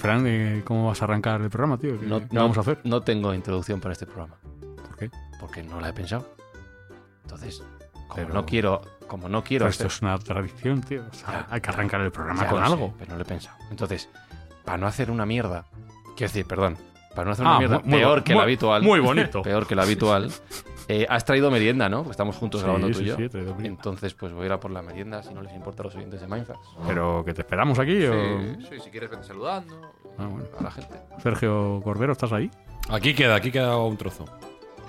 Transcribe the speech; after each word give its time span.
Fran, 0.00 0.24
eh, 0.26 0.62
¿cómo 0.64 0.86
vas 0.88 1.00
a 1.02 1.04
arrancar 1.04 1.40
el 1.42 1.50
programa, 1.50 1.76
tío? 1.78 1.98
¿Qué, 2.00 2.06
No, 2.06 2.20
qué 2.20 2.28
no- 2.32 2.42
vamos 2.42 2.56
a 2.58 2.60
hacer? 2.62 2.80
No 2.84 3.02
tengo 3.02 3.34
introducción 3.34 3.80
para 3.80 3.92
este 3.92 4.06
programa. 4.06 4.36
¿Por 4.86 4.96
qué? 4.96 5.10
Porque 5.38 5.62
no 5.62 5.80
la 5.80 5.90
he 5.90 5.92
pensado. 5.92 6.26
Entonces, 7.24 7.62
como 8.08 8.14
Pero- 8.14 8.34
no 8.34 8.46
quiero, 8.46 8.80
como 9.06 9.28
no 9.28 9.44
quiero 9.44 9.64
Pero 9.64 9.70
esto 9.70 9.86
es 9.86 10.00
una 10.02 10.18
tradición, 10.18 10.80
tío. 10.80 11.04
O 11.10 11.14
sea, 11.14 11.30
Ya, 11.32 11.46
hay 11.50 11.60
que 11.60 11.70
arrancar 11.70 12.00
el 12.00 12.10
programa 12.10 12.46
con 12.46 12.58
sé, 12.58 12.64
algo. 12.72 12.94
pero 12.98 13.10
no 13.10 13.16
lo 13.16 13.22
he 13.22 13.26
pensado. 13.26 13.56
Entonces, 13.70 14.08
para 14.64 14.78
no 14.78 14.86
hacer 14.86 15.10
una 15.10 15.26
mierda, 15.26 15.66
quiero 16.16 16.32
decir, 16.32 16.46
perdón, 16.46 16.78
para 17.14 17.26
no 17.26 17.32
hacer 17.32 17.46
Ah, 17.46 17.50
una 17.50 17.58
mierda 17.58 17.78
muy 17.84 17.90
peor 18.00 18.24
que 18.24 18.34
la 18.34 18.42
habitual, 18.42 18.82
Muy 18.82 19.00
bonito. 19.00 19.42
peor 19.42 19.66
que 19.66 19.74
la 19.74 19.82
habitual, 19.82 20.32
eh, 20.92 21.06
has 21.08 21.24
traído 21.24 21.50
merienda, 21.50 21.88
¿no? 21.88 21.98
Porque 21.98 22.12
estamos 22.12 22.36
juntos 22.36 22.60
Sí, 22.60 22.64
grabando 22.64 22.88
tú 22.88 22.94
sí, 22.94 23.04
y 23.04 23.06
yo. 23.06 23.16
sí, 23.16 23.22
he 23.24 23.28
traído 23.28 23.54
merienda. 23.54 23.78
Entonces, 23.80 24.14
pues 24.14 24.32
voy 24.32 24.42
a 24.42 24.46
ir 24.46 24.52
a 24.52 24.60
por 24.60 24.70
la 24.70 24.82
merienda, 24.82 25.22
si 25.22 25.32
no 25.34 25.42
les 25.42 25.54
importa 25.54 25.82
a 25.82 25.84
los 25.86 25.94
oyentes 25.94 26.20
de 26.20 26.26
Mindfax. 26.26 26.58
Pero 26.86 27.24
que 27.24 27.32
te 27.34 27.42
esperamos 27.42 27.78
aquí, 27.78 28.04
o... 28.04 28.12
Sí, 28.12 28.66
sí, 28.70 28.80
si 28.84 28.90
quieres 28.90 29.10
vete 29.10 29.24
saludando 29.24 29.92
Ah, 30.18 30.26
bueno. 30.26 30.46
a 30.58 30.62
la 30.62 30.70
gente. 30.70 30.94
Sergio 31.22 31.80
Cordero, 31.84 32.12
¿estás 32.12 32.32
ahí? 32.32 32.50
Aquí 32.88 33.14
queda, 33.14 33.36
aquí 33.36 33.50
queda 33.50 33.76
un 33.78 33.96
trozo. 33.96 34.24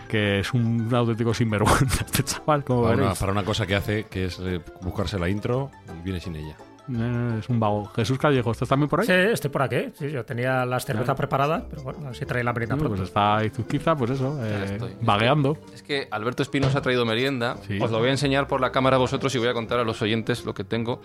Que 0.09 0.39
es 0.39 0.53
un 0.53 0.89
auténtico 0.93 1.33
sinvergüenza 1.33 2.03
este 2.03 2.23
chaval, 2.23 2.63
como 2.65 2.83
Para 2.83 2.95
una, 2.95 3.13
para 3.13 3.31
una 3.31 3.45
cosa 3.45 3.65
que 3.65 3.75
hace, 3.75 4.03
que 4.05 4.25
es 4.25 4.39
eh, 4.41 4.59
buscarse 4.81 5.17
la 5.17 5.29
intro 5.29 5.71
y 5.97 6.03
viene 6.03 6.19
sin 6.19 6.35
ella. 6.35 6.57
Eh, 6.89 7.37
Es 7.39 7.49
un 7.49 7.59
vago. 7.59 7.85
Jesús 7.95 8.17
Callejo, 8.17 8.51
¿estás 8.51 8.67
también 8.69 8.89
por 8.89 8.99
ahí? 9.01 9.05
Sí, 9.07 9.13
estoy 9.13 9.49
por 9.51 9.61
aquí. 9.61 9.89
Sí, 9.97 10.09
yo 10.11 10.25
tenía 10.25 10.65
las 10.65 10.85
cervezas 10.85 11.15
preparadas, 11.15 11.63
pero 11.69 11.83
bueno, 11.83 11.99
a 11.99 12.03
ver 12.09 12.15
si 12.15 12.25
trae 12.25 12.43
la 12.43 12.53
merienda 12.53 12.75
Bueno, 12.75 12.89
pronto. 12.89 13.01
pues 13.01 13.09
está 13.09 13.45
Izuzquiza, 13.45 13.95
pues 13.95 14.11
eso, 14.11 14.37
eh, 14.43 14.65
estoy. 14.73 14.93
vagueando. 15.01 15.57
Es 15.73 15.83
que 15.83 16.07
Alberto 16.11 16.43
Espinosa 16.43 16.79
ha 16.79 16.81
traído 16.81 17.05
merienda. 17.05 17.57
Sí. 17.67 17.79
Os 17.81 17.91
lo 17.91 17.99
voy 17.99 18.07
a 18.09 18.11
enseñar 18.11 18.47
por 18.47 18.61
la 18.61 18.71
cámara 18.71 18.95
a 18.97 18.99
vosotros 18.99 19.33
y 19.35 19.37
voy 19.37 19.47
a 19.47 19.53
contar 19.53 19.79
a 19.79 19.83
los 19.83 20.01
oyentes 20.01 20.43
lo 20.45 20.53
que 20.53 20.63
tengo. 20.63 21.01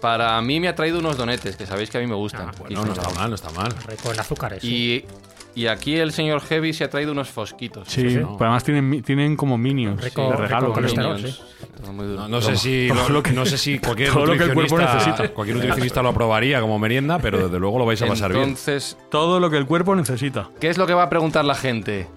Para 0.00 0.40
mí 0.42 0.60
me 0.60 0.68
ha 0.68 0.74
traído 0.74 0.98
unos 0.98 1.16
donetes, 1.16 1.56
que 1.56 1.64
sabéis 1.66 1.88
que 1.90 1.96
a 1.98 2.00
mí 2.02 2.06
me 2.06 2.14
gustan. 2.14 2.48
Ah, 2.48 2.64
Y 2.68 2.74
No, 2.74 2.84
no 2.84 2.92
está 2.92 3.08
mal, 3.10 3.28
no 3.30 3.34
está 3.36 3.50
mal. 3.52 3.72
Rico 3.86 4.12
en 4.12 4.20
azúcares. 4.20 4.62
sí. 4.62 5.04
Y, 5.08 5.33
y 5.54 5.66
aquí 5.68 5.96
el 5.96 6.12
señor 6.12 6.40
Heavy 6.42 6.72
se 6.72 6.84
ha 6.84 6.90
traído 6.90 7.12
unos 7.12 7.30
fosquitos. 7.30 7.88
Sí, 7.88 8.08
sí. 8.10 8.16
pero 8.16 8.36
además 8.40 8.64
tienen, 8.64 9.02
tienen 9.02 9.36
como 9.36 9.56
minions 9.58 10.02
Rico- 10.02 10.30
de 10.30 10.36
regalo. 10.36 10.72
colesterol. 10.72 11.14
Minions. 11.16 11.36
sí. 11.36 11.42
No, 11.86 12.28
no 12.28 12.40
sé 12.40 12.56
si 12.56 12.88
lo, 12.88 13.08
lo 13.08 13.22
que- 13.22 13.32
no 13.32 13.44
sé 13.46 13.58
si 13.58 13.78
cualquier 13.80 14.10
todo 14.12 14.26
lo 14.26 14.36
que 14.36 14.44
el 14.44 14.54
cuerpo 14.54 14.76
nutricionista- 14.78 15.08
necesita. 15.08 15.28
cualquier 15.34 15.56
nutricionista 15.56 16.02
lo 16.02 16.08
aprobaría 16.10 16.60
como 16.60 16.78
merienda, 16.78 17.18
pero 17.18 17.38
desde 17.44 17.58
luego 17.58 17.78
lo 17.78 17.86
vais 17.86 18.00
a 18.02 18.06
pasar 18.06 18.30
bien. 18.32 18.42
Entonces, 18.44 18.96
Todo 19.10 19.38
lo 19.40 19.50
que 19.50 19.56
el 19.58 19.66
cuerpo 19.66 19.94
necesita. 19.94 20.50
¿qué 20.60 20.68
es 20.70 20.78
lo 20.78 20.86
que 20.86 20.94
va 20.94 21.04
a 21.04 21.08
preguntar 21.08 21.44
la 21.44 21.54
gente? 21.54 22.08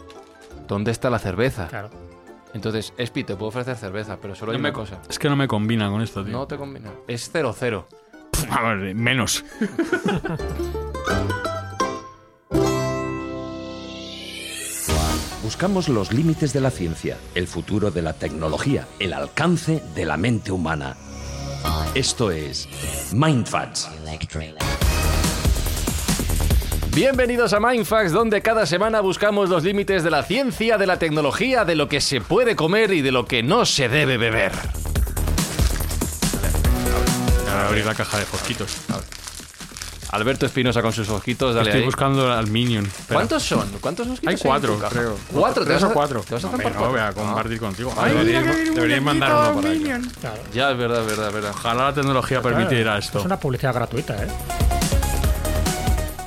¿Dónde 0.68 0.92
está 0.92 1.10
la 1.10 1.20
cerveza? 1.20 1.68
Claro. 1.68 1.90
Entonces, 2.54 2.94
Espi, 2.98 3.24
te 3.24 3.36
puedo 3.36 3.50
ofrecer 3.50 3.76
cerveza, 3.76 4.18
pero 4.22 4.34
solo 4.36 4.52
hay 4.52 4.58
No 4.58 4.64
me- 4.64 4.70
una 4.70 4.74
cosa. 4.76 5.00
Es 5.10 5.20
que 5.20 5.30
no 5.30 5.36
me 5.36 5.48
combina 5.48 5.90
con 5.90 6.02
esto, 6.02 6.24
tío. 6.24 6.32
No 6.34 6.48
te 6.48 6.58
combina. 6.58 6.90
Es 7.08 7.32
0-0. 7.34 7.86
A 8.50 8.62
ver, 8.74 8.96
menos. 8.96 9.44
Buscamos 15.48 15.88
los 15.88 16.12
límites 16.12 16.52
de 16.52 16.60
la 16.60 16.70
ciencia, 16.70 17.18
el 17.34 17.48
futuro 17.48 17.90
de 17.90 18.02
la 18.02 18.12
tecnología, 18.12 18.86
el 19.00 19.14
alcance 19.14 19.82
de 19.96 20.04
la 20.04 20.18
mente 20.18 20.52
humana. 20.52 20.98
Esto 21.96 22.32
es 22.32 22.68
Mindfacts. 23.14 23.88
Bienvenidos 26.94 27.54
a 27.54 27.62
Mindfax, 27.62 28.12
donde 28.12 28.42
cada 28.42 28.66
semana 28.66 29.00
buscamos 29.00 29.48
los 29.48 29.64
límites 29.64 30.04
de 30.04 30.12
la 30.12 30.24
ciencia, 30.24 30.78
de 30.78 30.86
la 30.86 31.00
tecnología, 31.00 31.64
de 31.64 31.76
lo 31.76 31.88
que 31.88 32.02
se 32.02 32.20
puede 32.20 32.58
comer 32.58 32.92
y 32.92 33.02
de 33.02 33.14
lo 33.14 33.26
que 33.26 33.42
no 33.42 33.66
se 33.66 33.88
debe 33.88 34.18
beber. 34.18 34.52
Voy 37.46 37.54
a 37.54 37.68
abrir 37.70 37.86
la 37.86 37.96
caja 37.96 38.20
de 38.20 38.26
fosquitos. 38.26 38.76
Alberto 40.12 40.46
Espinosa 40.46 40.82
con 40.82 40.94
sus 40.94 41.10
ojitos, 41.10 41.54
dale 41.54 41.70
Estoy 41.70 41.82
ahí. 41.82 41.86
buscando 41.86 42.32
al 42.32 42.48
minion. 42.48 42.86
Espera. 42.86 43.16
¿Cuántos 43.20 43.44
son? 43.44 43.68
¿Cuántos 43.82 44.08
mosquitos 44.08 44.34
Hay 44.36 44.40
cuatro, 44.42 44.70
en 44.74 44.76
tu 44.80 44.82
caja? 44.84 44.96
creo. 44.96 45.18
¿Cuatro? 45.34 45.64
¿Te 45.64 45.70
¿Tres 45.70 45.82
vas 45.82 45.90
o 45.90 45.92
a- 45.92 45.94
cuatro? 45.94 46.22
¿Te 46.22 46.34
vas 46.36 46.44
a 46.44 46.48
Hombre, 46.48 46.64
zampar 46.64 46.82
no, 46.82 46.90
voy 46.92 47.00
a 47.00 47.12
compartir 47.14 47.60
contigo. 47.60 47.94
Ay, 47.98 48.12
Deberíais, 48.14 48.74
deberíais 48.76 49.04
mandar 49.04 49.52
uno 49.52 49.62
para 49.62 49.74
aquí. 49.74 49.84
Claro. 50.22 50.42
Ya, 50.54 50.72
es 50.72 50.78
verdad, 50.78 51.02
es 51.02 51.08
verdad, 51.08 51.32
verdad. 51.34 51.52
Ojalá 51.54 51.84
la 51.86 51.94
tecnología 51.94 52.42
permitiera 52.42 52.98
esto. 52.98 53.20
Es 53.20 53.26
una 53.26 53.38
publicidad 53.40 53.74
gratuita, 53.74 54.16
¿eh? 54.24 54.28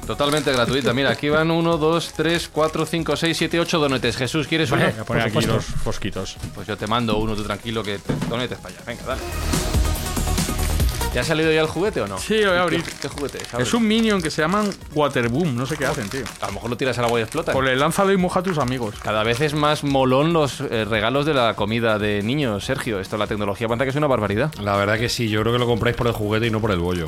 Totalmente 0.07 0.53
gratuita. 0.53 0.93
Mira, 0.93 1.11
aquí 1.11 1.29
van 1.29 1.51
1, 1.53 1.77
2, 1.77 2.13
3, 2.17 2.49
4, 2.53 2.85
5, 2.85 3.17
6, 3.17 3.37
7, 3.37 3.61
8 3.61 3.79
donetes. 3.79 4.17
Jesús, 4.17 4.47
¿quieres 4.49 4.71
uno? 4.73 4.83
Voy 4.83 4.93
a 5.01 5.05
poner 5.05 5.23
aquí 5.29 5.41
los 5.43 5.65
fosquitos. 5.65 6.37
Pues 6.55 6.67
yo 6.67 6.77
te 6.77 6.87
mando 6.89 7.17
uno, 7.19 7.37
tú 7.37 7.45
tranquilo, 7.45 7.83
que 7.85 7.99
te 7.99 8.13
donetes 8.29 8.59
para 8.59 8.75
allá. 8.75 8.85
Venga, 8.87 9.03
dale. 9.07 9.21
¿Te 11.13 11.19
ha 11.19 11.25
salido 11.25 11.51
ya 11.51 11.61
el 11.63 11.67
juguete 11.67 12.01
o 12.01 12.07
no? 12.07 12.19
Sí, 12.19 12.41
lo 12.41 12.51
voy 12.51 12.59
a 12.59 12.63
abrir. 12.63 12.85
¿Qué, 12.85 12.93
qué 13.03 13.09
juguete 13.09 13.39
es? 13.39 13.53
Es 13.55 13.75
un 13.75 13.87
minion 13.87 14.23
que 14.23 14.31
se 14.31 14.43
llaman 14.43 14.71
Waterboom. 14.95 15.57
No 15.57 15.67
sé 15.67 15.77
qué 15.77 15.85
hacen, 15.85 16.09
tío. 16.09 16.23
A 16.41 16.47
lo 16.47 16.53
mejor 16.53 16.71
lo 16.71 16.77
tiras 16.77 16.97
al 16.99 17.07
agua 17.07 17.19
y 17.19 17.23
explota. 17.23 17.53
Pues 17.53 17.65
le 17.65 17.75
lánzalo 17.75 18.13
y 18.13 18.17
moja 18.17 18.39
a 18.41 18.43
tus 18.45 18.59
amigos. 18.59 18.95
Cada 19.03 19.25
vez 19.25 19.41
es 19.41 19.55
más 19.55 19.83
molón 19.83 20.33
los 20.33 20.61
eh, 20.61 20.85
regalos 20.85 21.27
de 21.27 21.35
la 21.35 21.55
comida 21.55 21.99
de 21.99 22.23
niños, 22.23 22.65
Sergio. 22.65 23.01
Esto, 23.01 23.17
la 23.17 23.27
tecnología, 23.27 23.67
parece 23.67 23.85
que 23.87 23.91
es 23.91 23.97
una 23.97 24.07
barbaridad. 24.07 24.55
La 24.63 24.77
verdad 24.77 24.99
que 24.99 25.09
sí, 25.09 25.29
yo 25.29 25.41
creo 25.41 25.53
que 25.53 25.59
lo 25.59 25.67
compráis 25.67 25.97
por 25.97 26.07
el 26.07 26.13
juguete 26.13 26.47
y 26.47 26.51
no 26.51 26.61
por 26.61 26.71
el 26.71 26.79
bollo. 26.79 27.07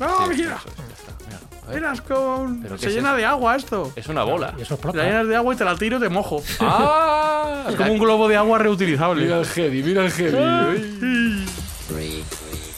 No, 0.00 0.26
mira. 0.26 0.58
Verás 1.68 2.00
con... 2.00 2.62
¿Pero 2.62 2.76
qué 2.76 2.82
Se 2.82 2.90
llena 2.92 3.10
eso? 3.10 3.16
de 3.18 3.24
agua 3.26 3.56
esto. 3.56 3.92
Es 3.94 4.06
una 4.08 4.22
bola. 4.24 4.54
Y 4.58 4.62
eso 4.62 4.70
La 4.70 4.74
explota. 4.76 5.02
llenas 5.04 5.28
de 5.28 5.36
agua 5.36 5.54
y 5.54 5.56
te 5.58 5.64
la 5.64 5.76
tiro 5.76 5.98
y 5.98 6.00
te 6.00 6.08
mojo. 6.08 6.42
¡Ah! 6.60 7.64
Es 7.68 7.76
como 7.76 7.92
un 7.92 7.98
globo 7.98 8.26
de 8.28 8.36
agua 8.36 8.58
reutilizable. 8.58 9.22
Mira 9.24 9.38
el 9.38 9.46
heavy, 9.46 9.82
mira 9.82 10.04
el 10.04 10.12
heavy. 10.12 11.46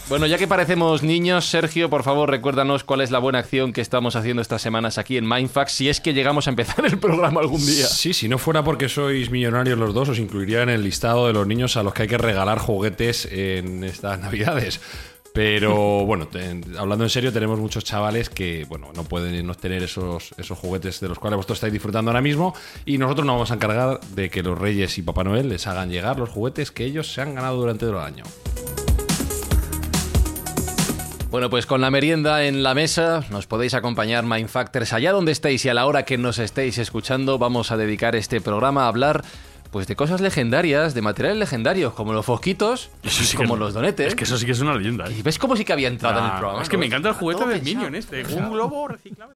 Bueno, 0.08 0.26
ya 0.26 0.38
que 0.38 0.46
parecemos 0.46 1.02
niños, 1.02 1.46
Sergio, 1.46 1.90
por 1.90 2.04
favor, 2.04 2.30
recuérdanos 2.30 2.84
cuál 2.84 3.00
es 3.00 3.10
la 3.10 3.18
buena 3.18 3.40
acción 3.40 3.72
que 3.72 3.80
estamos 3.80 4.14
haciendo 4.14 4.40
estas 4.40 4.62
semanas 4.62 4.98
aquí 4.98 5.16
en 5.16 5.28
Mindfax, 5.28 5.72
si 5.72 5.88
es 5.88 6.00
que 6.00 6.14
llegamos 6.14 6.46
a 6.46 6.50
empezar 6.50 6.86
el 6.86 6.96
programa 6.96 7.40
algún 7.40 7.64
día. 7.66 7.86
Sí, 7.88 8.12
si 8.12 8.28
no 8.28 8.38
fuera 8.38 8.62
porque 8.62 8.88
sois 8.88 9.30
millonarios 9.30 9.76
los 9.76 9.92
dos, 9.92 10.10
os 10.10 10.20
incluiría 10.20 10.62
en 10.62 10.68
el 10.68 10.84
listado 10.84 11.26
de 11.26 11.32
los 11.32 11.44
niños 11.44 11.76
a 11.76 11.82
los 11.82 11.92
que 11.92 12.02
hay 12.02 12.08
que 12.08 12.18
regalar 12.18 12.60
juguetes 12.60 13.26
en 13.32 13.82
estas 13.82 14.20
navidades. 14.20 14.80
Pero 15.34 16.06
bueno, 16.06 16.28
hablando 16.78 17.04
en 17.04 17.10
serio, 17.10 17.32
tenemos 17.32 17.58
muchos 17.58 17.82
chavales 17.82 18.30
que 18.30 18.64
bueno, 18.68 18.92
no 18.94 19.02
pueden 19.02 19.44
no 19.44 19.54
tener 19.56 19.82
esos, 19.82 20.30
esos 20.38 20.56
juguetes 20.56 21.00
de 21.00 21.08
los 21.08 21.18
cuales 21.18 21.36
vosotros 21.36 21.56
estáis 21.56 21.72
disfrutando 21.72 22.12
ahora 22.12 22.22
mismo. 22.22 22.54
Y 22.84 22.96
nosotros 22.96 23.26
nos 23.26 23.34
vamos 23.34 23.50
a 23.50 23.54
encargar 23.54 24.00
de 24.14 24.30
que 24.30 24.44
los 24.44 24.56
Reyes 24.56 24.96
y 24.98 25.02
Papá 25.02 25.24
Noel 25.24 25.48
les 25.48 25.66
hagan 25.66 25.90
llegar 25.90 26.16
los 26.18 26.30
juguetes 26.30 26.70
que 26.70 26.84
ellos 26.84 27.12
se 27.12 27.22
han 27.22 27.34
ganado 27.34 27.56
durante 27.56 27.86
todo 27.86 27.98
el 27.98 28.04
año. 28.06 28.24
Bueno, 31.36 31.50
pues 31.50 31.66
con 31.66 31.82
la 31.82 31.90
merienda 31.90 32.44
en 32.46 32.62
la 32.62 32.72
mesa 32.72 33.22
nos 33.28 33.46
podéis 33.46 33.74
acompañar 33.74 34.24
Mindfactors 34.24 34.94
allá 34.94 35.12
donde 35.12 35.32
estéis 35.32 35.66
y 35.66 35.68
a 35.68 35.74
la 35.74 35.84
hora 35.84 36.06
que 36.06 36.16
nos 36.16 36.38
estéis 36.38 36.78
escuchando 36.78 37.36
vamos 37.36 37.70
a 37.70 37.76
dedicar 37.76 38.16
este 38.16 38.40
programa 38.40 38.84
a 38.84 38.88
hablar 38.88 39.22
pues 39.70 39.86
de 39.86 39.96
cosas 39.96 40.22
legendarias, 40.22 40.94
de 40.94 41.02
materiales 41.02 41.36
legendarios 41.38 41.92
como 41.92 42.14
los 42.14 42.24
fosquitos, 42.24 42.88
Eso 43.02 43.22
sí 43.22 43.36
como 43.36 43.56
los 43.56 43.74
donetes. 43.74 44.06
Es 44.06 44.14
que 44.14 44.24
eso 44.24 44.38
sí 44.38 44.46
que 44.46 44.52
es 44.52 44.60
una 44.60 44.74
leyenda. 44.76 45.08
¿eh? 45.08 45.16
¿Y 45.18 45.20
ves 45.20 45.38
cómo 45.38 45.56
sí 45.56 45.66
que 45.66 45.74
había 45.74 45.88
entrado 45.88 46.20
en 46.20 46.24
el 46.24 46.30
Ah, 46.30 46.38
programa? 46.38 46.62
es 46.62 46.70
que 46.70 46.76
no? 46.78 46.80
me 46.80 46.86
encanta 46.86 47.10
el 47.10 47.14
juguete 47.16 47.46
del. 47.46 47.60
Minion 47.62 47.94
este. 47.94 48.24
Un 48.34 48.50
globo 48.50 48.88
reciclable. 48.88 49.35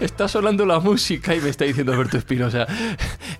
Está 0.00 0.28
sonando 0.28 0.66
la 0.66 0.78
música 0.78 1.34
y 1.34 1.40
me 1.40 1.48
está 1.48 1.64
diciendo 1.64 1.92
Alberto 1.92 2.18
Espinosa, 2.18 2.66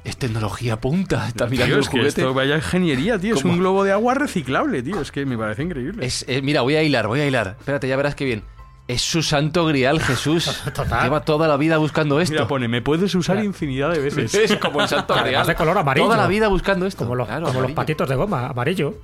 es 0.05 0.17
tecnología 0.17 0.81
punta. 0.81 1.29
Está 1.29 1.47
mirando 1.47 1.67
Tío, 1.67 1.75
el 1.77 1.81
es 1.83 1.89
que 1.89 1.99
juguete. 1.99 2.21
esto 2.23 2.35
vaya 2.35 2.57
ingeniería, 2.57 3.19
tío. 3.19 3.35
Es 3.35 3.45
un 3.45 3.59
globo 3.59 3.85
de 3.85 3.93
agua 3.93 4.15
reciclable, 4.15 4.83
tío. 4.83 5.01
Es 5.01 5.13
que 5.13 5.27
me 5.27 5.37
parece 5.37 5.63
increíble. 5.65 6.05
Es- 6.07 6.25
eh, 6.29 6.41
mira, 6.43 6.63
voy 6.63 6.77
a 6.77 6.83
hilar, 6.83 7.09
voy 7.09 7.21
a 7.21 7.27
hilar. 7.27 7.57
Espérate, 7.59 7.89
ya 7.89 7.97
verás 7.97 8.15
qué 8.15 8.25
bien. 8.25 8.43
Es 8.89 9.03
su 9.03 9.23
santo 9.23 9.67
grial, 9.67 10.01
Jesús. 10.01 10.63
Total. 10.75 11.03
Lleva 11.05 11.21
toda 11.23 11.47
la 11.49 11.57
vida 11.57 11.77
buscando 11.77 12.21
esto. 12.21 12.35
Mira, 12.35 12.49
pone, 12.49 12.69
me 12.69 12.81
puedes 12.83 13.15
usar 13.17 13.43
infinidad 13.45 13.91
de 13.93 13.99
veces. 13.99 14.33
Es 14.35 14.57
como 14.57 14.81
el 14.81 14.89
santo 14.89 15.13
Además 15.13 15.27
grial. 15.29 15.47
de 15.49 15.55
color 15.57 15.77
amarillo. 15.79 16.07
Toda 16.07 16.17
la 16.17 16.29
vida 16.29 16.49
buscando 16.49 16.87
esto. 16.87 17.05
Como 17.05 17.17
los, 17.17 17.27
Claro, 17.27 17.47
como 17.47 17.61
los 17.63 17.73
patitos 17.73 18.09
de 18.09 18.15
goma, 18.15 18.47
amarillo. 18.47 18.95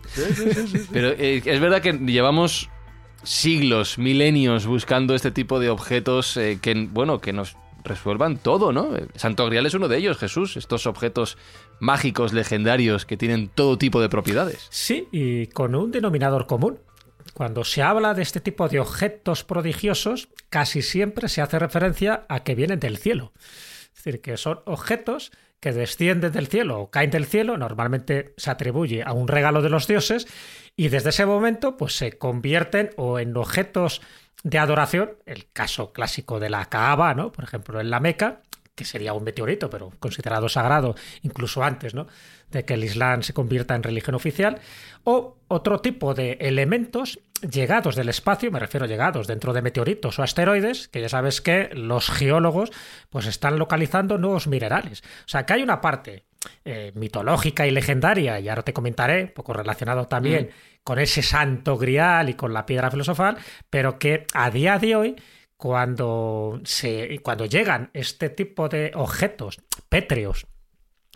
Pero 0.92 1.08
eh, 1.10 1.42
es 1.44 1.60
verdad 1.60 1.82
que 1.82 1.92
llevamos 1.94 2.70
siglos, 3.22 3.98
milenios 3.98 4.66
buscando 4.66 5.14
este 5.14 5.30
tipo 5.30 5.60
de 5.60 5.70
objetos 5.70 6.36
eh, 6.36 6.58
que, 6.60 6.88
bueno, 6.90 7.20
que 7.20 7.32
nos 7.32 7.56
resuelvan 7.84 8.36
todo, 8.38 8.72
¿no? 8.72 8.94
El 8.96 9.08
Santo 9.16 9.46
Grial 9.46 9.66
es 9.66 9.74
uno 9.74 9.88
de 9.88 9.98
ellos, 9.98 10.18
Jesús. 10.18 10.56
Estos 10.56 10.86
objetos 10.86 11.36
mágicos, 11.80 12.32
legendarios, 12.32 13.06
que 13.06 13.16
tienen 13.16 13.48
todo 13.48 13.78
tipo 13.78 14.00
de 14.00 14.08
propiedades. 14.08 14.66
Sí, 14.70 15.08
y 15.12 15.48
con 15.48 15.74
un 15.74 15.90
denominador 15.90 16.46
común. 16.46 16.78
Cuando 17.34 17.64
se 17.64 17.82
habla 17.82 18.14
de 18.14 18.22
este 18.22 18.40
tipo 18.40 18.68
de 18.68 18.80
objetos 18.80 19.44
prodigiosos, 19.44 20.28
casi 20.50 20.82
siempre 20.82 21.28
se 21.28 21.40
hace 21.40 21.58
referencia 21.58 22.26
a 22.28 22.40
que 22.40 22.54
vienen 22.54 22.78
del 22.78 22.98
cielo. 22.98 23.32
Es 23.94 24.04
decir, 24.04 24.20
que 24.20 24.36
son 24.36 24.60
objetos 24.66 25.32
que 25.60 25.72
descienden 25.72 26.32
del 26.32 26.48
cielo 26.48 26.80
o 26.80 26.90
caen 26.90 27.10
del 27.10 27.24
cielo, 27.24 27.56
normalmente 27.56 28.34
se 28.36 28.50
atribuye 28.50 29.04
a 29.04 29.12
un 29.12 29.28
regalo 29.28 29.62
de 29.62 29.70
los 29.70 29.86
dioses, 29.86 30.26
y 30.76 30.88
desde 30.88 31.10
ese 31.10 31.26
momento 31.26 31.76
pues 31.76 31.96
se 31.96 32.18
convierten 32.18 32.90
o 32.96 33.18
en 33.18 33.36
objetos 33.36 34.00
de 34.42 34.58
adoración, 34.58 35.12
el 35.26 35.50
caso 35.52 35.92
clásico 35.92 36.40
de 36.40 36.50
la 36.50 36.66
Kaaba, 36.66 37.14
¿no? 37.14 37.30
Por 37.30 37.44
ejemplo, 37.44 37.80
en 37.80 37.90
la 37.90 38.00
Meca, 38.00 38.42
que 38.74 38.84
sería 38.84 39.12
un 39.12 39.22
meteorito, 39.22 39.70
pero 39.70 39.92
considerado 39.98 40.48
sagrado 40.48 40.94
incluso 41.22 41.62
antes, 41.62 41.94
¿no? 41.94 42.06
de 42.52 42.64
que 42.64 42.74
el 42.74 42.84
Islam 42.84 43.22
se 43.22 43.32
convierta 43.32 43.74
en 43.74 43.82
religión 43.82 44.14
oficial, 44.14 44.60
o 45.04 45.38
otro 45.48 45.80
tipo 45.80 46.14
de 46.14 46.36
elementos 46.40 47.18
llegados 47.40 47.96
del 47.96 48.08
espacio, 48.08 48.52
me 48.52 48.60
refiero 48.60 48.86
llegados 48.86 49.26
dentro 49.26 49.52
de 49.52 49.62
meteoritos 49.62 50.18
o 50.18 50.22
asteroides, 50.22 50.86
que 50.88 51.00
ya 51.00 51.08
sabes 51.08 51.40
que 51.40 51.70
los 51.72 52.08
geólogos 52.08 52.70
pues 53.10 53.26
están 53.26 53.58
localizando 53.58 54.18
nuevos 54.18 54.46
minerales. 54.46 55.02
O 55.24 55.28
sea, 55.28 55.44
que 55.44 55.54
hay 55.54 55.62
una 55.62 55.80
parte 55.80 56.26
eh, 56.64 56.92
mitológica 56.94 57.66
y 57.66 57.70
legendaria, 57.70 58.40
y 58.40 58.48
ahora 58.48 58.62
te 58.62 58.72
comentaré, 58.72 59.22
un 59.24 59.30
poco 59.30 59.52
relacionado 59.52 60.06
también 60.06 60.50
con 60.84 60.98
ese 60.98 61.22
santo 61.22 61.76
grial 61.78 62.28
y 62.28 62.34
con 62.34 62.52
la 62.52 62.66
piedra 62.66 62.90
filosofal, 62.90 63.36
pero 63.70 63.98
que 63.98 64.26
a 64.34 64.50
día 64.50 64.78
de 64.78 64.96
hoy 64.96 65.16
cuando, 65.56 66.60
se, 66.64 67.20
cuando 67.22 67.46
llegan 67.46 67.90
este 67.94 68.28
tipo 68.28 68.68
de 68.68 68.90
objetos 68.94 69.60
pétreos 69.88 70.46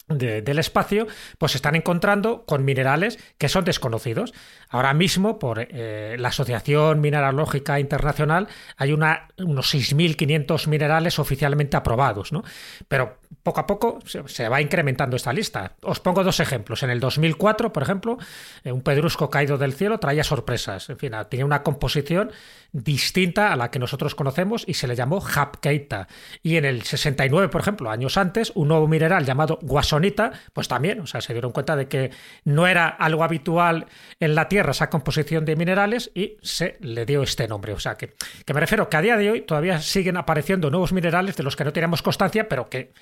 de- 0.09 0.41
del 0.41 0.61
espacio, 0.61 1.09
pues 1.37 1.51
se 1.53 1.59
están 1.59 1.75
encontrando 1.75 2.45
con 2.47 2.65
minerales 2.65 3.19
que 3.39 3.49
son 3.49 3.65
desconocidos. 3.65 4.33
Ahora 4.69 4.95
mismo, 4.95 5.39
por 5.39 5.59
eh, 5.61 6.17
la 6.19 6.29
Asociación 6.29 7.01
Mineralógica 7.01 7.79
Internacional, 7.79 8.49
hay 8.77 8.93
unos 8.93 9.75
6.500 9.75 10.67
minerales 10.67 11.19
oficialmente 11.19 11.77
aprobados, 11.77 12.33
¿no? 12.33 12.43
Pero 12.89 13.19
poco 13.43 13.61
a 13.61 13.67
poco 13.67 13.99
se, 14.05 14.27
se 14.29 14.49
va 14.49 14.61
incrementando 14.61 15.17
esta 15.17 15.33
lista. 15.33 15.77
Os 15.83 16.01
pongo 16.01 16.25
dos 16.25 16.41
ejemplos. 16.41 16.83
En 16.83 16.91
el 16.91 17.01
2004, 17.01 17.73
por 17.73 17.83
ejemplo, 17.83 18.19
eh, 18.65 18.73
un 18.73 18.83
pedrusco 18.83 19.31
caído 19.31 19.59
del 19.59 19.73
cielo 19.73 19.99
traía 19.99 20.25
sorpresas. 20.25 20.91
En 20.91 20.99
fin, 20.99 21.15
ah, 21.15 21.25
tenía 21.25 21.47
una 21.47 21.63
composición 21.63 22.33
distinta 22.73 23.53
a 23.53 23.57
la 23.57 23.71
que 23.71 23.79
nosotros 23.79 24.15
conocemos 24.15 24.65
y 24.67 24.75
se 24.75 24.87
le 24.87 24.97
llamó 24.97 25.21
Hapkeita. 25.21 26.09
Y 26.43 26.57
en 26.57 26.65
el 26.65 26.83
69, 26.83 27.49
por 27.49 27.61
ejemplo, 27.61 27.91
años 27.91 28.17
antes, 28.17 28.53
un 28.55 28.69
nuevo 28.69 28.87
mineral 28.87 29.25
llamado 29.25 29.59
guasonita, 29.63 30.33
pues 30.53 30.69
también, 30.69 31.01
o 31.01 31.07
sea, 31.07 31.21
se 31.21 31.33
dieron 31.33 31.53
cuenta 31.53 31.77
de 31.77 31.89
que 31.89 32.11
no 32.45 32.67
era 32.67 32.89
algo 32.89 33.25
habitual 33.25 33.87
en 34.21 34.35
la 34.35 34.49
Tierra 34.49 34.66
esa 34.73 34.91
composición 34.91 35.45
de 35.45 35.57
minerales 35.57 36.11
y 36.15 36.37
se 36.43 36.77
le 36.81 37.05
dio 37.07 37.23
este 37.23 37.47
nombre. 37.49 37.73
O 37.73 37.79
sea, 37.81 37.97
que, 37.97 38.15
que 38.45 38.55
me 38.55 38.61
refiero 38.61 38.89
que 38.89 38.97
a 38.97 39.03
día 39.03 39.17
de 39.17 39.31
hoy 39.31 39.41
todavía 39.43 39.81
siguen 39.81 40.17
apareciendo 40.17 40.71
nuevos 40.71 40.93
minerales 40.93 41.37
de 41.37 41.43
los 41.43 41.57
que 41.57 41.65
no 41.65 41.73
teníamos 41.73 42.03
constancia, 42.03 42.49
pero 42.49 42.69
que, 42.69 42.93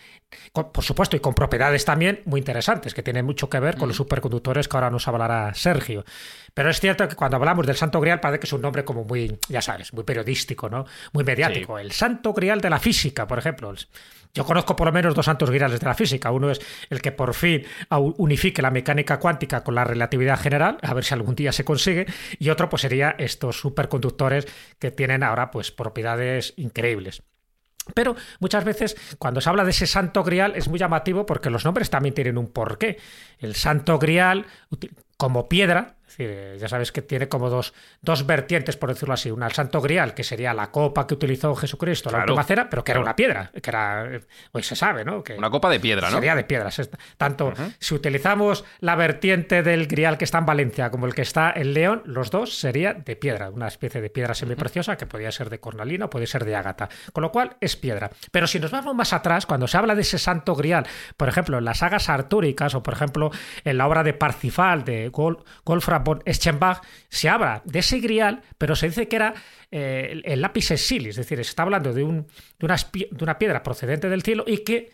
con- 0.52 0.72
por 0.72 0.84
supuesto, 0.84 1.16
y 1.16 1.20
con 1.20 1.34
propiedades 1.34 1.84
también 1.84 2.22
muy 2.24 2.38
interesantes, 2.40 2.94
que 2.94 3.02
tienen 3.02 3.24
mucho 3.24 3.48
que 3.48 3.60
ver 3.60 3.76
con 3.76 3.88
los 3.88 3.96
superconductores 3.96 4.68
que 4.68 4.76
ahora 4.76 4.90
nos 4.90 5.06
hablará 5.08 5.52
Sergio. 5.54 6.04
Pero 6.54 6.70
es 6.70 6.80
cierto 6.80 7.08
que 7.08 7.16
cuando 7.16 7.36
hablamos 7.36 7.66
del 7.66 7.76
Santo 7.76 8.00
Grial 8.00 8.20
parece 8.20 8.40
que 8.40 8.46
es 8.46 8.52
un 8.52 8.60
nombre 8.62 8.84
como 8.84 9.04
muy, 9.04 9.38
ya 9.48 9.60
sabes, 9.62 9.92
muy 9.92 10.04
periodístico, 10.04 10.68
¿no? 10.68 10.84
Muy 11.12 11.24
mediático. 11.24 11.78
El 11.78 11.92
Santo 11.92 12.32
Grial 12.32 12.60
de 12.60 12.70
la 12.70 12.78
física, 12.78 13.26
por 13.26 13.38
ejemplo. 13.38 13.74
Yo 14.34 14.44
conozco 14.44 14.74
por 14.74 14.88
lo 14.88 14.92
menos 14.92 15.14
dos 15.14 15.26
santos 15.26 15.48
griales 15.48 15.78
de 15.78 15.86
la 15.86 15.94
física. 15.94 16.32
Uno 16.32 16.50
es 16.50 16.60
el 16.90 17.00
que 17.00 17.12
por 17.12 17.34
fin 17.34 17.64
unifique 17.90 18.62
la 18.62 18.72
mecánica 18.72 19.20
cuántica 19.20 19.62
con 19.62 19.76
la 19.76 19.84
relatividad 19.84 20.38
general, 20.38 20.78
a 20.82 20.92
ver 20.92 21.04
si 21.04 21.14
algún 21.14 21.36
día 21.36 21.52
se 21.52 21.64
consigue. 21.64 22.06
Y 22.40 22.50
otro 22.50 22.68
pues 22.68 22.82
sería 22.82 23.14
estos 23.16 23.60
superconductores 23.60 24.46
que 24.80 24.90
tienen 24.90 25.22
ahora 25.22 25.52
pues 25.52 25.70
propiedades 25.70 26.52
increíbles. 26.56 27.22
Pero 27.94 28.16
muchas 28.40 28.64
veces 28.64 28.96
cuando 29.18 29.40
se 29.40 29.48
habla 29.50 29.62
de 29.62 29.70
ese 29.70 29.86
santo 29.86 30.24
grial 30.24 30.54
es 30.56 30.68
muy 30.68 30.78
llamativo 30.78 31.26
porque 31.26 31.50
los 31.50 31.64
nombres 31.64 31.90
también 31.90 32.14
tienen 32.14 32.38
un 32.38 32.50
porqué. 32.50 32.98
El 33.38 33.54
santo 33.54 33.98
grial 33.98 34.46
como 35.16 35.48
piedra, 35.48 35.94
es 36.06 36.18
decir, 36.18 36.56
ya 36.60 36.68
sabes 36.68 36.92
que 36.92 37.02
tiene 37.02 37.28
como 37.28 37.50
dos, 37.50 37.74
dos 38.00 38.24
vertientes, 38.26 38.76
por 38.76 38.90
decirlo 38.90 39.14
así. 39.14 39.30
Una, 39.32 39.46
el 39.46 39.52
santo 39.52 39.80
grial, 39.80 40.14
que 40.14 40.22
sería 40.22 40.54
la 40.54 40.70
copa 40.70 41.06
que 41.08 41.14
utilizó 41.14 41.54
Jesucristo, 41.56 42.08
la 42.10 42.18
Claro. 42.18 42.32
última 42.34 42.44
cena, 42.44 42.70
pero 42.70 42.84
que 42.84 42.92
era 42.92 43.00
una 43.00 43.16
piedra, 43.16 43.50
que 43.60 43.70
era, 43.70 44.08
hoy 44.52 44.62
se 44.62 44.76
sabe, 44.76 45.04
¿no? 45.04 45.24
Que, 45.24 45.34
Una 45.34 45.50
copa 45.50 45.68
de 45.70 45.80
piedra, 45.80 46.10
¿no? 46.10 46.16
Sería 46.16 46.36
de 46.36 46.44
piedras. 46.44 46.78
Es- 46.78 46.90
Tanto 47.16 47.52
si 47.80 47.94
utilizamos 47.94 48.64
la 48.80 48.94
vertiente 48.94 49.62
del 49.64 49.88
grial 49.88 50.16
que 50.18 50.24
está 50.24 50.38
en 50.38 50.46
Valencia 50.46 50.90
como 50.90 51.06
el 51.06 51.14
que 51.14 51.22
está 51.22 51.52
en 51.56 51.74
León, 51.74 52.02
los 52.04 52.30
dos 52.30 52.54
serían 52.58 53.02
de 53.02 53.16
piedra, 53.16 53.50
una 53.50 53.66
especie 53.66 54.00
de 54.00 54.10
piedra 54.10 54.34
semipreciosa 54.34 54.96
que 54.96 55.06
podría 55.06 55.32
ser 55.32 55.50
de 55.50 55.58
cornalina 55.58 56.04
o 56.04 56.10
puede 56.10 56.26
ser 56.28 56.44
de 56.44 56.54
ágata. 56.54 56.88
Con 57.12 57.22
lo 57.22 57.32
cual 57.32 57.56
es 57.60 57.74
piedra. 57.76 58.10
Pero 58.30 58.46
si 58.46 58.60
nos 58.60 58.70
vamos 58.70 58.94
más 58.94 59.12
atrás, 59.12 59.46
cuando 59.46 59.66
se 59.66 59.78
habla 59.78 59.96
de 59.96 60.02
ese 60.02 60.18
santo 60.18 60.54
grial, 60.54 60.86
por 61.16 61.28
ejemplo, 61.28 61.58
en 61.58 61.64
las 61.64 61.78
sagas 61.78 62.08
artúricas 62.08 62.74
o 62.76 62.82
por 62.84 62.94
ejemplo 62.94 63.30
en 63.64 63.78
la 63.78 63.88
obra 63.88 64.04
de 64.04 64.12
Parsifal 64.14 64.84
de 64.84 65.03
Wolfram 65.10 66.04
von 66.04 66.22
Eschenbach, 66.24 66.82
se 67.08 67.28
habla 67.28 67.62
de 67.64 67.78
ese 67.80 68.00
grial, 68.00 68.42
pero 68.58 68.76
se 68.76 68.88
dice 68.88 69.08
que 69.08 69.16
era 69.16 69.34
eh, 69.70 70.08
el, 70.12 70.22
el 70.24 70.40
lápiz 70.40 70.70
exili, 70.70 71.10
es 71.10 71.16
decir, 71.16 71.38
se 71.38 71.42
está 71.42 71.62
hablando 71.62 71.92
de, 71.92 72.04
un, 72.04 72.26
de, 72.58 72.66
una, 72.66 72.76
de 72.76 73.34
piedra 73.36 73.62
procedente 73.62 74.08
del 74.08 74.22
cielo 74.22 74.44
y 74.46 74.58
que 74.58 74.92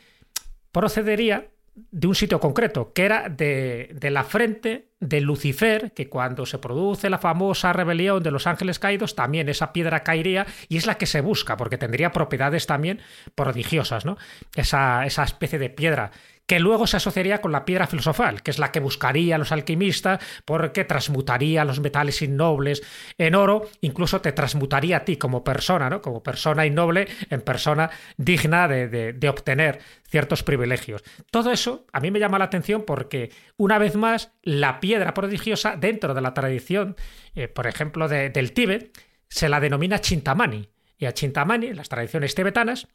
procedería 0.73 1.49
de 1.75 2.07
un 2.07 2.15
sitio 2.15 2.41
concreto, 2.41 2.93
que 2.93 3.05
era 3.05 3.29
de, 3.29 3.91
de 3.95 4.11
la 4.11 4.25
frente 4.25 4.91
de 5.01 5.21
Lucifer, 5.21 5.93
que 5.93 6.09
cuando 6.09 6.45
se 6.45 6.59
produce 6.59 7.09
la 7.09 7.19
famosa 7.19 7.73
rebelión 7.73 8.23
de 8.23 8.31
los 8.31 8.47
ángeles 8.47 8.79
caídos, 8.79 9.15
también 9.15 9.49
esa 9.49 9.73
piedra 9.73 10.03
caería 10.03 10.47
y 10.69 10.77
es 10.77 10.87
la 10.87 10.99
que 10.99 11.07
se 11.07 11.21
busca, 11.21 11.57
porque 11.57 11.79
tendría 11.79 12.13
propiedades 12.13 12.67
también 12.67 13.01
prodigiosas, 13.35 14.05
¿no? 14.05 14.19
Esa 14.55 15.05
especie 15.07 15.59
de 15.59 15.71
piedra 15.71 16.11
que 16.51 16.59
luego 16.59 16.89
se 16.89 16.97
asociaría 16.97 17.41
con 17.41 17.53
la 17.53 17.65
piedra 17.65 17.87
filosofal, 17.87 18.43
que 18.43 18.51
es 18.51 18.59
la 18.59 18.73
que 18.73 18.81
buscarían 18.81 19.39
los 19.39 19.53
alquimistas 19.53 20.19
porque 20.45 20.83
transmutaría 20.85 21.65
los 21.65 21.79
metales 21.79 22.23
innobles 22.23 22.83
en 23.19 23.37
oro, 23.37 23.69
incluso 23.83 24.21
te 24.21 24.33
transmutaría 24.33 24.97
a 24.97 25.05
ti 25.05 25.17
como 25.17 25.45
persona, 25.45 25.89
¿no? 25.89 26.03
Como 26.03 26.25
persona 26.25 26.67
innoble 26.67 27.07
en 27.31 27.41
persona 27.43 27.89
digna 28.17 28.67
de 28.67 29.29
obtener 29.29 29.79
ciertos 30.09 30.43
privilegios. 30.43 31.05
Todo 31.31 31.53
eso 31.53 31.87
a 31.93 32.01
mí 32.01 32.11
me 32.11 32.19
llama 32.19 32.41
la 32.41 32.47
atención 32.47 32.83
porque, 32.85 33.31
una 33.57 33.79
vez 33.79 33.95
más, 33.95 34.33
la 34.43 34.81
piedra 34.81 35.15
prodigiosa 35.15 35.77
dentro 35.77 36.15
de 36.15 36.21
la 36.21 36.35
tradición, 36.35 36.97
eh, 37.37 37.47
por 37.47 37.69
ejemplo, 37.69 38.09
de- 38.09 38.31
del 38.31 38.51
Tíbet, 38.51 38.99
se 39.29 39.49
la 39.49 39.61
denomina 39.61 40.01
Chintamani. 40.01 40.69
Y 40.99 41.07
a 41.07 41.15
Chintamani, 41.15 41.69
en 41.69 41.77
las 41.77 41.89
tradiciones 41.89 42.35
tibetanas, 42.35 42.89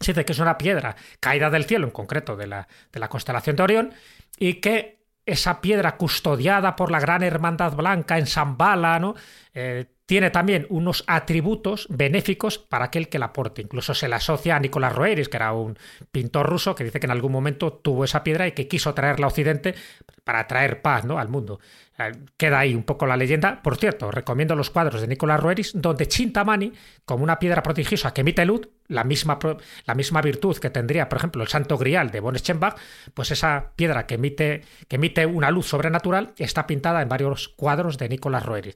se 0.00 0.12
dice 0.12 0.24
que 0.24 0.32
es 0.32 0.38
una 0.38 0.58
piedra 0.58 0.96
caída 1.20 1.50
del 1.50 1.64
cielo, 1.64 1.86
en 1.86 1.92
concreto 1.92 2.36
de 2.36 2.46
la, 2.46 2.68
de 2.92 3.00
la 3.00 3.08
constelación 3.08 3.56
de 3.56 3.62
Orión, 3.62 3.94
y 4.38 4.54
que 4.54 5.04
esa 5.26 5.60
piedra 5.60 5.96
custodiada 5.96 6.76
por 6.76 6.90
la 6.90 7.00
gran 7.00 7.22
hermandad 7.22 7.74
blanca 7.74 8.18
en 8.18 8.26
Zambala, 8.26 8.98
¿no? 8.98 9.14
Eh, 9.54 9.86
tiene 10.06 10.30
también 10.30 10.66
unos 10.68 11.02
atributos 11.06 11.86
benéficos 11.88 12.58
para 12.58 12.86
aquel 12.86 13.08
que 13.08 13.18
la 13.18 13.32
porte. 13.32 13.62
Incluso 13.62 13.94
se 13.94 14.06
le 14.06 14.16
asocia 14.16 14.56
a 14.56 14.60
Nicolás 14.60 14.94
Roeris, 14.94 15.30
que 15.30 15.38
era 15.38 15.52
un 15.52 15.78
pintor 16.12 16.46
ruso 16.46 16.74
que 16.74 16.84
dice 16.84 17.00
que 17.00 17.06
en 17.06 17.12
algún 17.12 17.32
momento 17.32 17.72
tuvo 17.72 18.04
esa 18.04 18.22
piedra 18.22 18.46
y 18.46 18.52
que 18.52 18.68
quiso 18.68 18.92
traerla 18.92 19.26
a 19.26 19.28
Occidente 19.28 19.74
para 20.22 20.46
traer 20.46 20.82
paz 20.82 21.04
¿no? 21.04 21.18
al 21.18 21.28
mundo. 21.28 21.58
Eh, 21.98 22.12
Queda 22.36 22.58
ahí 22.58 22.74
un 22.74 22.82
poco 22.82 23.06
la 23.06 23.16
leyenda. 23.16 23.62
Por 23.62 23.76
cierto, 23.76 24.10
recomiendo 24.10 24.56
los 24.56 24.70
cuadros 24.70 25.00
de 25.00 25.06
Nicolás 25.06 25.40
Roeris, 25.40 25.72
donde 25.74 26.08
Chintamani, 26.08 26.72
como 27.04 27.22
una 27.22 27.38
piedra 27.38 27.62
prodigiosa 27.62 28.12
que 28.12 28.22
emite 28.22 28.44
luz, 28.44 28.68
la 28.88 29.04
misma, 29.04 29.38
la 29.86 29.94
misma 29.94 30.20
virtud 30.20 30.58
que 30.58 30.70
tendría, 30.70 31.08
por 31.08 31.18
ejemplo, 31.18 31.42
el 31.42 31.48
Santo 31.48 31.78
Grial 31.78 32.10
de 32.10 32.20
von 32.20 32.36
Eschenbach, 32.36 32.76
pues 33.14 33.30
esa 33.30 33.72
piedra 33.76 34.06
que 34.06 34.16
emite, 34.16 34.62
que 34.88 34.96
emite 34.96 35.26
una 35.26 35.50
luz 35.50 35.66
sobrenatural 35.66 36.34
está 36.36 36.66
pintada 36.66 37.00
en 37.00 37.08
varios 37.08 37.48
cuadros 37.48 37.96
de 37.98 38.08
Nicolás 38.08 38.44
Roeris. 38.44 38.74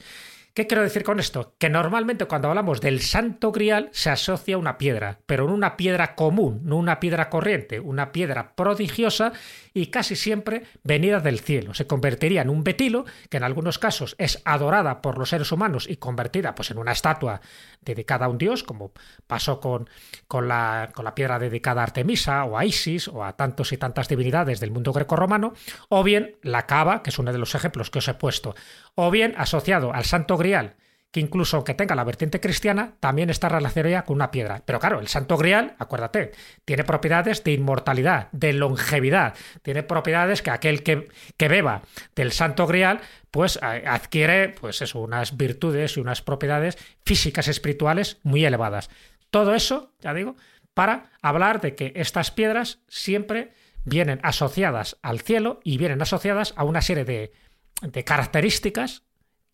¿Qué 0.59 0.67
quiero 0.67 0.83
decir 0.83 1.05
con 1.05 1.21
esto? 1.21 1.55
Que 1.57 1.71
normalmente 1.71 2.25
cuando 2.25 2.49
hablamos 2.49 2.81
del 2.81 3.01
santo 3.01 3.53
grial 3.53 3.91
se 3.93 4.11
asocia 4.11 4.57
a 4.57 4.59
una 4.59 4.77
piedra, 4.77 5.21
pero 5.25 5.47
no 5.47 5.55
una 5.55 5.77
piedra 5.77 6.17
común, 6.17 6.63
no 6.65 6.75
una 6.75 6.99
piedra 6.99 7.31
corriente, 7.31 7.79
una 7.79 8.11
piedra 8.11 8.57
prodigiosa 8.57 9.33
y 9.73 9.87
casi 9.87 10.17
siempre 10.17 10.65
venida 10.83 11.21
del 11.21 11.39
cielo. 11.39 11.75
Se 11.75 11.87
convertiría 11.87 12.43
en 12.43 12.51
un 12.51 12.65
betilo, 12.65 13.05
que 13.31 13.37
en 13.37 13.45
algunos 13.45 13.79
casos 13.79 14.17
es 14.19 14.43
adorada 14.45 15.01
por 15.01 15.17
los 15.17 15.29
seres 15.29 15.53
humanos 15.53 15.87
y 15.89 15.99
convertida 15.99 16.57
pues, 16.57 16.73
en 16.73 16.79
una 16.79 16.91
estatua 16.91 17.41
dedicada 17.81 18.27
a 18.27 18.29
un 18.29 18.39
dios, 18.39 18.65
como 18.65 18.91
pasó 19.29 19.61
con, 19.61 19.89
con, 20.27 20.49
la, 20.49 20.91
con 20.93 21.05
la 21.05 21.15
piedra 21.15 21.39
dedicada 21.39 21.83
a 21.83 21.85
Artemisa 21.85 22.45
o 22.45 22.59
a 22.59 22.65
Isis 22.65 23.07
o 23.07 23.23
a 23.23 23.37
tantos 23.37 23.73
y 23.73 23.77
tantas 23.77 24.09
divinidades 24.09 24.59
del 24.59 24.73
mundo 24.73 24.93
grecorromano, 24.93 25.53
o 25.89 26.03
bien 26.03 26.37
la 26.43 26.67
cava, 26.67 27.05
que 27.05 27.11
es 27.11 27.19
uno 27.21 27.33
de 27.33 27.39
los 27.39 27.55
ejemplos 27.55 27.91
que 27.91 28.01
os 28.01 28.09
he 28.09 28.15
puesto, 28.15 28.57
o 29.01 29.13
bien 29.13 29.33
asociado 29.39 29.95
al 29.95 30.05
santo 30.05 30.37
grial 30.37 30.75
que 31.13 31.21
incluso 31.21 31.57
aunque 31.57 31.73
tenga 31.73 31.95
la 31.95 32.05
vertiente 32.05 32.41
cristiana, 32.41 32.95
también 33.01 33.31
está 33.31 33.49
relacionada 33.49 34.05
con 34.05 34.17
una 34.17 34.31
piedra. 34.31 34.61
Pero 34.67 34.79
claro, 34.79 35.01
el 35.01 35.09
Santo 35.09 35.39
Grial, 35.39 35.75
acuérdate, 35.79 36.33
tiene 36.67 36.85
propiedades 36.85 37.43
de 37.45 37.53
inmortalidad, 37.53 38.29
de 38.33 38.53
longevidad, 38.53 39.35
tiene 39.63 39.83
propiedades 39.83 40.43
que 40.43 40.51
aquel 40.51 40.83
que, 40.83 41.09
que 41.39 41.49
beba 41.49 41.81
del 42.15 42.31
Santo 42.33 42.67
Grial, 42.67 43.01
pues 43.31 43.59
adquiere, 43.63 44.51
pues 44.51 44.83
eso, 44.83 45.01
unas 45.01 45.39
virtudes 45.39 45.97
y 45.97 46.01
unas 46.01 46.21
propiedades 46.21 46.77
físicas 47.07 47.49
espirituales 47.49 48.19
muy 48.23 48.45
elevadas. 48.45 48.91
Todo 49.31 49.55
eso, 49.55 49.95
ya 50.01 50.13
digo, 50.13 50.37
para 50.75 51.11
hablar 51.23 51.63
de 51.63 51.75
que 51.75 51.93
estas 51.97 52.31
piedras 52.31 52.81
siempre 52.89 53.53
vienen 53.85 54.21
asociadas 54.25 54.99
al 55.01 55.21
cielo 55.21 55.61
y 55.65 55.79
vienen 55.79 56.03
asociadas 56.03 56.53
a 56.57 56.65
una 56.65 56.83
serie 56.83 57.07
de, 57.07 57.33
de 57.83 58.05
características 58.05 59.03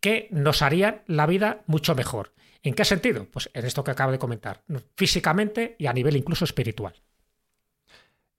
que 0.00 0.28
nos 0.30 0.62
harían 0.62 1.02
la 1.06 1.26
vida 1.26 1.62
mucho 1.66 1.94
mejor. 1.94 2.32
¿En 2.62 2.74
qué 2.74 2.84
sentido? 2.84 3.26
Pues 3.30 3.50
en 3.52 3.64
esto 3.64 3.84
que 3.84 3.90
acabo 3.90 4.12
de 4.12 4.18
comentar, 4.18 4.62
físicamente 4.96 5.76
y 5.78 5.86
a 5.86 5.92
nivel 5.92 6.16
incluso 6.16 6.44
espiritual. 6.44 6.94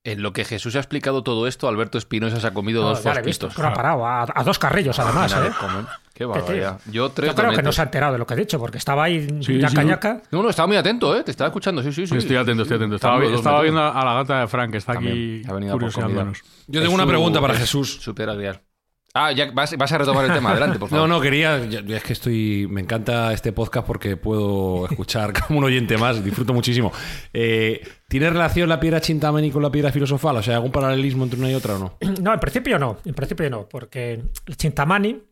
En 0.04 0.22
lo 0.22 0.34
que 0.34 0.46
Jesús 0.46 0.76
ha 0.76 0.80
explicado 0.80 1.24
todo 1.24 1.48
esto, 1.48 1.68
Alberto 1.68 1.98
Espinosa 1.98 2.40
se 2.40 2.46
ha 2.46 2.54
comido 2.54 2.84
dos 2.84 3.04
ya 3.04 3.20
visto, 3.22 3.48
ha 3.48 3.74
parado, 3.74 4.06
a, 4.06 4.44
dos 4.46 4.60
carrillos 4.60 5.00
además. 5.00 5.34
¿eh? 5.34 5.52
Qué 6.14 6.26
barbaridad. 6.26 6.80
Yo, 6.92 7.10
tres 7.10 7.32
Yo 7.32 7.36
creo 7.36 7.52
que 7.52 7.64
no 7.64 7.72
se 7.72 7.82
ha 7.82 7.86
enterado 7.86 8.14
de 8.14 8.20
lo 8.20 8.28
que 8.28 8.36
he 8.36 8.38
dicho, 8.38 8.60
porque 8.60 8.78
estaba 8.78 9.06
ahí 9.06 9.28
sí, 9.42 9.60
cañaca. 9.60 10.22
No, 10.30 10.44
no, 10.44 10.50
estaba 10.52 10.68
muy 10.68 10.78
atento, 10.78 11.18
¿eh? 11.18 11.24
Te 11.24 11.32
estaba 11.32 11.48
escuchando, 11.48 11.82
sí, 11.82 11.92
sí, 11.92 12.06
sí. 12.06 12.18
Estoy 12.18 12.36
atento, 12.36 12.62
estoy 12.62 12.78
atento. 12.78 12.98
Estaba, 12.98 13.18
viendo 13.62 13.82
a 13.82 14.06
la 14.06 14.14
gata 14.14 14.42
de 14.42 14.48
Frank, 14.48 14.72
que 14.72 14.78
está 14.78 14.94
aquí 14.94 15.42
curioseándonos. 15.48 16.44
Yo 16.68 16.82
tengo 16.82 16.94
una 16.94 17.08
pregunta 17.08 17.42
para 17.42 17.56
Jesús. 17.56 17.98
Super 18.00 18.30
adiar. 18.30 18.62
Ah, 19.18 19.32
ya 19.32 19.50
vas, 19.50 19.72
a 19.72 19.98
retomar 19.98 20.26
el 20.26 20.34
tema, 20.34 20.52
adelante, 20.52 20.78
por 20.78 20.90
favor. 20.90 21.08
No, 21.08 21.16
no, 21.16 21.22
quería. 21.22 21.56
Es 21.56 22.04
que 22.04 22.12
estoy. 22.12 22.68
Me 22.70 22.82
encanta 22.82 23.32
este 23.32 23.54
podcast 23.54 23.88
porque 23.88 24.18
puedo 24.18 24.88
escuchar 24.90 25.32
como 25.48 25.60
un 25.60 25.66
oyente 25.66 25.98
más, 25.98 26.22
disfruto 26.22 26.54
muchísimo. 26.54 26.92
Eh, 27.32 27.82
¿Tiene 28.10 28.30
relación 28.30 28.68
la 28.68 28.78
piedra 28.78 29.00
chintamani 29.00 29.52
con 29.52 29.64
la 29.64 29.72
piedra 29.72 29.94
filosofal? 29.94 30.36
O 30.36 30.44
sea, 30.44 30.56
¿algún 30.56 30.74
paralelismo 30.74 31.24
entre 31.24 31.40
una 31.40 31.50
y 31.50 31.56
otra 31.56 31.76
o 31.76 31.80
no? 31.80 31.98
No, 32.22 32.34
en 32.34 32.40
principio 32.42 32.78
no. 32.78 32.98
En 33.06 33.14
principio 33.14 33.50
no, 33.50 33.70
porque 33.70 34.22
el 34.48 34.58
chintamani 34.58 35.24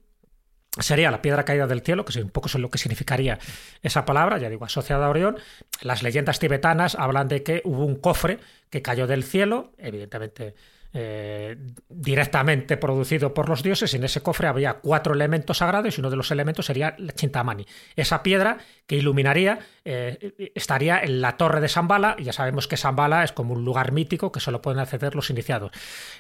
sería 0.80 1.12
la 1.12 1.22
piedra 1.22 1.44
caída 1.44 1.68
del 1.68 1.82
cielo, 1.82 2.06
que 2.06 2.12
es 2.12 2.24
un 2.24 2.30
poco 2.30 2.48
lo 2.58 2.70
que 2.70 2.78
significaría 2.78 3.38
esa 3.82 4.06
palabra, 4.06 4.38
ya 4.38 4.50
digo, 4.50 4.64
asociada 4.64 5.08
a 5.08 5.10
Orión. 5.10 5.38
Las 5.82 6.04
leyendas 6.04 6.40
tibetanas 6.40 6.96
hablan 6.96 7.28
de 7.28 7.44
que 7.44 7.62
hubo 7.66 7.84
un 7.84 7.98
cofre 7.98 8.40
que 8.70 8.82
cayó 8.82 9.08
del 9.08 9.24
cielo, 9.24 9.74
evidentemente 9.78 10.56
eh, 10.94 11.58
directamente 11.90 12.78
producido 12.78 13.34
por 13.34 13.50
los 13.50 13.64
dioses. 13.64 13.94
En 13.94 14.04
ese 14.04 14.22
cofre 14.22 14.48
había 14.48 14.76
cuatro 14.76 15.14
elementos 15.14 15.58
sagrados 15.58 15.98
y 15.98 16.02
uno 16.02 16.10
de 16.10 16.18
los 16.18 16.32
elementos 16.32 16.66
sería 16.66 16.96
la 16.98 17.14
Chintamani. 17.14 17.66
Esa 17.96 18.24
piedra 18.24 18.58
que 18.86 18.96
iluminaría 18.96 19.60
eh, 19.86 20.52
estaría 20.56 21.00
en 21.00 21.22
la 21.22 21.38
torre 21.38 21.62
de 21.62 21.70
Zambala 21.70 22.16
ya 22.20 22.34
sabemos 22.34 22.68
que 22.68 22.78
Zambala 22.78 23.24
es 23.24 23.32
como 23.32 23.54
un 23.54 23.66
lugar 23.66 23.92
mítico 23.92 24.32
que 24.32 24.40
solo 24.40 24.62
pueden 24.62 24.80
acceder 24.80 25.16
los 25.16 25.30
iniciados. 25.30 25.72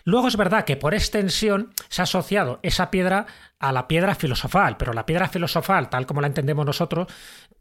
Luego 0.03 0.27
es 0.27 0.37
verdad 0.37 0.65
que 0.65 0.75
por 0.75 0.93
extensión 0.93 1.73
se 1.89 2.01
ha 2.01 2.03
asociado 2.03 2.59
esa 2.63 2.91
piedra 2.91 3.25
a 3.59 3.71
la 3.71 3.87
piedra 3.87 4.15
filosofal, 4.15 4.77
pero 4.77 4.93
la 4.93 5.05
piedra 5.05 5.29
filosofal, 5.29 5.89
tal 5.89 6.05
como 6.05 6.21
la 6.21 6.27
entendemos 6.27 6.65
nosotros, 6.65 7.07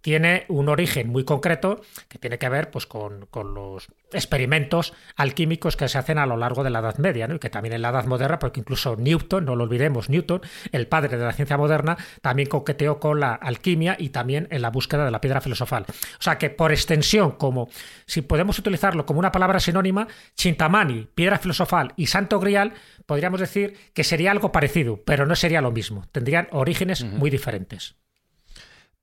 tiene 0.00 0.44
un 0.48 0.68
origen 0.68 1.08
muy 1.08 1.24
concreto 1.24 1.80
que 2.08 2.18
tiene 2.18 2.38
que 2.38 2.48
ver 2.48 2.70
pues, 2.70 2.86
con, 2.86 3.28
los 3.32 3.88
experimentos 4.14 4.92
alquímicos 5.16 5.76
que 5.76 5.88
se 5.88 5.98
hacen 5.98 6.18
a 6.18 6.26
lo 6.26 6.36
largo 6.36 6.64
de 6.64 6.70
la 6.70 6.80
Edad 6.80 6.98
Media, 6.98 7.28
y 7.32 7.38
que 7.38 7.50
también 7.50 7.74
en 7.74 7.82
la 7.82 7.90
Edad 7.90 8.06
Moderna, 8.06 8.38
porque 8.38 8.60
incluso 8.60 8.96
Newton, 8.96 9.44
no 9.44 9.56
lo 9.56 9.64
olvidemos, 9.64 10.08
Newton, 10.08 10.40
el 10.72 10.86
padre 10.86 11.16
de 11.16 11.24
la 11.24 11.32
ciencia 11.32 11.56
moderna, 11.56 11.96
también 12.20 12.48
coqueteó 12.48 12.98
con 12.98 13.20
la 13.20 13.34
alquimia 13.34 13.96
y 13.98 14.10
también 14.10 14.48
en 14.50 14.62
la 14.62 14.70
búsqueda 14.70 15.04
de 15.04 15.10
la 15.10 15.20
piedra 15.20 15.40
filosofal. 15.40 15.84
O 15.88 16.22
sea 16.22 16.38
que 16.38 16.50
por 16.50 16.72
extensión, 16.72 17.32
como 17.32 17.68
si 18.06 18.22
podemos 18.22 18.58
utilizarlo 18.58 19.06
como 19.06 19.18
una 19.18 19.32
palabra 19.32 19.60
sinónima, 19.60 20.08
Chintamani, 20.34 21.08
piedra 21.14 21.38
filosofal 21.38 21.92
y 21.96 22.06
Santo 22.06 22.38
Grial, 22.40 22.72
podríamos 23.06 23.40
decir 23.40 23.76
que 23.94 24.04
sería 24.04 24.30
algo 24.30 24.52
parecido, 24.52 25.02
pero 25.04 25.26
no 25.26 25.36
sería 25.36 25.60
lo 25.60 25.70
mismo 25.70 25.82
tendrían 26.12 26.48
orígenes 26.52 27.04
muy 27.04 27.30
diferentes. 27.30 27.96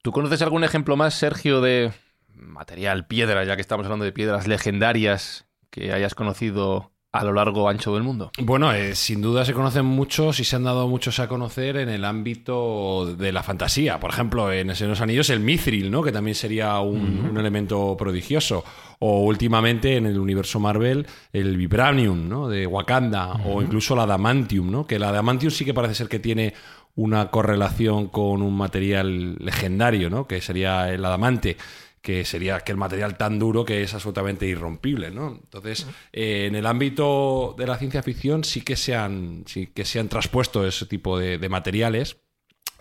¿Tú 0.02 0.12
conoces 0.12 0.42
algún 0.42 0.64
ejemplo 0.64 0.96
más, 0.96 1.16
Sergio, 1.16 1.62
de 1.62 1.92
material, 2.40 3.08
piedra, 3.08 3.44
ya 3.44 3.56
que 3.56 3.62
estamos 3.62 3.86
hablando 3.86 4.06
de 4.06 4.12
piedras 4.12 4.48
legendarias 4.48 5.46
que 5.70 5.94
hayas 5.94 6.16
conocido 6.16 6.92
a 7.12 7.24
lo 7.24 7.34
largo 7.34 7.68
ancho 7.70 7.94
del 7.94 8.04
mundo? 8.04 8.32
Bueno, 8.40 8.72
eh, 8.72 8.96
sin 8.96 9.22
duda 9.22 9.44
se 9.44 9.54
conocen 9.54 9.86
muchos 9.86 10.40
y 10.40 10.44
se 10.44 10.56
han 10.56 10.64
dado 10.64 10.88
muchos 10.88 11.20
a 11.20 11.28
conocer 11.28 11.78
en 11.78 11.90
el 11.90 12.06
ámbito 12.06 13.16
de 13.16 13.32
la 13.32 13.42
fantasía. 13.42 14.00
Por 14.00 14.12
ejemplo, 14.12 14.52
en 14.52 14.68
los 14.68 15.02
Anillos 15.02 15.30
el 15.30 15.40
mithril, 15.40 15.90
¿no? 15.90 16.04
que 16.04 16.12
también 16.12 16.36
sería 16.36 16.80
un, 16.80 17.36
elemento 17.38 17.96
prodigioso. 17.98 18.64
O 19.00 19.22
últimamente 19.24 19.96
en 19.96 20.06
el 20.06 20.20
universo 20.20 20.60
Marvel 20.60 21.08
el 21.32 21.56
vibranium 21.56 22.28
¿no? 22.28 22.48
de 22.48 22.68
Wakanda 22.68 23.34
o 23.46 23.62
incluso 23.62 23.94
el 23.94 24.02
adamantium, 24.02 24.70
¿no? 24.70 24.86
que 24.86 24.96
el 24.96 25.04
adamantium 25.04 25.52
sí 25.52 25.66
que 25.66 25.74
parece 25.74 25.96
ser 25.96 26.10
que 26.10 26.20
tiene 26.20 26.54
una 26.96 27.32
correlación 27.32 28.08
con 28.10 28.42
un 28.42 28.58
material 28.58 29.36
legendario, 29.36 30.10
¿no? 30.10 30.28
que 30.28 30.42
sería 30.42 30.92
el 30.92 31.04
adamante 31.06 31.56
que 32.02 32.26
sería 32.26 32.56
aquel 32.56 32.78
material 32.78 33.18
tan 33.18 33.40
duro 33.40 33.66
que 33.66 33.84
es 33.84 33.94
absolutamente 33.94 34.46
irrompible, 34.46 35.12
¿no? 35.12 35.40
Entonces, 35.44 35.86
eh, 36.14 36.46
en 36.48 36.56
el 36.56 36.66
ámbito 36.66 37.56
de 37.58 37.68
la 37.68 37.78
ciencia 37.78 38.04
ficción 38.04 38.44
sí 38.44 38.62
que 38.62 38.76
se 38.76 38.96
han, 38.96 39.44
sí 39.46 39.68
que 39.68 39.86
se 39.86 40.00
han 40.00 40.10
traspuesto 40.10 40.66
ese 40.66 40.86
tipo 40.86 41.18
de, 41.18 41.50
materiales 41.50 42.18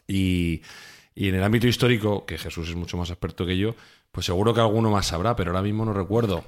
y, 0.07 0.63
y, 1.15 1.29
en 1.29 1.35
el 1.35 1.43
ámbito 1.43 1.67
histórico, 1.67 2.25
que 2.27 2.39
Jesús 2.39 2.69
es 2.69 2.77
mucho 2.77 2.97
más 2.97 3.11
experto 3.11 3.45
que 3.45 3.57
yo, 3.57 3.75
pues 4.13 4.27
seguro 4.27 4.55
que 4.55 4.61
alguno 4.61 4.91
más 4.91 5.07
sabrá, 5.07 5.35
pero 5.37 5.51
ahora 5.51 5.63
mismo 5.63 5.85
no 5.85 5.93
recuerdo. 5.93 6.45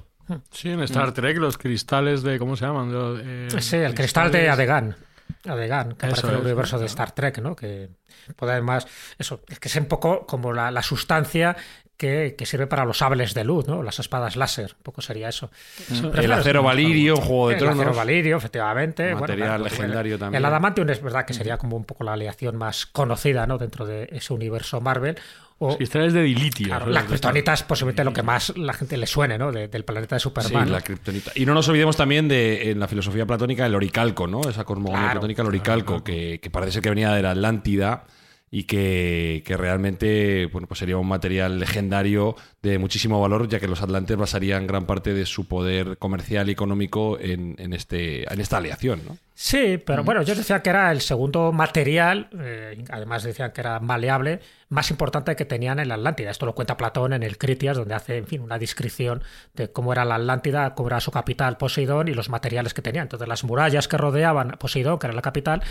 Sí, 0.51 0.69
en 0.69 0.81
Star 0.83 1.13
Trek 1.13 1.39
los 1.39 1.59
cristales 1.59 2.23
de, 2.23 2.39
¿cómo 2.39 2.57
se 2.57 2.65
llaman? 2.65 2.91
Eh, 3.25 3.49
sí, 3.59 3.77
el 3.77 3.95
cristal 3.95 4.31
de 4.31 4.49
Adegan. 4.49 4.97
Adegan, 5.47 5.93
que 5.93 6.07
aparece 6.07 6.27
en 6.27 6.35
el 6.35 6.41
universo 6.41 6.79
de 6.79 6.87
Star 6.87 7.13
Trek, 7.13 7.39
¿no? 7.39 7.57
Que 7.57 7.89
puede 8.37 8.53
además, 8.53 8.87
eso, 9.19 9.43
es 9.49 9.59
que 9.59 9.69
es 9.69 9.77
un 9.77 9.87
poco 9.87 10.27
como 10.27 10.53
la, 10.53 10.71
la 10.71 10.83
sustancia 10.83 11.57
que, 12.01 12.47
sirve 12.47 12.67
para 12.67 12.87
los 12.87 12.99
sables 12.99 13.35
de 13.35 13.45
luz, 13.45 13.69
¿no? 13.69 13.83
Las 13.83 13.99
espadas 13.99 14.35
láser, 14.37 14.75
un 14.75 14.83
poco 14.83 15.03
sería 15.03 15.29
eso. 15.29 15.51
el 16.15 16.33
acero 16.33 16.63
valirio, 16.63 17.17
Juego 17.17 17.51
de 17.51 17.57
Tronos. 17.57 17.77
El 17.77 17.83
acero 17.83 17.97
valirio, 17.97 18.37
efectivamente. 18.39 19.15
Material 19.15 19.63
legendario 19.63 20.19
también. 20.19 20.41
El 20.41 20.45
adamantium 20.47 20.89
es 20.89 21.03
verdad 21.03 21.27
que 21.27 21.35
sería 21.35 21.59
como 21.59 21.77
un 21.77 21.85
poco 21.85 22.05
la 22.05 22.15
aleación 22.15 22.57
más 22.57 22.87
conocida, 22.87 23.47
¿no? 23.47 23.59
Dentro 23.59 23.85
de 23.85 24.09
ese 24.13 24.33
universo 24.33 24.81
Marvel. 24.81 25.19
O, 25.63 25.77
cristales 25.77 26.15
de 26.15 26.23
dilitio. 26.23 26.69
Claro, 26.69 26.87
la 26.87 27.05
kriptonita 27.05 27.53
es 27.53 27.63
posiblemente 27.63 28.03
lo 28.03 28.15
que 28.15 28.23
más 28.23 28.57
la 28.57 28.73
gente 28.73 28.97
le 28.97 29.07
suene, 29.07 29.37
¿no? 29.37 29.53
del 29.53 29.85
planeta 29.85 30.17
de 30.17 30.21
Superman. 30.21 30.67
Sí, 30.67 30.73
la 30.73 30.81
kriptonita. 30.81 31.33
Y 31.35 31.45
no 31.45 31.53
nos 31.53 31.69
olvidemos 31.69 31.99
también 31.99 32.29
de 32.29 32.71
en 32.71 32.81
la 32.81 32.89
filosofía 32.89 33.27
platónica 33.27 33.67
el 33.67 33.75
oricalco, 33.75 34.27
¿no? 34.27 34.41
Esa 34.49 34.65
cosmogonía 34.65 35.13
platónica, 35.13 35.43
el 35.43 35.49
oricalco, 35.49 36.03
que, 36.03 36.41
que 36.41 36.51
parece 36.51 36.73
ser 36.73 36.83
que 36.83 36.89
venía 36.89 37.13
de 37.13 37.23
la 37.23 37.33
Atlántida 37.33 38.07
y 38.51 38.65
que, 38.65 39.43
realmente 39.47 40.47
bueno, 40.47 40.67
pues 40.67 40.79
sería 40.79 40.97
un 40.97 41.07
material 41.07 41.61
legendario 41.61 42.35
de 42.63 42.79
muchísimo 42.79 43.21
valor, 43.21 43.49
ya 43.49 43.59
que 43.59 43.69
los 43.69 43.83
atlantes 43.83 44.17
basarían 44.17 44.67
gran 44.67 44.87
parte 44.87 45.15
de 45.15 45.25
su 45.27 45.47
poder 45.47 45.97
comercial 45.99 46.49
y 46.49 46.53
económico 46.53 47.19
en, 47.19 47.55
en, 47.59 47.73
este, 47.73 48.33
en 48.33 48.41
esta 48.41 48.59
aleación. 48.59 49.01
¿no? 49.07 49.17
Sí, 49.43 49.79
pero 49.79 50.05
bueno, 50.05 50.21
yo 50.21 50.35
decía 50.35 50.61
que 50.61 50.69
era 50.69 50.93
el 50.93 51.01
segundo 51.01 51.51
material, 51.51 52.29
eh, 52.39 52.85
además 52.91 53.23
decían 53.23 53.53
que 53.53 53.63
era 53.63 53.81
maleable, 53.81 54.41
más 54.69 54.91
importante 54.91 55.35
que 55.35 55.47
tenían 55.47 55.79
en 55.79 55.89
la 55.89 55.95
Atlántida. 55.95 56.31
Esto 56.31 56.45
lo 56.45 56.55
cuenta 56.55 56.77
Platón 56.77 57.15
en 57.15 57.23
el 57.23 57.39
Critias, 57.39 57.79
donde 57.79 57.95
hace, 57.95 58.19
en 58.19 58.27
fin, 58.27 58.43
una 58.43 58.59
descripción 58.59 59.23
de 59.55 59.73
cómo 59.73 59.95
era 59.95 60.05
la 60.05 60.17
Atlántida, 60.17 60.75
cómo 60.75 60.91
era 60.91 61.01
su 61.01 61.11
capital, 61.11 61.57
Poseidón, 61.57 62.09
y 62.09 62.13
los 62.13 62.29
materiales 62.29 62.75
que 62.75 62.83
tenía. 62.83 63.01
Entonces, 63.01 63.27
las 63.27 63.43
murallas 63.43 63.89
que 63.89 63.97
rodeaban 63.97 64.51
Poseidón, 64.59 64.99
que 64.99 65.07
era 65.07 65.15
la 65.15 65.23
capital, 65.23 65.63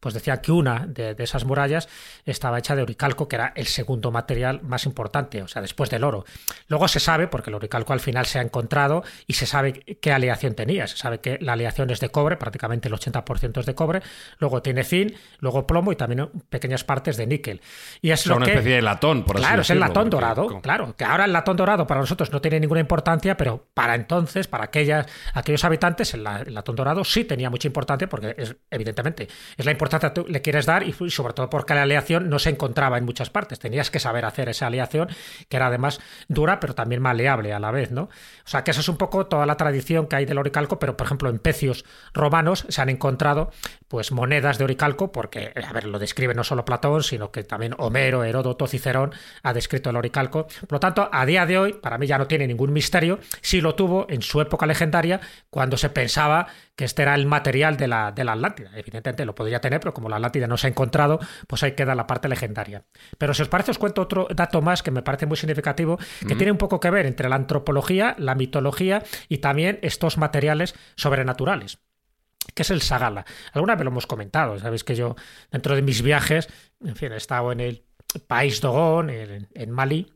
pues 0.00 0.12
decían 0.12 0.40
que 0.42 0.52
una 0.52 0.86
de, 0.86 1.16
esas 1.18 1.46
murallas 1.46 1.88
estaba 2.26 2.58
hecha 2.58 2.76
de 2.76 2.82
oricalco, 2.82 3.26
que 3.26 3.36
era 3.36 3.54
el 3.56 3.66
segundo 3.66 4.10
material 4.10 4.60
más 4.62 4.84
importante, 4.84 5.40
o 5.40 5.48
sea, 5.48 5.62
después 5.62 5.88
del 5.88 6.04
oro. 6.04 6.26
Luego 6.68 6.88
se 6.88 7.00
sabe, 7.00 7.26
porque 7.28 7.50
el 7.50 7.54
oricalco 7.54 7.92
al 7.92 8.00
final 8.00 8.26
se 8.26 8.38
ha 8.38 8.42
encontrado, 8.42 9.02
y 9.26 9.34
se 9.34 9.46
sabe 9.46 9.72
qué 9.72 10.12
aleación 10.12 10.54
tenía. 10.54 10.86
Se 10.86 10.96
sabe 10.96 11.20
que 11.20 11.38
la 11.40 11.54
aleación 11.54 11.90
es 11.90 12.00
de 12.00 12.10
cobre, 12.10 12.36
prácticamente 12.36 12.88
el 12.88 12.94
80 12.94 13.14
80% 13.14 13.60
es 13.60 13.66
de 13.66 13.74
cobre, 13.74 14.02
luego 14.38 14.62
tiene 14.62 14.84
zinc, 14.84 15.14
luego 15.38 15.66
plomo 15.66 15.92
y 15.92 15.96
también 15.96 16.28
pequeñas 16.48 16.84
partes 16.84 17.16
de 17.16 17.26
níquel. 17.26 17.60
Y 18.00 18.10
es, 18.10 18.26
una 18.26 18.46
especie 18.46 18.76
de 18.76 18.82
latón, 18.82 19.24
por 19.24 19.36
así 19.36 19.44
Claro, 19.44 19.62
es 19.62 19.70
el 19.70 19.80
latón 19.80 20.10
dorado, 20.10 20.60
claro, 20.60 20.94
que 20.96 21.04
ahora 21.04 21.24
el 21.24 21.32
latón 21.32 21.56
dorado 21.56 21.86
para 21.86 22.00
nosotros 22.00 22.32
no 22.32 22.40
tiene 22.40 22.60
ninguna 22.60 22.80
importancia, 22.80 23.36
pero 23.36 23.66
para 23.74 23.94
entonces, 23.94 24.46
para 24.46 24.64
aquellas, 24.64 25.06
aquellos 25.34 25.64
habitantes, 25.64 26.14
el, 26.14 26.24
latón 26.24 26.76
dorado 26.76 27.04
sí 27.04 27.24
tenía 27.24 27.50
mucha 27.50 27.68
importancia 27.68 28.08
porque 28.08 28.34
es, 28.36 28.56
evidentemente 28.70 29.28
es 29.56 29.64
la 29.64 29.72
importancia 29.72 30.10
que 30.10 30.22
tú 30.22 30.28
le 30.28 30.42
quieres 30.42 30.66
dar 30.66 30.82
y 30.82 30.92
sobre 31.10 31.34
todo 31.34 31.50
porque 31.50 31.74
la 31.74 31.82
aleación 31.82 32.28
no 32.28 32.38
se 32.38 32.50
encontraba 32.50 32.98
en 32.98 33.04
muchas 33.04 33.30
partes, 33.30 33.58
tenías 33.58 33.90
que 33.90 34.00
saber 34.00 34.24
hacer 34.24 34.48
esa 34.48 34.66
aleación 34.66 35.08
que 35.48 35.56
era 35.56 35.66
además 35.66 36.00
dura 36.28 36.60
pero 36.60 36.74
también 36.74 37.02
maleable 37.02 37.52
a 37.52 37.58
la 37.58 37.70
vez, 37.70 37.90
¿no? 37.90 38.02
O 38.02 38.10
sea 38.48 38.64
que 38.64 38.70
eso 38.70 38.80
es 38.80 38.88
un 38.88 38.96
poco 38.96 39.26
toda 39.26 39.46
la 39.46 39.56
tradición 39.56 40.06
que 40.06 40.16
hay 40.16 40.24
del 40.26 40.38
oricalco, 40.38 40.78
pero 40.78 40.96
por 40.96 41.06
ejemplo 41.06 41.28
en 41.28 41.38
pecios 41.38 41.84
romanos 42.12 42.66
se 42.68 42.80
han 42.82 42.88
encontrado 42.88 43.50
pues 43.88 44.12
monedas 44.12 44.58
de 44.58 44.64
oricalco 44.64 45.12
porque, 45.12 45.52
a 45.54 45.72
ver, 45.72 45.84
lo 45.84 45.98
describe 45.98 46.34
no 46.34 46.44
solo 46.44 46.64
Platón, 46.64 47.02
sino 47.02 47.30
que 47.30 47.44
también 47.44 47.74
Homero, 47.78 48.24
Heródoto, 48.24 48.66
Cicerón 48.66 49.12
ha 49.42 49.52
descrito 49.52 49.90
el 49.90 49.96
oricalco. 49.96 50.46
Por 50.46 50.72
lo 50.72 50.80
tanto, 50.80 51.08
a 51.12 51.26
día 51.26 51.46
de 51.46 51.58
hoy, 51.58 51.72
para 51.74 51.98
mí 51.98 52.06
ya 52.06 52.18
no 52.18 52.26
tiene 52.26 52.46
ningún 52.46 52.72
misterio, 52.72 53.18
si 53.40 53.60
lo 53.60 53.74
tuvo 53.74 54.06
en 54.08 54.22
su 54.22 54.40
época 54.40 54.66
legendaria, 54.66 55.20
cuando 55.50 55.76
se 55.76 55.90
pensaba 55.90 56.48
que 56.76 56.84
este 56.84 57.02
era 57.02 57.14
el 57.14 57.26
material 57.26 57.76
de 57.76 57.86
la, 57.86 58.12
de 58.12 58.24
la 58.24 58.32
Atlántida. 58.32 58.70
Evidentemente 58.74 59.24
lo 59.24 59.34
podría 59.34 59.60
tener, 59.60 59.80
pero 59.80 59.94
como 59.94 60.08
la 60.08 60.16
Atlántida 60.16 60.46
no 60.46 60.56
se 60.56 60.66
ha 60.66 60.70
encontrado, 60.70 61.20
pues 61.46 61.62
ahí 61.62 61.72
queda 61.72 61.94
la 61.94 62.06
parte 62.06 62.28
legendaria. 62.28 62.82
Pero 63.16 63.32
si 63.32 63.42
os 63.42 63.48
parece, 63.48 63.70
os 63.70 63.78
cuento 63.78 64.02
otro 64.02 64.26
dato 64.34 64.60
más 64.60 64.82
que 64.82 64.90
me 64.90 65.02
parece 65.02 65.26
muy 65.26 65.36
significativo, 65.36 65.98
que 66.26 66.34
tiene 66.34 66.52
un 66.52 66.58
poco 66.58 66.80
que 66.80 66.90
ver 66.90 67.06
entre 67.06 67.28
la 67.28 67.36
antropología, 67.36 68.14
la 68.18 68.34
mitología 68.34 69.02
y 69.28 69.38
también 69.38 69.78
estos 69.82 70.18
materiales 70.18 70.74
sobrenaturales 70.96 71.78
que 72.54 72.62
es 72.62 72.70
el 72.70 72.82
Sagala. 72.82 73.24
Alguna 73.52 73.74
vez 73.74 73.84
lo 73.84 73.90
hemos 73.90 74.06
comentado, 74.06 74.58
sabéis 74.58 74.84
que 74.84 74.94
yo 74.94 75.16
dentro 75.50 75.74
de 75.74 75.82
mis 75.82 76.02
viajes, 76.02 76.48
en 76.84 76.94
fin, 76.94 77.12
he 77.12 77.16
estado 77.16 77.50
en 77.52 77.60
el 77.60 77.84
país 78.26 78.60
Dogón, 78.60 79.08
en, 79.10 79.48
en 79.52 79.70
Mali, 79.70 80.12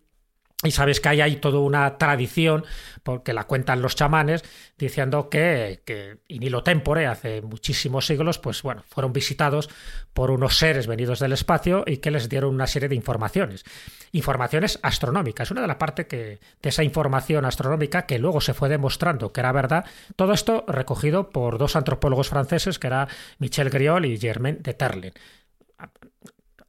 y 0.64 0.72
sabes 0.72 1.00
que 1.00 1.08
hay 1.08 1.20
ahí 1.20 1.36
toda 1.36 1.60
una 1.60 1.98
tradición, 1.98 2.64
porque 3.04 3.32
la 3.32 3.44
cuentan 3.44 3.80
los 3.80 3.94
chamanes, 3.94 4.42
diciendo 4.76 5.30
que, 5.30 5.82
que 5.84 6.18
Inilo 6.26 6.64
Tempore, 6.64 7.06
hace 7.06 7.42
muchísimos 7.42 8.06
siglos, 8.06 8.40
pues 8.40 8.62
bueno, 8.62 8.82
fueron 8.88 9.12
visitados 9.12 9.70
por 10.12 10.32
unos 10.32 10.58
seres 10.58 10.88
venidos 10.88 11.20
del 11.20 11.32
espacio 11.32 11.84
y 11.86 11.98
que 11.98 12.10
les 12.10 12.28
dieron 12.28 12.54
una 12.54 12.66
serie 12.66 12.88
de 12.88 12.96
informaciones. 12.96 13.62
Informaciones 14.10 14.80
astronómicas. 14.82 15.52
Una 15.52 15.60
de 15.60 15.68
las 15.68 15.76
partes 15.76 16.06
que, 16.06 16.40
de 16.60 16.68
esa 16.68 16.82
información 16.82 17.44
astronómica 17.44 18.04
que 18.04 18.18
luego 18.18 18.40
se 18.40 18.52
fue 18.52 18.68
demostrando 18.68 19.32
que 19.32 19.40
era 19.40 19.52
verdad, 19.52 19.84
todo 20.16 20.32
esto 20.32 20.64
recogido 20.66 21.30
por 21.30 21.58
dos 21.58 21.76
antropólogos 21.76 22.30
franceses, 22.30 22.80
que 22.80 22.88
era 22.88 23.06
Michel 23.38 23.70
Griol 23.70 24.06
y 24.06 24.18
Germain 24.18 24.60
de 24.60 24.74
Terlen 24.74 25.12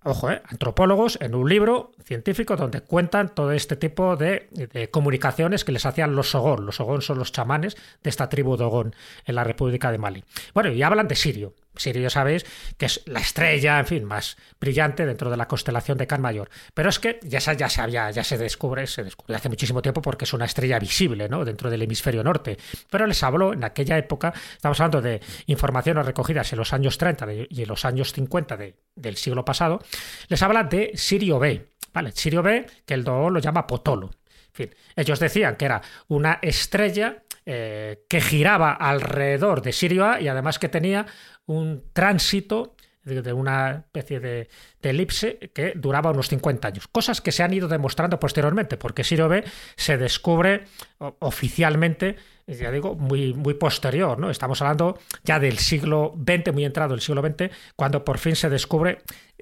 ojo, 0.10 0.32
eh, 0.32 0.42
antropólogos 0.46 1.18
en 1.22 1.36
un 1.36 1.48
libro 1.48 1.92
científico 2.04 2.56
donde 2.56 2.82
cuentan 2.82 3.34
todo 3.34 3.51
este 3.51 3.75
tipo 3.75 4.16
de, 4.16 4.50
comunicaciones 4.92 5.63
que 5.63 5.72
les 5.72 5.86
hacían 5.86 6.16
los 6.16 6.32
Sogón. 6.32 6.66
Los 6.66 6.75
Sogón 6.78 7.01
son 7.01 7.20
los 7.20 7.32
chamanes 7.32 7.75
de 8.04 8.10
esta 8.10 8.30
tribu 8.30 8.58
Dogón 8.58 8.96
en 9.25 9.36
la 9.36 9.44
República 9.44 9.92
de 9.92 9.98
Mali. 9.98 10.24
Bueno, 10.54 10.72
y 10.72 10.82
hablan 10.84 11.08
de 11.08 11.16
Sirio. 11.16 11.54
Sirio 11.80 12.10
sabéis 12.10 12.46
que 12.78 12.86
es 12.86 13.02
la 13.06 13.20
estrella, 13.20 13.80
en 13.80 13.86
fin, 13.86 14.04
más 14.06 14.38
brillante 14.60 15.06
dentro 15.06 15.30
de 15.30 15.38
la 15.38 15.48
constelación 15.48 15.98
de 15.98 16.08
Can 16.08 16.22
Mayor. 16.22 16.50
Pero 16.74 16.90
es 16.90 17.00
que 17.00 17.20
ya 17.24 17.40
se, 17.40 17.56
ya 17.56 17.70
se, 17.70 17.92
ya 17.92 18.24
se 18.24 18.38
descubre, 18.38 18.88
se 18.88 19.06
hace 19.34 19.50
muchísimo 19.50 19.82
tiempo 19.82 20.02
porque 20.02 20.26
es 20.26 20.34
una 20.34 20.46
estrella 20.46 20.80
visible, 20.80 21.30
¿no? 21.30 21.46
Dentro 21.46 21.70
del 21.70 21.82
hemisferio 21.82 22.24
norte. 22.24 22.58
Pero 22.90 23.08
les 23.08 23.22
habló 23.24 23.54
en 23.54 23.64
aquella 23.64 23.98
época, 23.98 24.34
estamos 24.54 24.80
hablando 24.80 25.02
de 25.02 25.22
informaciones 25.48 26.06
recogidas 26.06 26.52
en 26.54 26.60
los 26.60 26.74
años 26.74 26.98
30 26.98 27.28
y 27.50 27.64
en 27.64 27.68
los 27.68 27.86
años 27.86 28.14
50 28.14 28.58
del 28.96 29.16
siglo 29.18 29.46
pasado, 29.46 29.82
les 30.28 30.42
habla 30.42 30.64
de 30.64 30.92
Sirio 30.96 31.40
B. 31.40 31.70
¿Vale? 31.94 32.12
Sirio 32.12 32.44
B, 32.44 32.66
que 32.86 32.94
el 32.94 33.04
Do 33.04 33.30
lo 33.30 33.40
llama 33.40 33.66
Potolo. 33.66 34.12
En 34.50 34.54
fin, 34.54 34.76
ellos 34.96 35.20
decían 35.20 35.56
que 35.56 35.65
era 35.65 35.82
una 36.08 36.39
estrella 36.42 37.24
eh, 37.52 38.06
que 38.08 38.22
giraba 38.22 38.74
alrededor 38.74 39.64
de 39.64 39.74
Sirio 39.74 40.06
A 40.06 40.22
y 40.22 40.28
además 40.28 40.60
que 40.60 40.70
tenía 40.70 41.08
un 41.48 41.82
tránsito 41.94 42.76
de 43.02 43.34
una 43.34 43.86
especie 43.88 44.20
de, 44.20 44.50
elipse 44.84 45.40
que 45.52 45.74
duraba 45.76 46.12
unos 46.12 46.30
50 46.30 46.68
años. 46.68 46.88
Cosas 46.88 47.22
que 47.22 47.32
se 47.32 47.42
han 47.42 47.52
ido 47.52 47.68
demostrando 47.68 48.20
posteriormente, 48.20 48.78
porque 48.78 49.04
Sirio 49.04 49.28
B 49.28 49.44
se 49.76 49.98
descubre 49.98 50.66
oficialmente, 51.00 52.18
ya 52.46 52.70
digo, 52.70 52.94
muy, 52.94 53.34
muy 53.34 53.56
posterior, 53.56 54.20
¿no? 54.20 54.30
Estamos 54.30 54.62
hablando 54.62 55.00
ya 55.24 55.40
del 55.40 55.58
siglo 55.58 56.14
XX, 56.24 56.54
muy 56.54 56.66
entrado 56.66 56.94
el 56.94 57.02
siglo 57.02 57.24
XX, 57.24 57.50
cuando 57.76 58.06
por 58.06 58.20
fin 58.20 58.36
se 58.36 58.52
descubre 58.52 59.00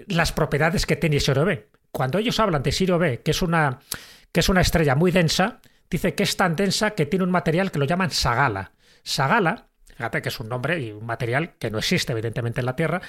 las 0.07 0.31
propiedades 0.31 0.85
que 0.85 0.95
tiene 0.95 1.19
Sirio 1.19 1.43
B. 1.43 1.67
Cuando 1.91 2.19
ellos 2.19 2.39
hablan 2.39 2.63
de 2.63 2.71
Sirio 2.71 2.97
B, 2.97 3.19
que 3.19 3.31
es 3.31 3.41
una, 3.41 3.79
que 4.31 4.39
es 4.39 4.47
una 4.47 4.61
estrella 4.61 4.95
muy 4.95 5.11
densa, 5.11 5.59
dice 5.89 6.15
que 6.15 6.23
es 6.23 6.37
tan 6.37 6.55
densa 6.55 6.91
que 6.91 7.05
tiene 7.05 7.23
un 7.23 7.31
material 7.31 7.71
que 7.71 7.79
lo 7.79 7.85
llaman 7.85 8.11
sagala. 8.11 8.71
Sagala, 9.03 9.67
fíjate 9.95 10.21
que 10.21 10.29
es 10.29 10.39
un 10.39 10.49
nombre 10.49 10.79
y 10.79 10.91
un 10.91 11.05
material 11.05 11.55
que 11.57 11.71
no 11.71 11.77
existe 11.77 12.11
evidentemente 12.11 12.61
en 12.61 12.65
la 12.65 12.75
Tierra, 12.75 13.01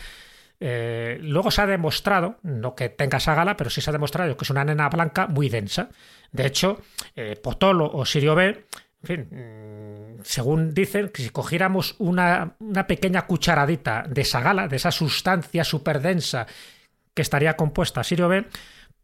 eh, 0.61 1.19
luego 1.21 1.51
se 1.51 1.63
ha 1.63 1.67
demostrado, 1.67 2.39
no 2.43 2.75
que 2.75 2.89
tenga 2.89 3.21
sagala, 3.21 3.57
pero 3.57 3.71
sí 3.71 3.81
se 3.81 3.91
ha 3.91 3.93
demostrado 3.93 4.37
que 4.37 4.45
es 4.45 4.51
una 4.51 4.65
nena 4.65 4.89
blanca 4.89 5.27
muy 5.27 5.49
densa. 5.49 5.89
De 6.33 6.47
hecho, 6.47 6.81
eh, 7.15 7.37
Potolo 7.41 7.91
o 7.93 8.05
Sirio 8.05 8.35
B, 8.35 8.67
en 9.03 9.07
fin, 9.07 9.29
mm, 9.31 10.23
según 10.25 10.75
dicen, 10.75 11.11
que 11.11 11.23
si 11.23 11.31
cogiéramos 11.31 11.95
una, 11.99 12.57
una 12.59 12.87
pequeña 12.87 13.27
cucharadita 13.27 14.05
de 14.09 14.25
sagala, 14.25 14.67
de 14.67 14.77
esa 14.77 14.91
sustancia 14.91 15.63
súper 15.63 16.01
densa 16.01 16.47
que 17.15 17.23
estaría 17.23 17.57
compuesta 17.57 18.03
Sirio 18.03 18.29
B, 18.29 18.47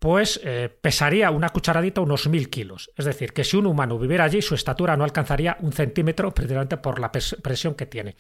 pues 0.05 0.39
eh, 0.45 0.69
pesaría 0.83 1.31
una 1.31 1.49
cucharadita 1.49 2.03
unos 2.03 2.29
mil 2.29 2.51
kilos. 2.51 2.91
Es 2.95 3.07
decir, 3.07 3.33
que 3.33 3.43
si 3.43 3.57
un 3.57 3.65
humano 3.65 3.99
viviera 3.99 4.25
allí, 4.25 4.43
su 4.43 4.55
estatura 4.55 4.99
no 4.99 5.05
alcanzaría 5.05 5.57
un 5.61 5.73
centímetro 5.73 6.35
precisamente 6.35 6.77
por 6.77 6.99
la 6.99 7.11
presión 7.11 7.75
que 7.75 7.87
tiene. 7.87 8.15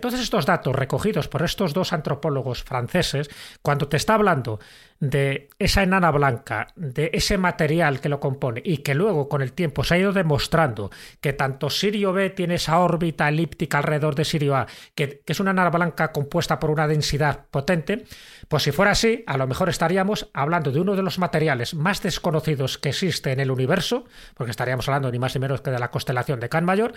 todos 0.00 0.18
estos 0.18 0.46
datos 0.46 0.74
recogidos 0.74 1.28
por 1.28 1.42
estos 1.42 1.74
dos 1.74 1.92
antropólogos 1.92 2.62
franceses, 2.62 3.28
cuando 3.60 3.86
te 3.86 3.98
está 3.98 4.14
hablando 4.14 4.60
de 5.00 5.48
esa 5.58 5.82
enana 5.82 6.10
blanca, 6.10 6.68
de 6.76 7.10
ese 7.14 7.38
material 7.38 8.00
que 8.00 8.10
lo 8.10 8.20
compone 8.20 8.60
y 8.62 8.78
que 8.78 8.94
luego 8.94 9.30
con 9.30 9.40
el 9.40 9.54
tiempo 9.54 9.82
se 9.82 9.94
ha 9.94 9.98
ido 9.98 10.12
demostrando 10.12 10.90
que 11.22 11.32
tanto 11.32 11.70
Sirio 11.70 12.12
B 12.12 12.30
tiene 12.30 12.56
esa 12.56 12.78
órbita 12.78 13.28
elíptica 13.28 13.78
alrededor 13.78 14.14
de 14.14 14.26
Sirio 14.26 14.56
A, 14.56 14.66
que, 14.94 15.22
que 15.24 15.32
es 15.32 15.40
una 15.40 15.52
enana 15.52 15.70
blanca 15.70 16.12
compuesta 16.12 16.58
por 16.58 16.70
una 16.70 16.86
densidad 16.86 17.46
potente, 17.50 18.04
pues 18.48 18.62
si 18.62 18.72
fuera 18.72 18.90
así, 18.90 19.24
a 19.26 19.38
lo 19.38 19.46
mejor 19.46 19.70
estaríamos 19.70 20.28
hablando 20.34 20.70
de 20.70 20.80
uno 20.80 20.94
de 20.94 21.02
los 21.02 21.18
materiales 21.18 21.74
más 21.74 22.02
desconocidos 22.02 22.76
que 22.76 22.90
existe 22.90 23.32
en 23.32 23.40
el 23.40 23.50
universo, 23.50 24.04
porque 24.34 24.50
estaríamos 24.50 24.86
hablando 24.86 25.10
ni 25.10 25.18
más 25.18 25.34
ni 25.34 25.40
menos 25.40 25.62
que 25.62 25.70
de 25.70 25.78
la 25.78 25.90
constelación 25.90 26.40
de 26.40 26.50
Can 26.50 26.66
Mayor, 26.66 26.92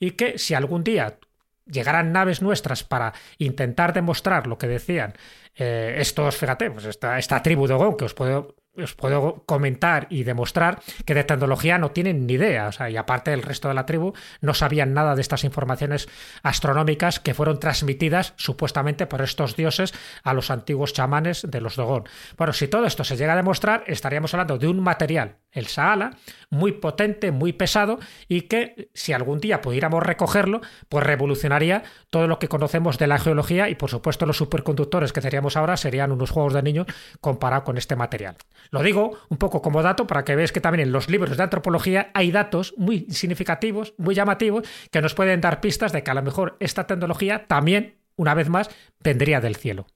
y 0.00 0.12
que 0.12 0.38
si 0.38 0.54
algún 0.54 0.84
día 0.84 1.18
llegaran 1.66 2.12
naves 2.12 2.42
nuestras 2.42 2.84
para 2.84 3.12
intentar 3.38 3.92
demostrar 3.92 4.46
lo 4.46 4.58
que 4.58 4.68
decían 4.68 5.14
eh, 5.54 5.96
estos, 5.98 6.36
fíjate, 6.36 6.70
pues 6.70 6.86
esta, 6.86 7.42
tribu 7.42 7.66
de 7.66 7.74
Gon, 7.74 7.96
que 7.96 8.06
os 8.06 8.14
puedo 8.14 8.54
os 8.76 8.94
puedo 8.94 9.42
comentar 9.44 10.06
y 10.08 10.24
demostrar 10.24 10.80
que 11.04 11.14
de 11.14 11.24
tecnología 11.24 11.78
no 11.78 11.90
tienen 11.90 12.26
ni 12.26 12.34
idea. 12.34 12.68
O 12.68 12.72
sea, 12.72 12.88
y 12.88 12.96
aparte 12.96 13.32
el 13.32 13.42
resto 13.42 13.68
de 13.68 13.74
la 13.74 13.86
tribu 13.86 14.14
no 14.40 14.54
sabían 14.54 14.94
nada 14.94 15.14
de 15.14 15.20
estas 15.20 15.44
informaciones 15.44 16.08
astronómicas 16.42 17.20
que 17.20 17.34
fueron 17.34 17.60
transmitidas 17.60 18.34
supuestamente 18.36 19.06
por 19.06 19.20
estos 19.20 19.56
dioses 19.56 19.92
a 20.22 20.32
los 20.32 20.50
antiguos 20.50 20.92
chamanes 20.92 21.46
de 21.48 21.60
los 21.60 21.76
Dogón. 21.76 22.04
Bueno, 22.36 22.52
si 22.52 22.68
todo 22.68 22.86
esto 22.86 23.04
se 23.04 23.16
llega 23.16 23.34
a 23.34 23.36
demostrar, 23.36 23.84
estaríamos 23.86 24.32
hablando 24.32 24.58
de 24.58 24.68
un 24.68 24.80
material, 24.80 25.36
el 25.50 25.66
Saala, 25.66 26.16
muy 26.50 26.72
potente, 26.72 27.30
muy 27.30 27.52
pesado 27.52 27.98
y 28.28 28.42
que 28.42 28.90
si 28.94 29.12
algún 29.12 29.40
día 29.40 29.60
pudiéramos 29.60 30.02
recogerlo, 30.02 30.62
pues 30.88 31.04
revolucionaría 31.04 31.82
todo 32.10 32.26
lo 32.26 32.38
que 32.38 32.48
conocemos 32.48 32.98
de 32.98 33.06
la 33.06 33.18
geología 33.18 33.68
y 33.68 33.74
por 33.74 33.90
supuesto 33.90 34.24
los 34.24 34.38
superconductores 34.38 35.12
que 35.12 35.20
teníamos 35.20 35.56
ahora 35.56 35.76
serían 35.76 36.12
unos 36.12 36.30
juegos 36.30 36.54
de 36.54 36.62
niños 36.62 36.86
comparado 37.20 37.64
con 37.64 37.76
este 37.76 37.96
material. 37.96 38.36
Lo 38.70 38.82
digo 38.82 39.18
un 39.28 39.36
poco 39.36 39.62
como 39.62 39.82
dato 39.82 40.06
para 40.06 40.24
que 40.24 40.36
veáis 40.36 40.52
que 40.52 40.60
también 40.60 40.86
en 40.88 40.92
los 40.92 41.08
libros 41.08 41.36
de 41.36 41.42
antropología 41.42 42.10
hay 42.14 42.30
datos 42.30 42.74
muy 42.76 43.06
significativos, 43.10 43.94
muy 43.98 44.14
llamativos, 44.14 44.66
que 44.90 45.02
nos 45.02 45.14
pueden 45.14 45.40
dar 45.40 45.60
pistas 45.60 45.92
de 45.92 46.02
que 46.02 46.10
a 46.10 46.14
lo 46.14 46.22
mejor 46.22 46.56
esta 46.60 46.86
tecnología 46.86 47.46
también, 47.46 47.96
una 48.16 48.34
vez 48.34 48.48
más, 48.48 48.70
vendría 49.00 49.40
del 49.40 49.56
cielo. 49.56 49.86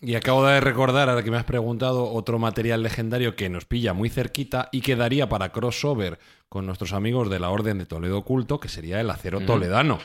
Y 0.00 0.14
acabo 0.14 0.46
de 0.46 0.60
recordar, 0.60 1.08
ahora 1.08 1.24
que 1.24 1.30
me 1.30 1.38
has 1.38 1.44
preguntado, 1.44 2.12
otro 2.12 2.38
material 2.38 2.84
legendario 2.84 3.34
que 3.34 3.48
nos 3.48 3.64
pilla 3.64 3.94
muy 3.94 4.08
cerquita 4.08 4.68
y 4.70 4.80
quedaría 4.80 5.28
para 5.28 5.50
crossover 5.50 6.20
con 6.48 6.66
nuestros 6.66 6.92
amigos 6.92 7.28
de 7.30 7.40
la 7.40 7.50
Orden 7.50 7.78
de 7.78 7.86
Toledo 7.86 8.18
Oculto, 8.18 8.60
que 8.60 8.68
sería 8.68 9.00
el 9.00 9.10
acero 9.10 9.40
toledano. 9.40 9.98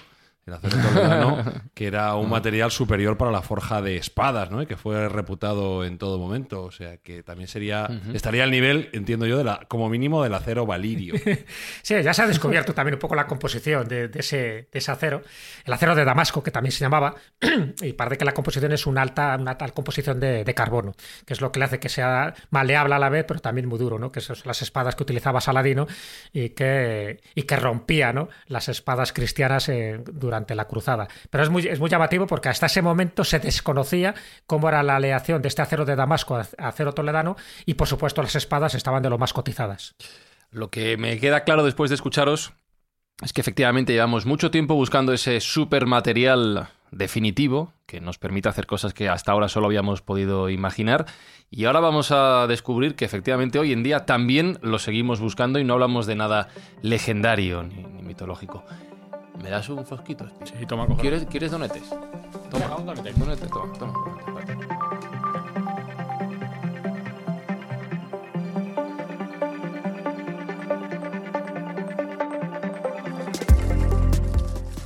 El 0.46 0.54
acero 0.54 0.78
toledano, 0.78 1.44
que 1.74 1.88
era 1.88 2.16
un 2.16 2.30
material 2.30 2.70
superior 2.70 3.18
para 3.18 3.32
la 3.32 3.42
forja 3.42 3.82
de 3.82 3.96
espadas, 3.96 4.52
¿no? 4.52 4.62
Y 4.62 4.66
que 4.66 4.76
fue 4.76 5.08
reputado 5.08 5.86
en 5.86 5.98
todo 5.98 6.20
momento. 6.20 6.64
O 6.64 6.72
sea, 6.72 6.98
que 6.98 7.24
también 7.24 7.48
sería 7.48 7.88
estaría 8.14 8.44
al 8.44 8.52
nivel, 8.52 8.90
entiendo 8.92 9.26
yo, 9.26 9.38
de 9.38 9.46
la, 9.46 9.66
como 9.70 9.90
mínimo 9.90 10.22
del 10.22 10.34
acero 10.34 10.66
valirio. 10.66 11.16
sí, 11.82 11.96
ya 12.04 12.14
se 12.14 12.24
ha 12.24 12.28
descubierto 12.28 12.74
también 12.74 12.96
un 12.96 13.00
poco 13.00 13.16
la 13.16 13.26
composición 13.26 13.88
de, 13.88 14.12
ese, 14.16 14.68
ese, 14.72 14.92
acero. 14.92 15.22
El 15.66 15.72
acero 15.72 15.96
de 15.96 16.04
Damasco, 16.04 16.44
que 16.44 16.52
también 16.52 16.74
se 16.74 16.80
llamaba, 16.80 17.16
y 17.82 17.94
parece 17.94 18.18
que 18.18 18.26
la 18.26 18.34
composición 18.34 18.74
es 18.74 18.86
una 18.86 19.02
alta, 19.02 19.38
una 19.40 19.58
tal 19.58 19.74
composición 19.74 20.20
de, 20.20 20.54
carbono, 20.54 20.94
que 21.26 21.34
es 21.34 21.42
lo 21.42 21.52
que 21.52 21.60
le 21.60 21.66
hace 21.66 21.80
que 21.80 21.90
sea 21.90 22.36
maleable 22.52 22.96
a 22.96 23.00
la 23.00 23.10
vez, 23.10 23.26
pero 23.28 23.40
también 23.40 23.68
muy 23.68 23.80
duro, 23.80 23.98
¿no? 23.98 24.12
Que 24.12 24.22
son 24.22 24.36
las 24.44 24.62
espadas 24.62 24.96
que 24.96 25.04
utilizaba 25.04 25.42
Saladino 25.42 25.88
y 26.32 26.50
que, 26.50 27.22
y 27.34 27.44
que 27.44 27.56
rompía, 27.56 28.14
¿no? 28.14 28.30
Las 28.48 28.70
espadas 28.70 29.14
cristianas 29.14 29.72
durante 30.12 30.33
durante 30.34 30.56
la 30.56 30.66
cruzada. 30.66 31.08
Pero 31.30 31.44
es 31.44 31.50
muy, 31.50 31.68
es 31.68 31.80
muy 31.80 31.90
llamativo 31.90 32.26
porque 32.26 32.50
hasta 32.50 32.66
ese 32.66 32.82
momento 32.82 33.24
se 33.24 33.40
desconocía 33.40 34.16
cómo 34.48 34.68
era 34.68 34.82
la 34.82 34.96
aleación 34.96 35.42
de 35.42 35.48
este 35.48 35.62
acero 35.62 35.86
de 35.86 35.96
Damasco 35.96 36.36
a 36.36 36.48
acero 36.58 36.94
toledano 36.94 37.36
y 37.66 37.76
por 37.76 37.88
supuesto 37.88 38.24
las 38.24 38.36
espadas 38.36 38.74
estaban 38.74 39.04
de 39.04 39.10
lo 39.10 39.20
más 39.20 39.32
cotizadas. 39.32 39.96
Lo 40.50 40.70
que 40.70 40.98
me 40.98 41.20
queda 41.20 41.44
claro 41.44 41.64
después 41.64 41.90
de 41.90 41.96
escucharos 41.96 42.54
es 43.22 43.32
que 43.32 43.42
efectivamente 43.42 43.94
llevamos 43.94 44.26
mucho 44.26 44.50
tiempo 44.50 44.74
buscando 44.74 45.14
ese 45.14 45.40
supermaterial 45.40 46.70
definitivo 46.92 47.74
que 47.86 48.02
nos 48.02 48.18
permite 48.18 48.50
hacer 48.50 48.66
cosas 48.66 48.94
que 48.94 49.10
hasta 49.10 49.32
ahora 49.32 49.50
solo 49.50 49.68
habíamos 49.68 50.02
podido 50.02 50.50
imaginar 50.50 51.06
y 51.50 51.66
ahora 51.66 51.80
vamos 51.80 52.12
a 52.12 52.48
descubrir 52.48 52.96
que 52.96 53.06
efectivamente 53.06 53.60
hoy 53.60 53.72
en 53.72 53.84
día 53.84 54.06
también 54.06 54.58
lo 54.62 54.80
seguimos 54.80 55.20
buscando 55.20 55.60
y 55.60 55.64
no 55.64 55.74
hablamos 55.74 56.06
de 56.08 56.16
nada 56.16 56.50
legendario 56.82 57.64
ni 57.64 57.84
mitológico. 58.02 58.64
¿Me 59.42 59.50
das 59.50 59.70
un 59.70 59.86
fosquito? 59.86 60.26
Sí, 60.46 60.66
toma, 60.66 60.88
¿Quieres, 60.98 61.26
¿Quieres 61.26 61.52
donetes? 61.52 61.84
Toma, 62.50 62.76
un 62.78 62.86
donete. 62.86 63.14
Donete, 63.14 63.48
toma, 63.48 63.74
toma. 63.74 63.94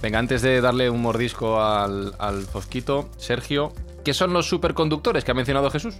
Venga, 0.01 0.19
antes 0.19 0.41
de 0.41 0.61
darle 0.61 0.89
un 0.89 1.01
mordisco 1.01 1.61
al, 1.61 2.13
al 2.17 2.43
fosquito, 2.43 3.09
Sergio, 3.17 3.73
¿qué 4.05 4.13
son 4.13 4.31
los 4.31 4.47
superconductores 4.47 5.25
que 5.25 5.31
ha 5.31 5.33
mencionado 5.33 5.69
Jesús? 5.69 5.95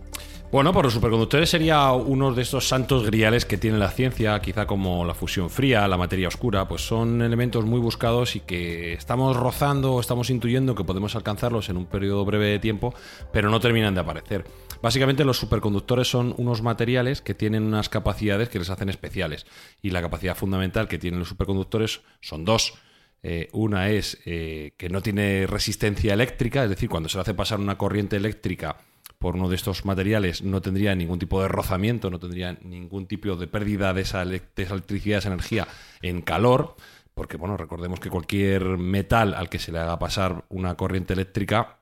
Bueno, 0.50 0.72
pues 0.72 0.86
los 0.86 0.94
superconductores 0.94 1.50
sería 1.50 1.92
uno 1.92 2.34
de 2.34 2.42
estos 2.42 2.70
santos 2.70 3.06
griales 3.06 3.44
que 3.44 3.58
tiene 3.58 3.78
la 3.78 3.92
ciencia, 3.92 4.40
quizá 4.40 4.66
como 4.66 5.04
la 5.04 5.14
fusión 5.14 5.50
fría, 5.50 5.86
la 5.90 5.98
materia 5.98 6.30
oscura, 6.30 6.70
pues 6.70 6.88
son 6.88 7.22
elementos 7.22 7.66
muy 7.66 7.82
buscados 7.82 8.38
y 8.38 8.40
que 8.40 8.94
estamos 8.94 9.36
rozando, 9.36 10.00
estamos 10.00 10.30
intuyendo 10.30 10.74
que 10.74 10.86
podemos 10.86 11.18
alcanzarlos 11.18 11.68
en 11.68 11.76
un 11.76 11.86
periodo 11.86 12.24
breve 12.24 12.46
de 12.46 12.60
tiempo, 12.60 12.96
pero 13.34 13.50
no 13.50 13.60
terminan 13.60 13.94
de 13.94 14.00
aparecer. 14.00 14.46
Básicamente 14.82 15.26
los 15.26 15.38
superconductores 15.38 16.10
son 16.10 16.34
unos 16.38 16.62
materiales 16.62 17.22
que 17.22 17.34
tienen 17.34 17.64
unas 17.64 17.90
capacidades 17.90 18.48
que 18.48 18.60
les 18.60 18.70
hacen 18.70 18.88
especiales 18.88 19.46
y 19.82 19.90
la 19.90 20.02
capacidad 20.02 20.38
fundamental 20.38 20.88
que 20.88 20.98
tienen 20.98 21.20
los 21.20 21.28
superconductores 21.28 22.04
son 22.22 22.46
dos. 22.46 22.76
Eh, 23.22 23.50
una 23.52 23.90
es 23.90 24.20
eh, 24.26 24.76
que 24.78 24.88
no 24.88 25.02
tiene 25.02 25.46
resistencia 25.46 26.14
eléctrica, 26.14 26.64
es 26.64 26.70
decir, 26.70 26.88
cuando 26.88 27.10
se 27.10 27.18
le 27.18 27.24
hace 27.24 27.34
pasar 27.34 27.60
una 27.60 27.78
corriente 27.78 28.16
eléctrica 28.16 28.78
por 29.20 29.36
uno 29.36 29.50
de 29.50 29.56
estos 29.56 29.86
materiales 29.86 30.44
no 30.44 30.62
tendría 30.62 30.96
ningún 30.96 31.20
tipo 31.20 31.42
de 31.42 31.48
rozamiento, 31.48 32.10
no 32.10 32.20
tendría 32.20 32.58
ningún 32.62 33.08
tipo 33.08 33.36
de 33.36 33.48
pérdida 33.48 33.94
de 33.94 34.02
esa, 34.02 34.22
electricidad, 34.22 35.20
esa 35.20 35.30
energía 35.30 35.68
en 36.02 36.22
calor, 36.22 36.76
porque 37.14 37.38
bueno, 37.38 37.58
recordemos 37.58 38.00
que 38.00 38.10
cualquier 38.10 38.78
metal 38.78 39.34
al 39.34 39.50
que 39.50 39.60
se 39.60 39.72
le 39.72 39.80
haga 39.80 39.98
pasar 39.98 40.46
una 40.50 40.76
corriente 40.76 41.14
eléctrica, 41.14 41.80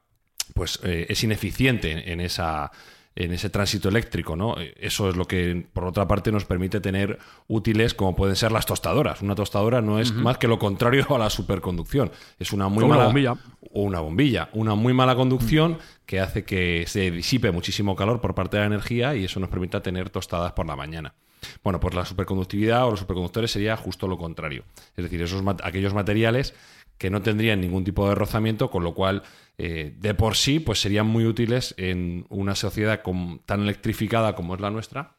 pues 0.53 0.79
eh, 0.83 1.07
es 1.09 1.23
ineficiente 1.23 2.11
en 2.11 2.21
esa 2.21 2.71
en 3.15 3.31
ese 3.31 3.49
tránsito 3.49 3.87
eléctrico, 3.87 4.35
¿no? 4.35 4.55
Eso 4.75 5.09
es 5.09 5.15
lo 5.15 5.25
que, 5.25 5.65
por 5.71 5.85
otra 5.85 6.05
parte, 6.07 6.31
nos 6.33 6.43
permite 6.43 6.81
tener 6.81 7.17
útiles 7.47 7.93
como 7.93 8.13
pueden 8.13 8.35
ser 8.35 8.51
las 8.51 8.65
tostadoras. 8.65 9.21
Una 9.21 9.35
tostadora 9.35 9.81
no 9.81 9.99
es 9.99 10.13
más 10.13 10.37
que 10.37 10.49
lo 10.49 10.59
contrario 10.59 11.05
a 11.15 11.17
la 11.17 11.29
superconducción. 11.29 12.11
Es 12.39 12.51
una 12.51 12.67
muy 12.67 12.83
mala... 12.83 12.95
Una 12.95 13.05
bombilla. 13.05 13.33
O 13.71 13.81
una 13.83 13.99
bombilla. 14.01 14.49
Una 14.51 14.75
muy 14.75 14.93
mala 14.93 15.15
conducción 15.15 15.77
que 16.05 16.19
hace 16.19 16.43
que 16.43 16.85
se 16.87 17.11
disipe 17.11 17.51
muchísimo 17.51 17.95
calor 17.95 18.21
por 18.21 18.35
parte 18.35 18.57
de 18.57 18.61
la 18.61 18.67
energía 18.67 19.15
y 19.15 19.25
eso 19.25 19.39
nos 19.39 19.49
permite 19.49 19.79
tener 19.81 20.09
tostadas 20.09 20.53
por 20.53 20.65
la 20.65 20.75
mañana. 20.75 21.15
Bueno, 21.63 21.79
pues 21.79 21.93
la 21.93 22.05
superconductividad 22.05 22.85
o 22.85 22.91
los 22.91 22.99
superconductores 22.99 23.51
sería 23.51 23.77
justo 23.77 24.07
lo 24.07 24.17
contrario. 24.17 24.63
Es 24.95 25.03
decir, 25.03 25.21
esos 25.21 25.43
aquellos 25.63 25.93
materiales 25.93 26.53
que 26.97 27.09
no 27.09 27.21
tendrían 27.21 27.61
ningún 27.61 27.83
tipo 27.83 28.07
de 28.07 28.15
rozamiento, 28.15 28.69
con 28.69 28.83
lo 28.83 28.93
cual 28.93 29.23
eh, 29.57 29.93
de 29.97 30.13
por 30.13 30.35
sí 30.35 30.59
pues 30.59 30.79
serían 30.79 31.07
muy 31.07 31.25
útiles 31.25 31.73
en 31.77 32.25
una 32.29 32.55
sociedad 32.55 33.01
tan 33.45 33.61
electrificada 33.61 34.35
como 34.35 34.55
es 34.55 34.61
la 34.61 34.71
nuestra, 34.71 35.17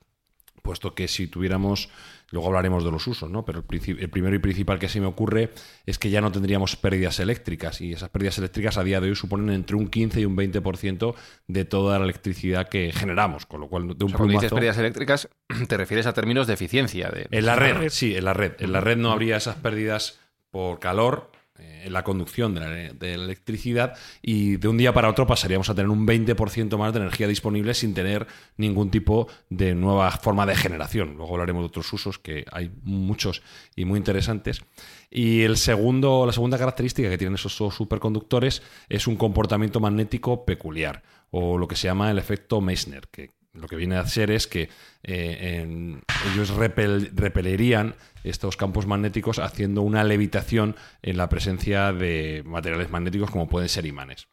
puesto 0.62 0.94
que 0.94 1.06
si 1.08 1.26
tuviéramos, 1.26 1.90
luego 2.30 2.48
hablaremos 2.48 2.84
de 2.84 2.90
los 2.90 3.06
usos, 3.06 3.30
¿no? 3.30 3.44
pero 3.44 3.64
el, 3.68 4.10
primero 4.10 4.34
y 4.34 4.38
principal 4.38 4.78
que 4.78 4.88
se 4.88 5.00
me 5.00 5.06
ocurre 5.06 5.50
es 5.84 5.98
que 5.98 6.10
ya 6.10 6.20
no 6.20 6.32
tendríamos 6.32 6.76
pérdidas 6.76 7.20
eléctricas 7.20 7.80
y 7.80 7.92
esas 7.92 8.08
pérdidas 8.10 8.38
eléctricas 8.38 8.78
a 8.78 8.84
día 8.84 9.00
de 9.00 9.08
hoy 9.08 9.16
suponen 9.16 9.50
entre 9.50 9.76
un 9.76 9.88
15 9.88 10.20
y 10.20 10.24
un 10.24 10.36
20% 10.36 11.14
de 11.46 11.64
toda 11.64 11.98
la 11.98 12.04
electricidad 12.04 12.68
que 12.68 12.92
generamos, 12.92 13.46
con 13.46 13.60
lo 13.60 13.68
cual 13.68 13.96
de 13.96 14.04
un 14.04 14.14
o 14.14 14.26
dices 14.26 14.52
pérdidas 14.52 14.78
eléctricas 14.78 15.28
te 15.68 15.76
refieres 15.76 16.06
a 16.06 16.12
términos 16.12 16.46
de 16.46 16.54
eficiencia. 16.54 17.10
De... 17.10 17.28
En 17.30 17.46
la 17.46 17.56
red, 17.56 17.88
sí, 17.90 18.16
en 18.16 18.24
la 18.24 18.34
red. 18.34 18.52
En 18.58 18.72
la 18.72 18.80
red 18.80 18.96
no 18.96 19.12
habría 19.12 19.36
esas 19.36 19.56
pérdidas 19.56 20.18
por 20.50 20.78
calor 20.80 21.30
en 21.58 21.92
la 21.92 22.04
conducción 22.04 22.54
de 22.54 22.60
la, 22.60 23.14
electricidad 23.14 23.94
y 24.22 24.56
de 24.56 24.68
un 24.68 24.76
día 24.76 24.92
para 24.92 25.08
otro 25.08 25.26
pasaríamos 25.26 25.70
a 25.70 25.74
tener 25.74 25.90
un 25.90 26.06
20% 26.06 26.76
más 26.76 26.92
de 26.92 27.00
energía 27.00 27.28
disponible 27.28 27.74
sin 27.74 27.94
tener 27.94 28.26
ningún 28.56 28.90
tipo 28.90 29.28
de 29.50 29.74
nueva 29.74 30.10
forma 30.10 30.46
de 30.46 30.56
generación. 30.56 31.16
Luego 31.16 31.32
hablaremos 31.32 31.62
de 31.62 31.66
otros 31.66 31.92
usos 31.92 32.18
que 32.18 32.44
hay 32.50 32.70
muchos 32.82 33.42
y 33.74 33.84
muy 33.84 33.98
interesantes. 33.98 34.62
Y 35.10 35.42
el 35.42 35.56
segundo, 35.56 36.26
la 36.26 36.32
segunda 36.32 36.58
característica 36.58 37.08
que 37.08 37.18
tienen 37.18 37.36
esos 37.36 37.54
superconductores 37.54 38.62
es 38.88 39.06
un 39.06 39.16
comportamiento 39.16 39.80
magnético 39.80 40.44
peculiar 40.44 41.02
o 41.30 41.58
lo 41.58 41.68
que 41.68 41.76
se 41.76 41.88
llama 41.88 42.10
el 42.10 42.18
efecto 42.18 42.60
Meissner, 42.60 43.08
que 43.08 43.35
lo 43.60 43.68
que 43.68 43.76
viene 43.76 43.96
a 43.96 44.06
ser 44.06 44.30
es 44.30 44.46
que 44.46 44.68
eh, 45.02 45.98
ellos 46.32 46.50
repelerían 46.50 47.94
estos 48.24 48.56
campos 48.56 48.86
magnéticos 48.86 49.38
haciendo 49.38 49.82
una 49.82 50.04
levitación 50.04 50.76
en 51.02 51.16
la 51.16 51.28
presencia 51.28 51.92
de 51.92 52.42
materiales 52.44 52.90
magnéticos 52.90 53.30
como 53.30 53.48
pueden 53.48 53.68
ser 53.68 53.86
imanes. 53.86 54.28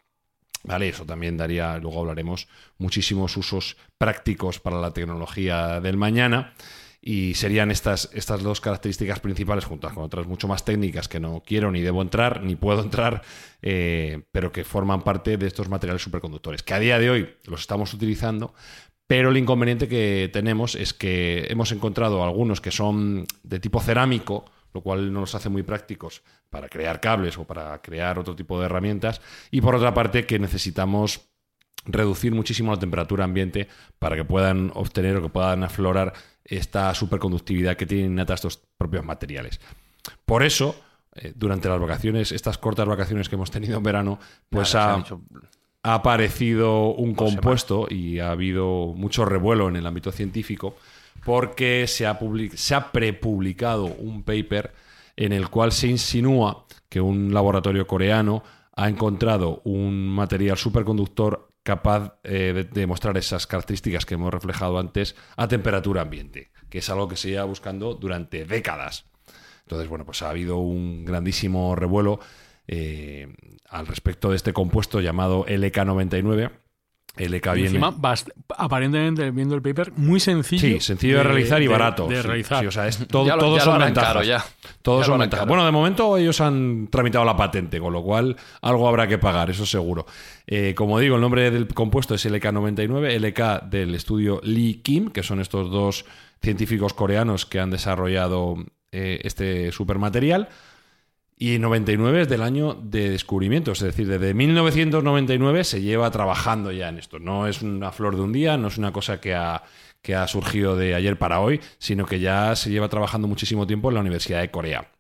Vale, 0.64 0.90
eso 0.90 1.06
también 1.06 1.36
daría, 1.36 1.78
luego 1.78 2.00
hablaremos, 2.00 2.48
muchísimos 2.78 3.36
usos 3.36 3.76
prácticos 3.98 4.60
para 4.60 4.80
la 4.80 4.92
tecnología 4.92 5.82
del 5.82 5.98
mañana. 5.98 6.54
Y 7.06 7.34
serían 7.34 7.70
estas, 7.70 8.10
estas 8.14 8.42
dos 8.44 8.62
características 8.62 9.20
principales, 9.20 9.66
juntas 9.66 9.92
con 9.92 10.04
otras 10.04 10.26
mucho 10.26 10.48
más 10.48 10.64
técnicas 10.64 11.10
que 11.10 11.20
no 11.20 11.44
quiero 11.46 11.70
ni 11.70 11.82
debo 11.82 12.02
entrar, 12.02 12.42
ni 12.44 12.56
puedo 12.56 12.82
entrar, 12.82 13.24
eh, 13.62 14.22
pero 14.32 14.54
que 14.54 14.64
forman 14.64 15.02
parte 15.02 15.36
de 15.36 15.46
estos 15.46 15.68
materiales 15.68 16.02
superconductores, 16.02 16.64
que 16.64 16.74
a 16.74 16.80
día 16.80 16.98
de 17.00 17.10
hoy 17.10 17.36
los 17.44 17.60
estamos 17.60 17.94
utilizando, 17.94 18.54
pero 19.14 19.30
el 19.30 19.38
inconveniente 19.38 19.88
que 19.88 20.28
tenemos 20.34 20.74
es 20.74 20.92
que 20.92 21.46
hemos 21.48 21.72
encontrado 21.72 22.24
algunos 22.24 22.60
que 22.62 22.72
son 22.72 23.28
de 23.44 23.60
tipo 23.60 23.80
cerámico, 23.80 24.46
lo 24.74 24.82
cual 24.82 25.14
no 25.14 25.20
los 25.20 25.36
hace 25.36 25.50
muy 25.50 25.62
prácticos 25.62 26.24
para 26.50 26.68
crear 26.68 27.00
cables 27.00 27.38
o 27.38 27.44
para 27.44 27.80
crear 27.80 28.18
otro 28.18 28.36
tipo 28.36 28.60
de 28.60 28.66
herramientas. 28.66 29.22
Y 29.52 29.62
por 29.62 29.76
otra 29.76 29.94
parte, 29.94 30.26
que 30.26 30.40
necesitamos 30.40 31.30
reducir 31.86 32.34
muchísimo 32.34 32.72
la 32.72 32.80
temperatura 32.80 33.24
ambiente 33.24 33.68
para 34.00 34.16
que 34.16 34.26
puedan 34.26 34.72
obtener 34.74 35.18
o 35.18 35.22
que 35.22 35.30
puedan 35.30 35.64
aflorar 35.64 36.14
esta 36.44 36.92
superconductividad 36.96 37.78
que 37.78 37.86
tienen 37.86 38.14
innata 38.14 38.34
estos 38.34 38.64
propios 38.80 39.06
materiales. 39.06 39.62
Por 40.26 40.42
eso, 40.42 40.76
eh, 41.14 41.34
durante 41.36 41.70
las 41.70 41.80
vacaciones, 41.80 42.32
estas 42.32 42.58
cortas 42.58 42.88
vacaciones 42.88 43.30
que 43.30 43.36
hemos 43.36 43.52
tenido 43.52 43.78
en 43.78 43.84
verano, 43.84 44.18
pues 44.50 44.74
ha, 44.74 45.06
ha 45.84 45.96
aparecido 45.96 46.94
un 46.94 47.14
compuesto 47.14 47.88
y 47.90 48.20
ha 48.20 48.32
habido 48.32 48.94
mucho 48.96 49.26
revuelo 49.26 49.68
en 49.68 49.76
el 49.76 49.86
ámbito 49.86 50.12
científico 50.12 50.76
porque 51.26 51.86
se 51.88 52.06
ha, 52.06 52.18
se 52.56 52.76
ha 52.76 52.92
prepublicado 52.92 53.86
un 53.86 54.24
paper 54.24 54.74
en 55.16 55.34
el 55.34 55.50
cual 55.50 55.72
se 55.72 55.88
insinúa 55.88 56.66
que 56.90 57.02
un 57.02 57.34
laboratorio 57.34 57.86
coreano 57.86 58.44
ha 58.76 58.90
encontrado 58.90 59.62
un 59.66 60.08
material 60.08 60.58
superconductor 60.58 61.50
capaz 61.64 62.18
eh, 62.24 62.54
de 62.54 62.64
demostrar 62.64 63.18
esas 63.18 63.46
características 63.48 64.06
que 64.06 64.16
hemos 64.16 64.34
reflejado 64.34 64.80
antes 64.80 65.16
a 65.38 65.48
temperatura 65.48 66.02
ambiente, 66.02 66.52
que 66.70 66.80
es 66.80 66.90
algo 66.90 67.08
que 67.08 67.16
se 67.16 67.30
lleva 67.30 67.46
buscando 67.46 67.94
durante 67.94 68.46
décadas. 68.46 69.06
Entonces, 69.62 69.88
bueno, 69.88 70.06
pues 70.06 70.22
ha 70.24 70.30
habido 70.30 70.58
un 70.58 71.06
grandísimo 71.06 71.76
revuelo 71.76 72.20
eh, 72.68 73.34
al 73.74 73.88
respecto 73.88 74.30
de 74.30 74.38
este 74.38 74.54
compuesto 74.54 75.02
llamado 75.02 75.46
LK99 75.46 76.52
LK 77.16 77.54
viene. 77.54 77.68
Encima, 77.68 77.96
aparentemente, 78.58 79.30
viendo 79.30 79.54
el 79.54 79.62
paper, 79.62 79.92
muy 79.96 80.20
sencillo. 80.20 80.62
Sí, 80.62 80.80
sencillo 80.80 81.18
de, 81.18 81.24
realizar 81.24 81.62
y 81.62 81.68
barato. 81.68 82.08
De, 82.08 82.24
realizar. 82.24 82.66
o 82.66 82.72
sea, 82.72 82.88
es 82.88 83.08
todo, 83.08 83.38
todos 83.38 83.64
son 83.64 83.78
ventajas. 83.78 84.26
ya. 84.26 84.44
Todos 84.82 85.06
son 85.06 85.20
ventajas. 85.20 85.48
Bueno, 85.48 85.64
de 85.64 85.72
momento 85.72 86.18
ellos 86.18 86.42
han 86.42 86.88
tramitado 86.88 87.24
la 87.24 87.38
patente, 87.38 87.80
con 87.80 87.94
lo 87.94 88.02
cual 88.02 88.36
algo 88.62 88.88
habrá 88.88 89.08
que 89.08 89.20
pagar, 89.20 89.52
eso 89.52 89.66
seguro. 89.68 90.08
Eh, 90.48 90.74
como 90.76 90.98
digo, 90.98 91.16
el 91.16 91.22
nombre 91.22 91.52
del 91.52 91.68
compuesto 91.68 92.16
es 92.16 92.26
LK99, 92.26 93.20
LK 93.20 93.70
del 93.70 93.94
estudio 93.94 94.42
Lee 94.44 94.82
Kim, 94.84 95.12
que 95.12 95.22
son 95.22 95.40
estos 95.40 95.70
dos 95.70 96.06
científicos 96.42 96.96
coreanos 96.96 97.46
que 97.46 97.60
han 97.60 97.70
desarrollado 97.70 98.56
eh, 98.92 99.20
este 99.24 99.72
supermaterial. 99.72 100.50
Y 101.38 101.58
99 101.60 102.22
es 102.22 102.30
del 102.30 102.42
año 102.42 102.74
de 102.76 103.10
descubrimiento, 103.10 103.72
es 103.72 103.80
decir, 103.80 104.08
desde 104.08 104.34
1999 104.34 105.64
se 105.64 105.82
lleva 105.82 106.10
trabajando 106.12 106.72
ya 106.72 106.90
en 106.90 107.00
esto. 107.00 107.20
No 107.20 107.48
es 107.48 107.62
una 107.62 107.92
flor 107.92 108.16
de 108.16 108.22
un 108.22 108.32
día, 108.32 108.56
no 108.56 108.68
es 108.68 108.78
una 108.78 108.94
cosa 108.94 109.20
que 109.20 109.34
ha, 109.34 109.64
que 110.02 110.16
ha 110.16 110.28
surgido 110.28 110.76
de 110.76 110.96
ayer 110.96 111.18
para 111.18 111.40
hoy, 111.40 111.60
sino 111.80 112.06
que 112.06 112.20
ya 112.20 112.56
se 112.56 112.70
lleva 112.70 112.88
trabajando 112.88 113.28
muchísimo 113.28 113.66
tiempo 113.66 113.90
en 113.90 113.96
la 113.96 114.02
Universidad 114.02 114.42
de 114.42 114.52
Corea. 114.52 114.92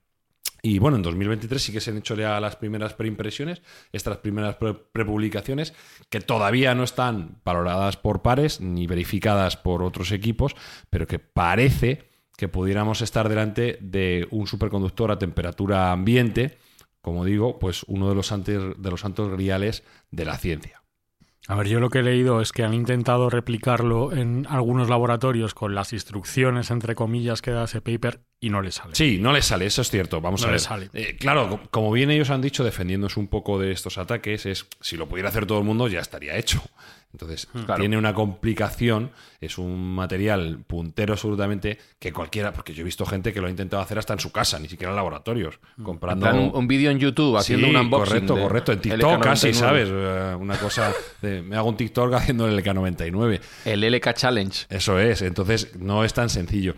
Y 0.66 0.80
bueno, 0.80 0.96
en 0.96 1.04
2023 1.04 1.62
sí 1.62 1.74
que 1.74 1.82
se 1.82 1.92
han 1.92 1.98
hecho 1.98 2.16
ya 2.16 2.40
las 2.40 2.56
primeras 2.56 2.94
preimpresiones, 2.94 3.62
estas 3.92 4.18
primeras 4.18 4.56
prepublicaciones, 4.56 5.74
que 6.10 6.22
todavía 6.22 6.74
no 6.74 6.86
están 6.86 7.42
valoradas 7.44 7.98
por 7.98 8.22
pares 8.22 8.62
ni 8.62 8.88
verificadas 8.88 9.58
por 9.58 9.84
otros 9.84 10.14
equipos, 10.14 10.56
pero 10.90 11.06
que 11.06 11.20
parece 11.20 12.13
que 12.44 12.50
pudiéramos 12.50 13.02
estar 13.02 13.30
delante 13.30 13.78
de 13.80 14.28
un 14.30 14.48
superconductor 14.48 15.12
a 15.12 15.18
temperatura 15.18 15.94
ambiente, 15.94 16.58
como 17.00 17.24
digo, 17.24 17.58
pues 17.58 17.84
uno 17.88 18.10
de 18.10 18.16
los, 18.16 18.34
de 18.46 18.92
los 18.92 19.00
santos 19.00 19.32
griales 19.32 19.86
de 20.12 20.26
la 20.26 20.38
ciencia. 20.38 20.84
A 21.48 21.56
ver, 21.56 21.70
yo 21.70 21.80
lo 21.80 21.90
que 21.90 22.00
he 22.00 22.04
leído 22.04 22.42
es 22.42 22.52
que 22.52 22.66
han 22.66 22.74
intentado 22.74 23.30
replicarlo 23.30 24.12
en 24.12 24.46
algunos 24.50 24.90
laboratorios 24.90 25.54
con 25.54 25.74
las 25.74 25.94
instrucciones, 25.94 26.70
entre 26.70 26.96
comillas, 26.96 27.42
que 27.42 27.52
da 27.52 27.64
ese 27.64 27.80
paper 27.80 28.26
y 28.44 28.50
no 28.50 28.62
le 28.62 28.74
sale. 28.74 28.94
Sí, 28.94 29.20
no 29.22 29.32
le 29.32 29.42
sale, 29.42 29.66
eso 29.66 29.82
es 29.82 29.90
cierto. 29.90 30.20
Vamos 30.20 30.44
a 30.44 30.48
ver. 30.48 30.56
Le 30.56 30.60
sale. 30.60 30.90
Eh, 30.94 31.16
claro, 31.18 31.62
como 31.72 31.94
bien 31.94 32.12
ellos 32.12 32.30
han 32.30 32.42
dicho, 32.42 32.66
defendiéndose 32.66 33.18
un 33.18 33.28
poco 33.28 33.58
de 33.58 33.72
estos 33.72 33.98
ataques, 33.98 34.46
es 34.46 34.66
si 34.82 34.98
lo 34.98 35.08
pudiera 35.08 35.30
hacer 35.30 35.46
todo 35.46 35.60
el 35.60 35.64
mundo 35.64 35.88
ya 35.88 36.02
estaría 36.02 36.36
hecho. 36.36 36.62
Entonces, 37.14 37.48
hmm. 37.54 37.76
tiene 37.78 37.98
una 37.98 38.14
complicación, 38.14 39.12
es 39.40 39.58
un 39.58 39.96
material 39.96 40.60
puntero 40.68 41.14
absolutamente 41.14 41.78
que 42.00 42.12
cualquiera, 42.12 42.52
porque 42.52 42.74
yo 42.74 42.82
he 42.82 42.84
visto 42.84 43.06
gente 43.06 43.32
que 43.32 43.40
lo 43.40 43.48
ha 43.48 43.50
intentado 43.50 43.82
hacer 43.82 43.98
hasta 43.98 44.12
en 44.12 44.20
su 44.20 44.34
casa, 44.34 44.60
ni 44.60 44.68
siquiera 44.68 44.92
en 44.92 44.98
laboratorios, 44.98 45.60
hmm. 45.78 45.84
comprando... 45.84 46.52
Un, 46.52 46.68
vídeo 46.68 46.92
en 46.92 47.00
YouTube 47.00 47.38
haciendo 47.38 47.68
un 47.68 47.78
unboxing. 47.78 48.28
Correcto, 48.28 48.36
correcto, 48.36 48.72
en 48.74 48.82
TikTok 48.82 49.24
casi, 49.24 49.54
¿sabes? 49.54 49.88
Eh, 49.90 50.36
una 50.38 50.58
cosa, 50.58 50.92
me 51.22 51.56
hago 51.56 51.70
un 51.70 51.78
TikTok 51.78 52.14
haciendo 52.14 52.46
el 52.46 52.62
LK99. 52.62 53.40
El 53.64 53.90
LK 53.90 54.14
Challenge. 54.16 54.66
Eso 54.70 55.00
es, 55.00 55.22
entonces 55.22 55.78
no 55.78 56.04
es 56.04 56.14
tan 56.14 56.30
sencillo. 56.30 56.76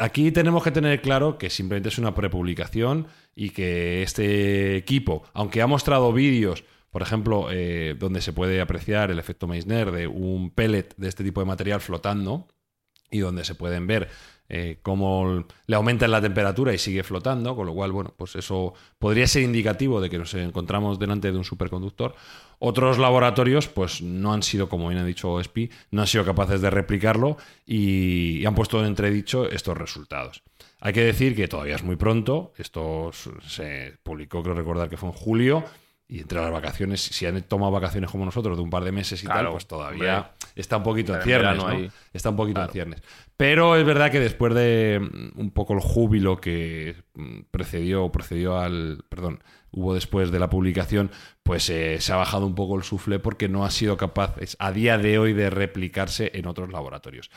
Aquí 0.00 0.32
tenemos 0.32 0.62
que 0.64 0.70
tener 0.70 1.00
claro 1.02 1.38
que 1.38 1.50
simplemente 1.50 1.90
es 1.90 1.98
una 1.98 2.14
prepublicación 2.14 3.06
y 3.34 3.50
que 3.50 4.02
este 4.02 4.76
equipo, 4.76 5.22
aunque 5.34 5.62
ha 5.62 5.66
mostrado 5.66 6.12
vídeos 6.12 6.64
por 6.90 7.02
ejemplo, 7.02 7.48
eh, 7.50 7.94
donde 7.98 8.20
se 8.20 8.32
puede 8.32 8.60
apreciar 8.60 9.10
el 9.10 9.18
efecto 9.18 9.46
Meissner 9.46 9.92
de 9.92 10.08
un 10.08 10.50
pellet 10.50 10.94
de 10.96 11.08
este 11.08 11.22
tipo 11.22 11.40
de 11.40 11.46
material 11.46 11.80
flotando 11.80 12.48
y 13.10 13.20
donde 13.20 13.44
se 13.44 13.54
pueden 13.54 13.86
ver 13.86 14.08
eh, 14.52 14.78
cómo 14.82 15.44
le 15.68 15.76
aumenta 15.76 16.08
la 16.08 16.20
temperatura 16.20 16.74
y 16.74 16.78
sigue 16.78 17.04
flotando, 17.04 17.54
con 17.54 17.66
lo 17.66 17.72
cual, 17.72 17.92
bueno, 17.92 18.12
pues 18.16 18.34
eso 18.34 18.74
podría 18.98 19.28
ser 19.28 19.44
indicativo 19.44 20.00
de 20.00 20.10
que 20.10 20.18
nos 20.18 20.34
encontramos 20.34 20.98
delante 20.98 21.30
de 21.30 21.38
un 21.38 21.44
superconductor. 21.44 22.16
Otros 22.58 22.98
laboratorios, 22.98 23.68
pues 23.68 24.02
no 24.02 24.32
han 24.32 24.42
sido, 24.42 24.68
como 24.68 24.88
bien 24.88 25.00
ha 25.00 25.04
dicho 25.04 25.40
SPI, 25.40 25.70
no 25.92 26.00
han 26.00 26.08
sido 26.08 26.24
capaces 26.24 26.60
de 26.60 26.68
replicarlo 26.68 27.36
y, 27.64 28.44
han 28.44 28.56
puesto 28.56 28.80
en 28.80 28.86
entredicho 28.86 29.48
estos 29.48 29.78
resultados. 29.78 30.42
Hay 30.80 30.94
que 30.94 31.04
decir 31.04 31.36
que 31.36 31.46
todavía 31.46 31.76
es 31.76 31.84
muy 31.84 31.94
pronto, 31.94 32.52
esto 32.58 33.12
se 33.46 33.98
publicó, 34.02 34.42
creo 34.42 34.56
recordar 34.56 34.88
que 34.88 34.96
fue 34.96 35.10
en 35.10 35.14
julio, 35.14 35.64
y 36.08 36.18
entre 36.18 36.40
las 36.40 36.50
vacaciones, 36.50 37.00
si 37.00 37.24
han 37.24 37.40
tomado 37.42 37.70
vacaciones 37.70 38.10
como 38.10 38.24
nosotros 38.24 38.56
de 38.56 38.64
un 38.64 38.70
par 38.70 38.82
de 38.82 38.90
meses 38.90 39.22
y 39.22 39.28
tal, 39.28 39.48
pues 39.50 39.68
todavía 39.68 40.32
está 40.56 40.78
un 40.78 40.82
poquito 40.82 41.14
en 41.14 41.22
ciernes, 41.22 41.56
¿no? 41.56 41.68
Está 42.12 42.30
un 42.30 42.36
poquito 42.36 42.60
en 42.60 42.68
ciernes. 42.68 43.00
Pero 43.40 43.74
es 43.74 43.86
verdad 43.86 44.12
que 44.12 44.20
después 44.20 44.52
de 44.52 45.00
mm, 45.00 45.40
un 45.40 45.50
poco 45.50 45.72
el 45.72 45.80
júbilo 45.80 46.42
que 46.42 46.94
mm, 47.14 47.44
precedió, 47.50 48.12
procedió 48.12 48.58
al, 48.58 49.02
perdón, 49.08 49.42
hubo 49.70 49.94
después 49.94 50.30
de 50.30 50.38
la 50.38 50.50
publicación, 50.50 51.10
pues 51.42 51.70
eh, 51.70 52.02
se 52.02 52.12
ha 52.12 52.16
bajado 52.16 52.44
un 52.44 52.54
poco 52.54 52.76
el 52.76 52.82
sufle 52.82 53.18
porque 53.18 53.48
no 53.48 53.64
ha 53.64 53.70
sido 53.70 53.96
capaz 53.96 54.34
a 54.58 54.72
día 54.72 54.98
de 54.98 55.18
hoy 55.18 55.32
de 55.32 55.48
replicarse 55.48 56.30
en 56.34 56.46
otros 56.46 56.70
laboratorios. 56.70 57.30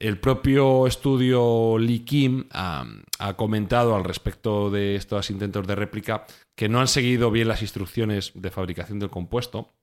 El 0.00 0.18
propio 0.18 0.88
estudio 0.88 1.78
Lee 1.78 2.00
Kim 2.00 2.48
ha, 2.50 2.84
comentado 3.36 3.94
al 3.94 4.02
respecto 4.02 4.68
de 4.72 4.96
estos 4.96 5.30
intentos 5.30 5.64
de 5.64 5.76
réplica 5.76 6.26
que 6.56 6.68
no 6.68 6.80
han 6.80 6.88
seguido 6.88 7.30
bien 7.30 7.46
las 7.46 7.62
instrucciones 7.62 8.32
de 8.34 8.50
fabricación 8.50 8.98
del 8.98 9.10
compuesto. 9.10 9.76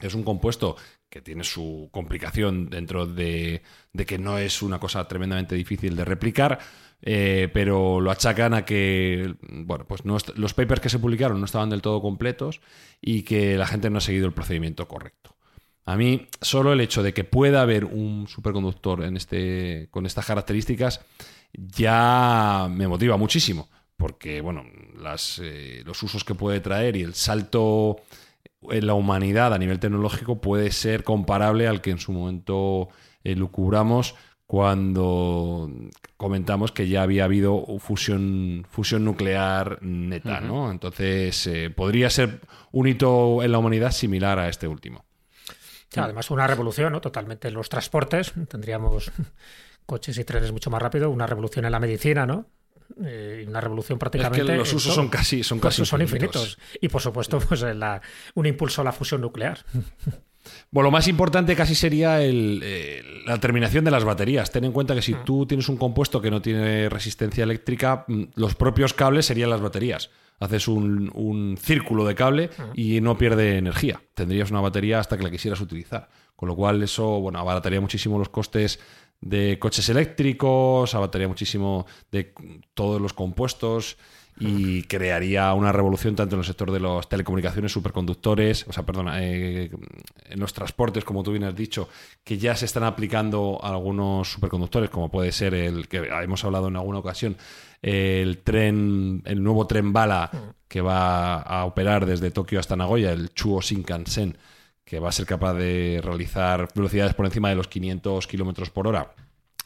Es 0.00 0.14
un 0.14 0.22
compuesto 0.22 0.76
que 1.08 1.20
tiene 1.22 1.44
su 1.44 1.88
complicación 1.92 2.68
dentro 2.68 3.06
de, 3.06 3.62
que 4.06 4.18
no 4.18 4.38
es 4.38 4.62
una 4.62 4.78
cosa 4.78 5.06
tremendamente 5.08 5.54
difícil 5.54 5.96
de 5.96 6.04
replicar, 6.04 6.58
eh, 7.00 7.48
pero 7.52 8.00
lo 8.00 8.10
achacan 8.10 8.54
a 8.54 8.64
que 8.64 9.34
bueno, 9.48 9.86
pues 9.86 10.02
los 10.04 10.54
papers 10.54 10.80
que 10.80 10.88
se 10.88 10.98
publicaron 10.98 11.38
no 11.38 11.46
estaban 11.46 11.70
del 11.70 11.82
todo 11.82 12.02
completos 12.02 12.60
y 13.00 13.22
que 13.22 13.56
la 13.56 13.66
gente 13.66 13.90
no 13.90 13.98
ha 13.98 14.02
seguido 14.02 14.26
el 14.26 14.32
procedimiento 14.32 14.86
correcto. 14.88 15.36
A 15.84 15.96
mí, 15.96 16.28
solo 16.42 16.74
el 16.74 16.82
hecho 16.82 17.02
de 17.02 17.14
que 17.14 17.24
pueda 17.24 17.62
haber 17.62 17.86
un 17.86 18.28
superconductor 18.28 19.02
en 19.04 19.16
este, 19.16 19.88
con 19.90 20.04
estas 20.04 20.26
características 20.26 21.00
ya 21.52 22.68
me 22.70 22.86
motiva 22.86 23.16
muchísimo. 23.16 23.70
Porque, 23.96 24.40
bueno, 24.42 24.64
eh, 25.40 25.82
los 25.84 26.02
usos 26.02 26.24
que 26.24 26.34
puede 26.34 26.60
traer 26.60 26.94
y 26.96 27.02
el 27.02 27.14
salto 27.14 27.96
la 28.62 28.94
humanidad 28.94 29.54
a 29.54 29.58
nivel 29.58 29.78
tecnológico 29.78 30.40
puede 30.40 30.70
ser 30.70 31.04
comparable 31.04 31.68
al 31.68 31.80
que 31.80 31.90
en 31.90 31.98
su 31.98 32.12
momento 32.12 32.88
eh, 33.24 33.34
lucubramos 33.34 34.14
cuando 34.46 35.70
comentamos 36.16 36.72
que 36.72 36.88
ya 36.88 37.02
había 37.02 37.24
habido 37.24 37.66
fusión, 37.78 38.66
fusión 38.70 39.04
nuclear 39.04 39.78
neta, 39.82 40.40
¿no? 40.40 40.70
Entonces, 40.70 41.46
eh, 41.46 41.68
podría 41.68 42.08
ser 42.08 42.40
un 42.72 42.88
hito 42.88 43.42
en 43.42 43.52
la 43.52 43.58
humanidad 43.58 43.90
similar 43.90 44.38
a 44.38 44.48
este 44.48 44.66
último. 44.66 45.04
Además, 45.94 46.30
una 46.30 46.46
revolución, 46.46 46.92
¿no? 46.92 47.02
Totalmente 47.02 47.48
en 47.48 47.54
los 47.54 47.68
transportes. 47.68 48.32
Tendríamos 48.48 49.12
coches 49.86 50.16
y 50.16 50.24
trenes 50.24 50.50
mucho 50.50 50.70
más 50.70 50.80
rápido, 50.80 51.10
una 51.10 51.26
revolución 51.26 51.66
en 51.66 51.72
la 51.72 51.80
medicina, 51.80 52.24
¿no? 52.24 52.46
Eh, 53.04 53.44
una 53.46 53.60
revolución 53.60 53.98
prácticamente. 53.98 54.40
Es 54.40 54.46
que 54.46 54.56
los 54.56 54.72
usos 54.72 54.94
son 54.94 55.08
casi, 55.08 55.42
son 55.42 55.60
casi 55.60 55.84
son 55.84 56.00
infinitos. 56.00 56.58
Y 56.80 56.88
por 56.88 57.02
supuesto, 57.02 57.38
pues 57.38 57.64
un 58.34 58.46
impulso 58.46 58.80
a 58.80 58.84
la 58.84 58.92
fusión 58.92 59.20
nuclear. 59.20 59.64
Bueno, 60.70 60.86
lo 60.86 60.90
más 60.92 61.08
importante 61.08 61.54
casi 61.54 61.74
sería 61.74 62.22
eh, 62.22 63.02
la 63.26 63.38
terminación 63.38 63.84
de 63.84 63.90
las 63.90 64.04
baterías. 64.04 64.50
Ten 64.50 64.64
en 64.64 64.72
cuenta 64.72 64.94
que 64.94 65.02
si 65.02 65.14
mm. 65.14 65.24
tú 65.24 65.44
tienes 65.46 65.68
un 65.68 65.76
compuesto 65.76 66.22
que 66.22 66.30
no 66.30 66.40
tiene 66.40 66.88
resistencia 66.88 67.44
eléctrica, 67.44 68.06
mm, 68.08 68.22
los 68.36 68.54
propios 68.54 68.94
cables 68.94 69.26
serían 69.26 69.50
las 69.50 69.60
baterías 69.60 70.10
haces 70.40 70.68
un, 70.68 71.56
círculo 71.60 72.04
de 72.04 72.14
cable 72.14 72.50
y 72.74 73.00
no 73.00 73.18
pierde 73.18 73.58
energía. 73.58 74.00
Tendrías 74.14 74.50
una 74.50 74.60
batería 74.60 75.00
hasta 75.00 75.16
que 75.16 75.24
la 75.24 75.30
quisieras 75.30 75.60
utilizar. 75.60 76.08
Con 76.36 76.48
lo 76.48 76.54
cual 76.54 76.82
eso, 76.82 77.20
bueno, 77.20 77.40
abarataría 77.40 77.80
muchísimo 77.80 78.18
los 78.18 78.28
costes 78.28 78.78
de 79.20 79.58
coches 79.58 79.88
eléctricos, 79.88 80.94
abarataría 80.94 81.28
muchísimo 81.28 81.86
de 82.10 82.32
todos 82.74 83.00
los 83.00 83.12
compuestos 83.12 83.96
y 84.40 84.82
crearía 84.84 85.52
una 85.54 85.72
revolución 85.72 86.14
tanto 86.14 86.36
en 86.36 86.40
el 86.40 86.46
sector 86.46 86.70
de 86.70 86.80
las 86.80 87.08
telecomunicaciones, 87.08 87.72
superconductores, 87.72 88.66
o 88.68 88.72
sea, 88.72 88.86
perdona, 88.86 89.22
eh, 89.22 89.70
en 90.28 90.40
los 90.40 90.52
transportes, 90.52 91.04
como 91.04 91.22
tú 91.22 91.32
bien 91.32 91.44
has 91.44 91.56
dicho, 91.56 91.88
que 92.22 92.38
ya 92.38 92.54
se 92.54 92.66
están 92.66 92.84
aplicando 92.84 93.58
algunos 93.62 94.30
superconductores, 94.30 94.90
como 94.90 95.10
puede 95.10 95.32
ser 95.32 95.54
el 95.54 95.88
que 95.88 96.08
hemos 96.22 96.44
hablado 96.44 96.68
en 96.68 96.76
alguna 96.76 96.98
ocasión, 96.98 97.36
el 97.82 98.38
tren, 98.38 99.22
el 99.24 99.42
nuevo 99.42 99.66
tren 99.66 99.92
bala 99.92 100.30
que 100.68 100.80
va 100.80 101.40
a 101.40 101.64
operar 101.64 102.06
desde 102.06 102.30
Tokio 102.30 102.60
hasta 102.60 102.76
Nagoya, 102.76 103.12
el 103.12 103.30
Chuo 103.30 103.60
Shinkansen, 103.60 104.36
que 104.88 105.00
va 105.00 105.10
a 105.10 105.12
ser 105.12 105.26
capaz 105.26 105.52
de 105.54 106.00
realizar 106.02 106.68
velocidades 106.74 107.14
por 107.14 107.26
encima 107.26 107.50
de 107.50 107.56
los 107.56 107.68
500 107.68 108.26
kilómetros 108.26 108.70
por 108.70 108.88
hora 108.88 109.14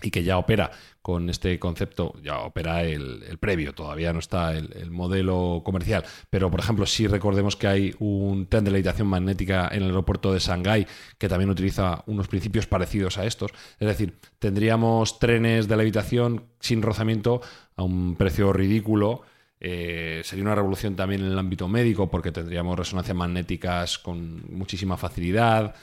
y 0.02 0.10
que 0.10 0.24
ya 0.24 0.36
opera 0.36 0.72
con 1.00 1.30
este 1.30 1.60
concepto, 1.60 2.12
ya 2.24 2.40
opera 2.40 2.82
el, 2.82 3.38
previo, 3.38 3.72
todavía 3.72 4.12
no 4.12 4.18
está 4.18 4.52
el, 4.52 4.90
modelo 4.90 5.62
comercial. 5.64 6.04
Pero, 6.28 6.50
por 6.50 6.58
ejemplo, 6.58 6.86
si 6.86 7.06
recordemos 7.06 7.54
que 7.54 7.68
hay 7.68 7.94
un 8.00 8.46
tren 8.46 8.64
de 8.64 8.72
levitación 8.72 9.06
magnética 9.06 9.68
en 9.70 9.84
el 9.84 9.90
aeropuerto 9.90 10.32
de 10.32 10.40
Shanghái 10.40 10.88
que 11.18 11.28
también 11.28 11.50
utiliza 11.50 12.02
unos 12.06 12.26
principios 12.26 12.66
parecidos 12.66 13.16
a 13.16 13.24
estos. 13.24 13.52
Es 13.78 13.86
decir, 13.86 14.18
tendríamos 14.40 15.20
trenes 15.20 15.68
de 15.68 15.76
levitación 15.76 16.46
sin 16.58 16.82
rozamiento 16.82 17.40
a 17.76 17.84
un 17.84 18.16
precio 18.16 18.52
ridículo. 18.52 19.22
Eh, 19.64 20.22
sería 20.24 20.44
una 20.44 20.56
revolución 20.56 20.96
también 20.96 21.20
en 21.24 21.30
el 21.30 21.38
ámbito 21.38 21.68
médico 21.68 22.10
porque 22.10 22.32
tendríamos 22.32 22.76
resonancias 22.76 23.16
magnéticas 23.16 23.96
con 23.98 24.42
muchísima 24.52 24.96
facilidad. 24.96 25.74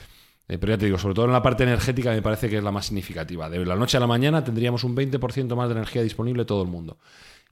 Eh, 0.48 0.58
pero 0.58 0.74
ya 0.74 0.78
te 0.78 0.84
digo, 0.84 0.98
sobre 0.98 1.14
todo 1.14 1.24
en 1.24 1.32
la 1.32 1.42
parte 1.42 1.62
energética 1.62 2.10
me 2.10 2.20
parece 2.20 2.50
que 2.50 2.58
es 2.58 2.62
la 2.64 2.72
más 2.72 2.86
significativa. 2.86 3.48
De 3.48 3.64
la 3.64 3.76
noche 3.76 3.96
a 3.96 4.00
la 4.00 4.06
mañana 4.06 4.44
tendríamos 4.44 4.84
un 4.84 4.94
20% 4.94 5.56
más 5.56 5.68
de 5.68 5.76
energía 5.76 6.02
disponible 6.02 6.44
todo 6.44 6.62
el 6.62 6.68
mundo. 6.68 6.98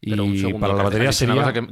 Y 0.03 0.11
Pero 0.11 0.25
un 0.25 0.37
segundo, 0.37 0.61
para 0.61 0.75
la 0.75 0.83
batería 0.83 1.07
una 1.07 1.13
sería... 1.13 1.35
cosa 1.37 1.53
que- 1.55 1.67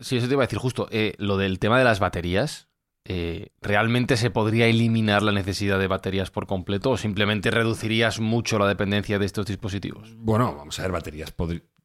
Sí, 0.00 0.16
eso 0.18 0.28
te 0.28 0.34
iba 0.34 0.44
a 0.44 0.46
decir 0.46 0.60
justo. 0.60 0.86
Eh, 0.92 1.14
lo 1.18 1.36
del 1.36 1.58
tema 1.58 1.76
de 1.76 1.82
las 1.84 1.98
baterías, 1.98 2.68
eh, 3.04 3.48
¿realmente 3.60 4.16
se 4.16 4.30
podría 4.30 4.66
eliminar 4.68 5.22
la 5.24 5.32
necesidad 5.32 5.76
de 5.80 5.88
baterías 5.88 6.30
por 6.30 6.46
completo 6.46 6.90
o 6.90 6.96
simplemente 6.96 7.50
reducirías 7.50 8.20
mucho 8.20 8.60
la 8.60 8.68
dependencia 8.68 9.18
de 9.18 9.26
estos 9.26 9.46
dispositivos? 9.46 10.14
Bueno, 10.18 10.54
vamos 10.54 10.78
a 10.78 10.82
ver, 10.82 10.92
baterías 10.92 11.32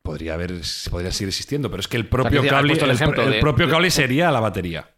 podría 0.04 0.36
haber, 0.36 0.54
podría 0.92 1.12
seguir 1.12 1.30
existiendo, 1.30 1.70
pero 1.72 1.80
es 1.80 1.88
que 1.88 1.98
el 1.98 2.08
propio 2.08 2.46
cable, 2.46 2.74
el 2.74 2.84
el, 2.84 2.92
ejemplo 2.92 3.24
el 3.24 3.32
de- 3.32 3.40
propio 3.40 3.70
cable 3.70 3.90
sería 3.90 4.30
la 4.32 4.40
batería. 4.42 4.90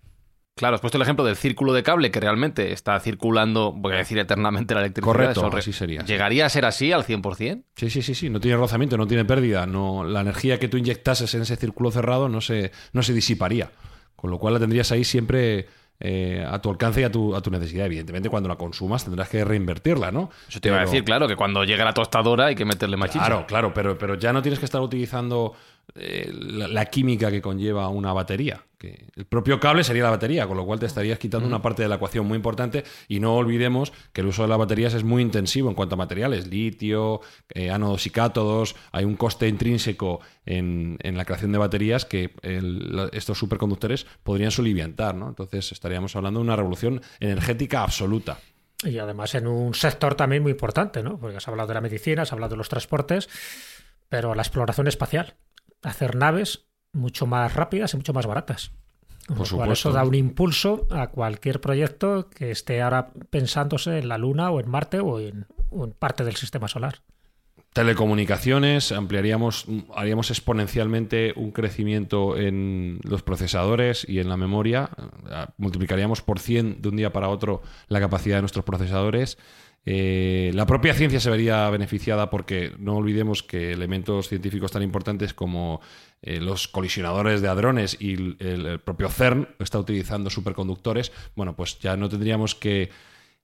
Claro, 0.57 0.75
has 0.75 0.81
puesto 0.81 0.97
el 0.97 1.01
ejemplo 1.01 1.25
del 1.25 1.35
círculo 1.35 1.73
de 1.73 1.83
cable 1.83 2.11
que 2.11 2.19
realmente 2.21 2.71
está 2.71 2.97
circulando, 3.01 3.73
voy 3.73 3.93
a 3.93 3.97
decir 3.97 4.17
eternamente 4.17 4.73
la 4.73 4.79
electricidad. 4.79 5.11
Correcto, 5.13 5.51
así 5.53 5.73
sería. 5.73 6.01
¿Llegaría 6.05 6.45
a 6.45 6.49
ser 6.49 6.63
así 6.65 6.93
al 6.93 7.03
100%? 7.03 7.63
Sí, 7.75 7.89
sí, 7.89 8.01
sí, 8.01 8.15
sí, 8.15 8.29
no 8.29 8.39
tiene 8.39 8.55
rozamiento, 8.57 8.97
no 8.97 9.05
tiene 9.05 9.25
pérdida, 9.25 9.65
no, 9.67 10.05
la 10.05 10.21
energía 10.21 10.57
que 10.57 10.69
tú 10.69 10.77
inyectases 10.77 11.33
en 11.35 11.41
ese 11.41 11.57
círculo 11.57 11.91
cerrado 11.91 12.29
no 12.29 12.39
se, 12.39 12.71
no 12.93 13.03
se 13.03 13.13
disiparía, 13.13 13.69
con 14.15 14.31
lo 14.31 14.39
cual 14.39 14.53
la 14.53 14.59
tendrías 14.61 14.91
ahí 14.93 15.03
siempre 15.03 15.67
eh, 15.99 16.45
a 16.47 16.59
tu 16.59 16.69
alcance 16.69 17.01
y 17.01 17.03
a 17.03 17.11
tu, 17.11 17.35
a 17.35 17.41
tu 17.41 17.49
necesidad. 17.51 17.85
Evidentemente, 17.85 18.29
cuando 18.29 18.49
la 18.49 18.55
consumas 18.55 19.05
tendrás 19.05 19.29
que 19.29 19.43
reinvertirla, 19.45 20.11
¿no? 20.11 20.29
Eso 20.47 20.59
te 20.59 20.69
iba 20.69 20.77
a 20.77 20.81
decir, 20.81 21.03
claro, 21.03 21.27
que 21.27 21.35
cuando 21.35 21.63
llegue 21.63 21.83
la 21.83 21.93
tostadora 21.93 22.47
hay 22.47 22.55
que 22.55 22.65
meterle 22.65 22.97
más 22.97 23.11
chicha. 23.11 23.25
Claro, 23.25 23.45
claro, 23.47 23.73
pero, 23.73 23.97
pero 23.97 24.15
ya 24.15 24.33
no 24.33 24.41
tienes 24.41 24.59
que 24.59 24.65
estar 24.65 24.81
utilizando 24.81 25.53
eh, 25.93 26.31
la, 26.33 26.67
la 26.67 26.85
química 26.85 27.29
que 27.29 27.41
conlleva 27.41 27.87
una 27.89 28.11
batería. 28.13 28.63
Que 28.77 29.07
el 29.15 29.25
propio 29.25 29.59
cable 29.59 29.83
sería 29.85 30.03
la 30.03 30.09
batería, 30.09 30.47
con 30.47 30.57
lo 30.57 30.65
cual 30.65 30.79
te 30.79 30.85
estarías 30.85 31.17
quitando 31.17 31.47
una 31.47 31.61
parte 31.61 31.81
de 31.83 31.87
la 31.87 31.95
ecuación 31.95 32.27
muy 32.27 32.35
importante. 32.35 32.83
Y 33.07 33.19
no 33.19 33.35
olvidemos 33.35 33.93
que 34.11 34.21
el 34.21 34.27
uso 34.27 34.41
de 34.41 34.49
las 34.49 34.57
baterías 34.57 34.93
es 34.93 35.03
muy 35.03 35.21
intensivo 35.21 35.69
en 35.69 35.75
cuanto 35.75 35.95
a 35.95 35.97
materiales: 35.97 36.47
litio, 36.47 37.21
eh, 37.53 37.69
ánodos 37.71 38.05
y 38.05 38.09
cátodos. 38.09 38.75
Hay 38.91 39.05
un 39.05 39.15
coste 39.15 39.47
intrínseco 39.47 40.19
en, 40.45 40.97
en 41.01 41.15
la 41.15 41.23
creación 41.23 41.53
de 41.53 41.57
baterías 41.57 42.03
que 42.03 42.31
el- 42.41 43.09
estos 43.13 43.37
superconductores 43.39 44.05
podrían 44.23 44.51
soliviantar. 44.51 45.15
¿no? 45.15 45.29
Entonces 45.29 45.71
estaríamos 45.71 46.15
hablando 46.17 46.41
de 46.41 46.43
una 46.43 46.55
revolución 46.57 47.01
energética 47.21 47.81
absoluta. 47.81 48.39
Y 48.83 48.97
además 48.99 49.33
en 49.35 49.47
un 49.47 49.73
sector 49.73 50.15
también 50.15 50.43
muy 50.43 50.51
importante, 50.51 51.01
¿no? 51.01 51.17
Porque 51.17 51.37
has 51.37 51.47
hablado 51.47 51.69
de 51.69 51.75
la 51.75 51.81
medicina, 51.81 52.23
has 52.23 52.33
hablado 52.33 52.51
de 52.51 52.57
los 52.57 52.67
transportes, 52.67 53.29
pero 54.09 54.35
la 54.35 54.41
exploración 54.41 54.87
espacial. 54.87 55.35
Hacer 55.85 56.15
naves 56.15 56.65
mucho 56.93 57.27
más 57.27 57.53
rápidas 57.53 57.93
y 57.93 57.97
mucho 57.97 58.13
más 58.13 58.25
baratas. 58.25 58.71
Por 59.27 59.51
lo 59.51 59.57
cual 59.57 59.71
eso 59.71 59.91
da 59.91 60.03
un 60.03 60.13
impulso 60.13 60.87
a 60.91 61.07
cualquier 61.07 61.59
proyecto 61.59 62.29
que 62.29 62.51
esté 62.51 62.81
ahora 62.81 63.11
pensándose 63.29 63.97
en 63.97 64.07
la 64.07 64.17
Luna 64.17 64.51
o 64.51 64.59
en 64.59 64.69
Marte 64.69 64.99
o 64.99 65.19
en, 65.19 65.47
o 65.71 65.83
en 65.83 65.91
parte 65.91 66.23
del 66.23 66.35
sistema 66.35 66.67
solar. 66.67 67.01
Telecomunicaciones, 67.73 68.93
ampliaríamos, 68.93 69.65
haríamos 69.93 70.29
exponencialmente 70.29 71.33
un 71.35 71.51
crecimiento 71.51 72.37
en 72.37 73.01
los 73.03 73.21
procesadores 73.21 74.07
y 74.07 74.19
en 74.19 74.29
la 74.29 74.37
memoria. 74.37 74.91
Eh, 75.29 75.45
Multiplicaríamos 75.57 76.21
por 76.21 76.39
100 76.39 76.81
de 76.81 76.87
un 76.87 76.95
día 76.95 77.11
para 77.11 77.27
otro 77.27 77.63
la 77.89 77.99
capacidad 77.99 78.37
de 78.37 78.43
nuestros 78.43 78.63
procesadores. 78.63 79.37
Eh, 79.87 80.51
la 80.55 80.65
propia 80.65 80.95
ciencia 80.95 81.19
se 81.19 81.29
vería 81.29 81.69
beneficiada 81.69 82.31
porque 82.31 82.73
no 82.79 82.95
olvidemos 82.95 83.43
que 83.43 83.71
elementos 83.71 84.27
científicos 84.29 84.71
tan 84.71 84.81
importantes 84.81 85.35
como 85.35 85.79
eh, 86.23 86.39
los 86.39 86.67
colisionadores 86.67 87.41
de 87.41 87.47
hadrones 87.47 87.95
y 87.99 88.13
el, 88.13 88.79
propio 88.83 89.09
CERN 89.09 89.47
está 89.59 89.77
utilizando 89.77 90.29
superconductores. 90.31 91.11
Bueno, 91.35 91.55
pues 91.55 91.77
ya 91.79 91.95
no 91.97 92.09
tendríamos 92.09 92.55
que 92.55 92.89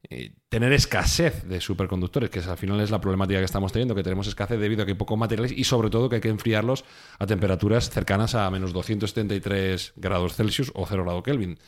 eh, 0.10 0.34
tener 0.50 0.74
escasez 0.74 1.44
de 1.44 1.62
superconductores, 1.62 2.32
que 2.32 2.40
al 2.40 2.58
final 2.58 2.82
es 2.82 2.90
la 2.90 3.00
problemática 3.00 3.38
que 3.38 3.46
estamos 3.46 3.72
teniendo, 3.72 3.94
que 3.94 4.02
tenemos 4.02 4.26
escasez 4.26 4.60
debido 4.60 4.82
a 4.82 4.86
que 4.86 4.94
hay 4.94 4.98
pocos 4.98 5.18
materiales 5.18 5.52
y 5.56 5.64
sobre 5.64 5.92
todo 5.92 6.10
que 6.10 6.16
hay 6.16 6.22
que 6.22 6.30
enfriarlos 6.30 6.86
a 7.20 7.28
temperaturas 7.28 7.92
cercanas 7.92 8.34
a 8.34 8.50
menos 8.50 8.74
273 8.74 9.94
grados 9.96 10.36
Celsius 10.36 10.72
o 10.74 10.88
0 10.88 11.04
grado 11.04 11.22
Kelvin. 11.22 11.60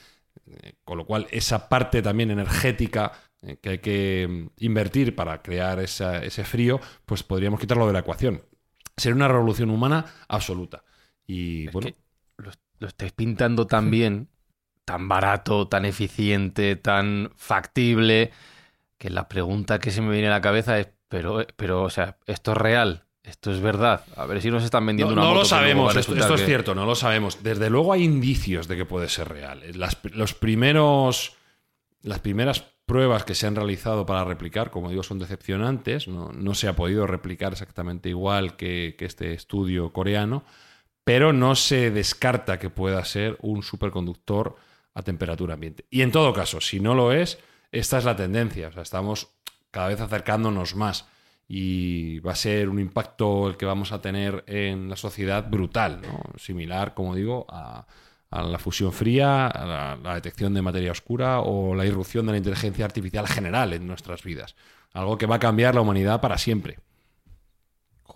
Eh, 0.48 0.74
Con 0.84 0.98
lo 0.98 1.06
cual, 1.06 1.28
esa 1.30 1.70
parte 1.70 2.02
también 2.02 2.32
energética 2.32 3.12
eh, 3.44 3.58
que 3.62 3.70
hay 3.70 3.78
que 3.80 4.28
mm, 4.30 4.64
invertir 4.66 5.16
para 5.16 5.42
crear 5.42 5.80
esa- 5.80 6.24
ese 6.24 6.44
frío, 6.44 6.80
pues 7.06 7.24
podríamos 7.24 7.60
quitarlo 7.60 7.88
de 7.88 7.94
la 7.94 8.00
ecuación. 8.00 8.44
Sería 8.98 9.16
una 9.16 9.28
revolución 9.28 9.70
humana 9.70 10.06
absoluta. 10.28 10.84
Y 11.28 11.68
Es 11.68 11.74
bueno, 11.74 11.90
que 11.90 11.96
lo, 12.38 12.52
lo 12.80 12.88
estáis 12.88 13.12
pintando 13.14 13.68
tan 13.68 13.90
bien, 13.92 14.30
tan 14.86 15.08
barato, 15.10 15.68
tan 15.68 15.86
eficiente, 15.86 16.76
tan 16.76 17.32
factible, 17.36 18.32
que 18.98 19.10
la 19.10 19.28
pregunta 19.28 19.80
que 19.80 19.92
se 19.92 20.02
me 20.02 20.12
viene 20.12 20.28
a 20.28 20.32
la 20.32 20.42
cabeza 20.42 20.80
es, 20.80 20.90
pero, 21.10 21.46
pero 21.56 21.84
o 21.84 21.90
sea, 21.90 22.18
¿esto 22.26 22.52
es 22.54 22.58
real? 22.58 23.06
¿Esto 23.24 23.52
es 23.52 23.62
verdad? 23.62 24.04
A 24.18 24.26
ver 24.26 24.42
si 24.42 24.52
nos 24.52 24.64
están 24.64 24.86
vendiendo 24.86 25.16
No, 25.16 25.22
una 25.22 25.30
no 25.30 25.34
moto 25.36 25.40
lo 25.40 25.46
luego 25.46 25.56
va 25.56 25.60
sabemos, 25.62 25.96
esto, 25.96 26.36
es 26.36 26.46
cierto, 26.46 26.76
no 26.76 26.86
lo 26.86 26.96
sabemos. 26.96 27.42
Desde 27.44 27.70
luego 27.70 27.94
hay 27.94 28.04
indicios 28.04 28.68
de 28.68 28.76
que 28.78 28.86
puede 28.86 29.08
ser 29.10 29.30
real. 29.30 29.62
Las, 29.76 29.98
los 30.12 30.34
primeros, 30.34 31.34
las 32.02 32.20
primeras 32.20 32.66
pruebas 32.86 33.24
que 33.24 33.36
se 33.36 33.48
han 33.48 33.56
realizado 33.56 34.06
para 34.06 34.24
replicar, 34.26 34.72
como 34.72 34.90
digo, 34.90 35.04
son 35.04 35.20
decepcionantes. 35.20 36.08
No, 36.08 36.54
se 36.54 36.68
ha 36.68 36.76
podido 36.76 37.08
replicar 37.08 37.54
exactamente 37.54 38.10
igual 38.10 38.56
que, 38.56 38.96
que 38.98 39.06
este 39.06 39.34
estudio 39.34 39.94
coreano, 39.94 40.44
pero 41.04 41.34
no 41.34 41.56
se 41.56 41.92
descarta 41.92 42.60
que 42.60 42.70
pueda 42.70 43.04
ser 43.06 43.38
un 43.42 43.64
superconductor 43.64 44.56
a 44.94 45.02
temperatura 45.02 45.56
ambiente. 45.56 45.86
Y 45.90 46.02
en 46.02 46.12
todo 46.12 46.34
caso, 46.34 46.62
si 46.62 46.80
no 46.80 46.94
lo 46.94 47.12
es, 47.12 47.40
esta 47.72 47.98
es 47.98 48.06
la 48.06 48.16
tendencia. 48.16 48.68
O 48.68 48.72
sea, 48.72 48.84
estamos 48.84 49.30
cada 49.72 49.88
vez 49.88 50.00
acercándonos 50.00 50.76
más 50.76 51.08
y 51.48 52.20
va 52.20 52.32
a 52.32 52.36
ser 52.36 52.70
un 52.70 52.80
impacto 52.80 53.48
el 53.48 53.58
que 53.58 53.66
vamos 53.66 53.92
a 53.92 54.02
tener 54.02 54.44
en 54.48 54.90
la 54.90 54.96
sociedad 54.96 55.50
brutal, 55.50 56.02
¿no? 56.02 56.22
similar, 56.38 56.94
como 56.94 57.16
digo, 57.16 57.46
a, 57.50 57.86
a 58.34 58.44
la 58.44 58.58
fusión 58.58 58.92
fría, 58.92 59.48
a 59.48 59.66
la, 59.66 59.96
la 59.96 60.16
detección 60.16 60.54
de 60.54 60.62
materia 60.62 60.92
oscura 60.92 61.40
o 61.42 61.76
la 61.76 61.86
irrupción 61.86 62.26
de 62.26 62.32
la 62.32 62.38
inteligencia 62.40 62.84
artificial 62.84 63.28
general 63.28 63.74
en 63.74 63.86
nuestras 63.86 64.24
vidas. 64.24 64.56
Algo 64.92 65.18
que 65.18 65.28
va 65.28 65.36
a 65.36 65.40
cambiar 65.40 65.76
la 65.76 65.82
humanidad 65.82 66.20
para 66.20 66.38
siempre. 66.38 66.80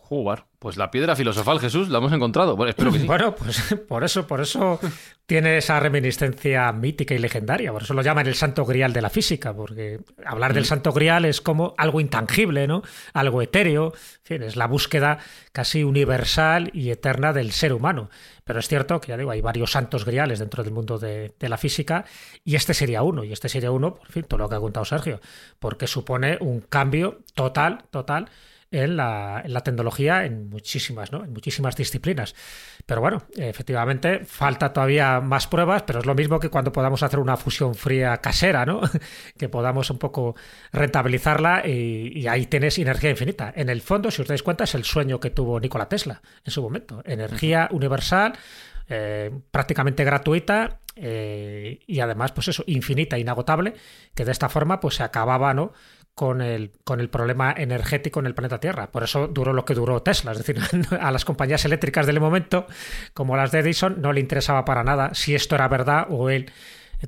Jugar. 0.08 0.46
Pues 0.58 0.78
la 0.78 0.90
piedra 0.90 1.18
filosofal, 1.18 1.60
Jesús, 1.60 1.90
la 1.90 1.98
hemos 1.98 2.14
encontrado. 2.14 2.56
Bueno, 2.56 2.70
espero 2.70 2.94
que 2.94 3.00
sí. 3.00 3.06
Bueno, 3.08 3.36
pues 3.36 3.76
por 3.90 4.06
eso, 4.06 4.26
por 4.26 4.40
eso 4.40 4.80
tiene 5.26 5.58
esa 5.58 5.82
reminiscencia 5.82 6.72
mítica 6.72 7.14
y 7.14 7.18
legendaria. 7.18 7.74
Por 7.74 7.84
eso 7.84 7.94
lo 7.94 8.02
llaman 8.02 8.26
el 8.26 8.34
santo 8.34 8.64
grial 8.64 8.94
de 8.94 9.02
la 9.02 9.10
física, 9.10 9.54
porque 9.54 10.00
hablar 10.26 10.54
del 10.54 10.64
santo 10.64 10.94
grial 10.94 11.26
es 11.26 11.42
como 11.42 11.76
algo 11.78 12.00
intangible, 12.00 12.68
¿no? 12.68 12.84
Algo 13.12 13.42
etéreo. 13.42 13.92
En 13.94 14.24
fin, 14.24 14.44
es 14.44 14.56
la 14.56 14.68
búsqueda 14.68 15.18
casi 15.52 15.84
universal 15.84 16.72
y 16.74 16.90
eterna 16.90 17.34
del 17.34 17.52
ser 17.52 17.74
humano. 17.74 18.10
Pero 18.46 18.60
es 18.60 18.70
cierto 18.70 19.02
que 19.02 19.10
ya 19.10 19.18
digo, 19.18 19.32
hay 19.32 19.42
varios 19.42 19.72
santos 19.72 20.06
griales 20.06 20.40
dentro 20.40 20.64
del 20.64 20.72
mundo 20.72 20.98
de, 20.98 21.34
de 21.38 21.50
la 21.50 21.58
física, 21.58 22.06
y 22.46 22.56
este 22.56 22.74
sería 22.74 23.04
uno, 23.04 23.26
y 23.26 23.34
este 23.34 23.50
sería 23.50 23.72
uno, 23.72 23.96
por 23.96 24.08
fin, 24.08 24.24
todo 24.24 24.38
lo 24.38 24.48
que 24.48 24.56
ha 24.56 24.60
contado 24.60 24.86
Sergio, 24.86 25.20
porque 25.60 25.86
supone 25.86 26.38
un 26.40 26.62
cambio 26.62 27.20
total, 27.36 27.84
total 27.92 28.30
en 28.72 28.98
la, 28.98 29.42
en 29.46 29.54
la 29.54 29.62
tecnología 29.62 30.26
en 30.26 30.50
muchísimas, 30.50 31.12
¿no? 31.12 31.24
En 31.24 31.34
muchísimas 31.34 31.76
disciplinas. 31.76 32.36
Pero 32.86 33.02
bueno, 33.02 33.24
efectivamente, 33.36 34.26
falta 34.26 34.74
todavía 34.74 35.22
más 35.22 35.48
pruebas, 35.48 35.84
pero 35.84 36.00
es 36.00 36.06
lo 36.06 36.16
mismo 36.16 36.40
que 36.40 36.50
cuando 36.50 36.72
podamos 36.72 37.04
hacer 37.04 37.20
una 37.20 37.38
fusión 37.38 37.76
fría 37.76 38.18
casera, 38.18 38.66
¿no? 38.66 38.82
que 39.38 39.50
podamos 39.50 39.90
un 39.90 39.98
poco 39.98 40.36
rentabilizarla 40.72 41.64
y, 41.66 42.20
y 42.20 42.28
ahí 42.28 42.46
tienes 42.46 42.78
energía 42.78 43.10
infinita. 43.10 43.54
En 43.56 43.70
el 43.70 43.82
fondo, 43.82 44.12
si 44.12 44.22
os 44.22 44.28
dais 44.28 44.44
cuenta, 44.44 44.66
es 44.66 44.76
el 44.76 44.84
sueño 44.84 45.20
que 45.20 45.30
tuvo 45.30 45.60
Nikola 45.60 45.90
Tesla 45.90 46.22
en 46.44 46.52
su 46.52 46.62
momento. 46.62 47.02
Energía 47.06 47.70
universal, 47.72 48.34
eh, 48.90 49.32
prácticamente 49.52 50.06
gratuita 50.06 50.80
eh, 50.96 51.80
y 51.86 52.00
además, 52.00 52.32
pues 52.32 52.48
eso, 52.48 52.64
infinita, 52.68 53.18
inagotable, 53.18 53.74
que 54.16 54.26
de 54.26 54.32
esta 54.32 54.50
forma 54.50 54.80
pues 54.80 54.96
se 54.96 55.04
acababa, 55.04 55.54
¿no? 55.54 55.74
Con 56.18 56.42
el, 56.42 56.72
con 56.84 57.00
el 57.00 57.12
problema 57.12 57.54
energético 57.56 58.20
en 58.20 58.26
el 58.26 58.34
planeta 58.34 58.60
Tierra. 58.60 58.92
Por 58.92 59.04
eso 59.04 59.28
duró 59.28 59.54
lo 59.54 59.66
que 59.66 59.76
duró 59.76 60.02
Tesla. 60.02 60.32
Es 60.32 60.40
decir, 60.40 60.58
a 61.00 61.12
las 61.12 61.26
compañías 61.26 61.64
eléctricas 61.64 62.08
del 62.08 62.20
momento, 62.20 62.66
como 63.14 63.38
las 63.38 63.52
de 63.52 63.60
Edison, 63.60 64.02
no 64.02 64.12
le 64.12 64.20
interesaba 64.20 64.66
para 64.66 64.84
nada 64.84 65.14
si 65.14 65.36
esto 65.36 65.54
era 65.54 65.68
verdad 65.68 66.08
o 66.10 66.32
él 66.32 66.52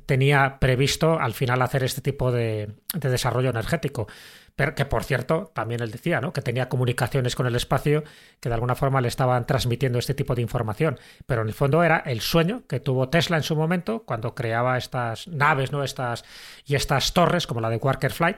tenía 0.06 0.60
previsto 0.60 1.18
al 1.18 1.34
final 1.34 1.60
hacer 1.60 1.82
este 1.82 2.02
tipo 2.02 2.30
de, 2.30 2.68
de 2.94 3.08
desarrollo 3.08 3.50
energético. 3.50 4.06
Pero 4.54 4.76
que, 4.76 4.84
por 4.84 5.02
cierto, 5.02 5.50
también 5.54 5.82
él 5.82 5.90
decía, 5.90 6.20
¿no? 6.20 6.32
Que 6.32 6.40
tenía 6.40 6.68
comunicaciones 6.68 7.34
con 7.34 7.48
el 7.48 7.56
espacio 7.56 8.04
que 8.38 8.48
de 8.48 8.54
alguna 8.54 8.76
forma 8.76 9.00
le 9.00 9.08
estaban 9.08 9.44
transmitiendo 9.44 9.98
este 9.98 10.14
tipo 10.14 10.36
de 10.36 10.42
información. 10.42 11.00
Pero 11.26 11.42
en 11.42 11.48
el 11.48 11.54
fondo 11.54 11.82
era 11.82 11.96
el 11.96 12.20
sueño 12.20 12.62
que 12.68 12.78
tuvo 12.78 13.08
Tesla 13.08 13.38
en 13.38 13.42
su 13.42 13.56
momento 13.56 14.04
cuando 14.04 14.36
creaba 14.36 14.78
estas 14.78 15.26
naves, 15.26 15.72
¿no? 15.72 15.82
Estas, 15.82 16.24
y 16.64 16.76
estas 16.76 17.12
torres, 17.12 17.48
como 17.48 17.60
la 17.60 17.70
de 17.70 17.78
Walker 17.78 18.12
Flight, 18.12 18.36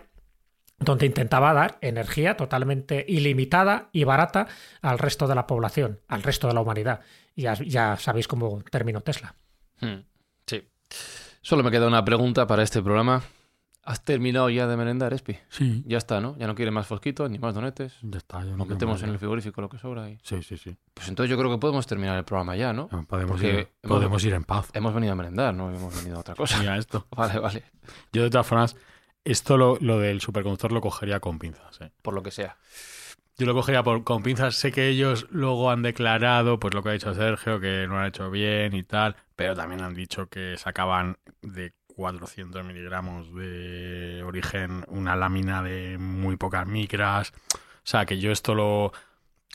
donde 0.85 1.07
intentaba 1.07 1.53
dar 1.53 1.79
energía 1.81 2.37
totalmente 2.37 3.05
ilimitada 3.09 3.89
y 3.93 4.05
barata 4.05 4.47
al 4.81 4.99
resto 4.99 5.27
de 5.27 5.35
la 5.35 5.47
población, 5.47 6.01
al 6.09 6.23
resto 6.23 6.49
de 6.49 6.55
la 6.55 6.61
humanidad. 6.61 7.01
Y 7.35 7.43
ya, 7.43 7.55
ya 7.55 7.97
sabéis 7.97 8.29
cómo 8.29 8.63
terminó 8.71 9.01
Tesla. 9.01 9.35
Hmm, 9.81 10.01
Sí. 10.47 10.63
Solo 11.41 11.63
me 11.63 11.71
queda 11.71 11.87
una 11.87 12.05
pregunta 12.05 12.47
para 12.47 12.63
este 12.63 12.83
programa. 12.83 13.23
¿Has 13.85 14.05
terminado 14.05 14.49
ya 14.49 14.69
de 14.69 14.77
merendar, 14.77 15.13
Espi? 15.13 15.39
Sí. 15.49 15.83
Ya 15.87 15.99
está, 15.99 16.21
¿no? 16.21 16.37
Ya 16.39 16.47
no 16.47 16.55
quieres 16.55 16.73
más 16.73 16.87
fosquitos 16.87 17.29
ni 17.29 17.41
más 17.41 17.53
donetes. 17.53 17.95
Ya 18.03 18.19
está, 18.19 18.39
yo 18.45 18.51
no 18.51 18.59
quiero 18.59 18.67
metemos 18.75 18.95
más 18.95 19.03
en 19.03 19.09
el 19.09 19.15
ya. 19.17 19.19
frigorífico 19.19 19.61
lo 19.61 19.69
que 19.69 19.77
sobra 19.79 20.09
y... 20.09 20.21
Sí, 20.23 20.41
sí, 20.43 20.57
sí. 20.57 20.77
Pues 20.95 21.09
entonces 21.09 21.29
yo 21.31 21.37
creo 21.37 21.51
que 21.51 21.59
podemos 21.59 21.85
terminar 21.89 22.17
el 22.17 22.25
programa 22.25 22.55
ya, 22.55 22.73
¿no? 22.73 22.89
Ah, 22.93 23.03
Podemos, 23.09 23.33
Porque 23.33 23.49
ir, 23.49 23.69
hemos- 23.83 24.25
ir 24.25 24.35
en 24.35 24.45
paz. 24.45 24.69
Hemos 24.73 24.95
venido 24.95 25.15
a 25.15 25.17
merendar, 25.17 25.53
no 25.53 25.69
hemos 25.75 25.97
venido 25.97 26.17
a 26.17 26.21
otra 26.21 26.37
cosa. 26.37 26.61
Mira 26.61 26.77
esto. 26.79 27.09
Vale, 27.17 27.41
vale. 27.41 27.65
Yo, 28.13 28.23
de 28.23 28.31
todas 28.31 28.47
formas, 28.47 28.77
esto 29.25 29.57
lo, 29.57 29.79
lo 29.81 29.99
del 29.99 30.21
superconductor 30.21 30.73
lo 30.73 30.81
cogería 30.81 31.21
con 31.21 31.39
pinzas. 31.39 31.81
¿eh? 31.81 31.91
Por 32.03 32.15
lo 32.15 32.23
que 32.23 32.31
sea. 32.31 32.57
Yo 33.39 33.47
lo 33.47 33.55
cogería 33.55 33.83
por, 33.83 34.05
con 34.05 34.23
pinzas. 34.23 34.57
Sé 34.57 34.73
que 34.73 34.89
ellos 34.89 35.27
luego 35.31 35.71
han 35.71 35.83
declarado, 35.83 36.59
pues 36.59 36.75
lo 36.75 36.83
que 36.83 36.91
ha 36.91 36.93
dicho 36.93 37.15
Sergio, 37.15 37.61
que 37.61 37.87
no 37.87 37.95
lo 37.95 38.01
han 38.01 38.07
hecho 38.07 38.31
bien 38.31 38.75
y 38.75 38.83
tal, 38.83 39.17
pero 39.37 39.55
también 39.55 39.83
han 39.83 39.95
dicho 39.95 40.29
que 40.29 40.57
sacaban 40.59 41.17
de 41.41 41.73
400 41.95 42.65
miligramos 42.65 43.35
de 43.35 44.23
origen 44.25 44.85
una 44.89 45.17
lámina 45.17 45.63
de 45.63 45.99
muy 45.99 46.37
pocas 46.37 46.67
micras. 46.67 47.33
O 47.55 47.85
sea, 47.85 48.07
que 48.07 48.19
yo 48.19 48.33
esto 48.33 48.55
lo 48.55 48.93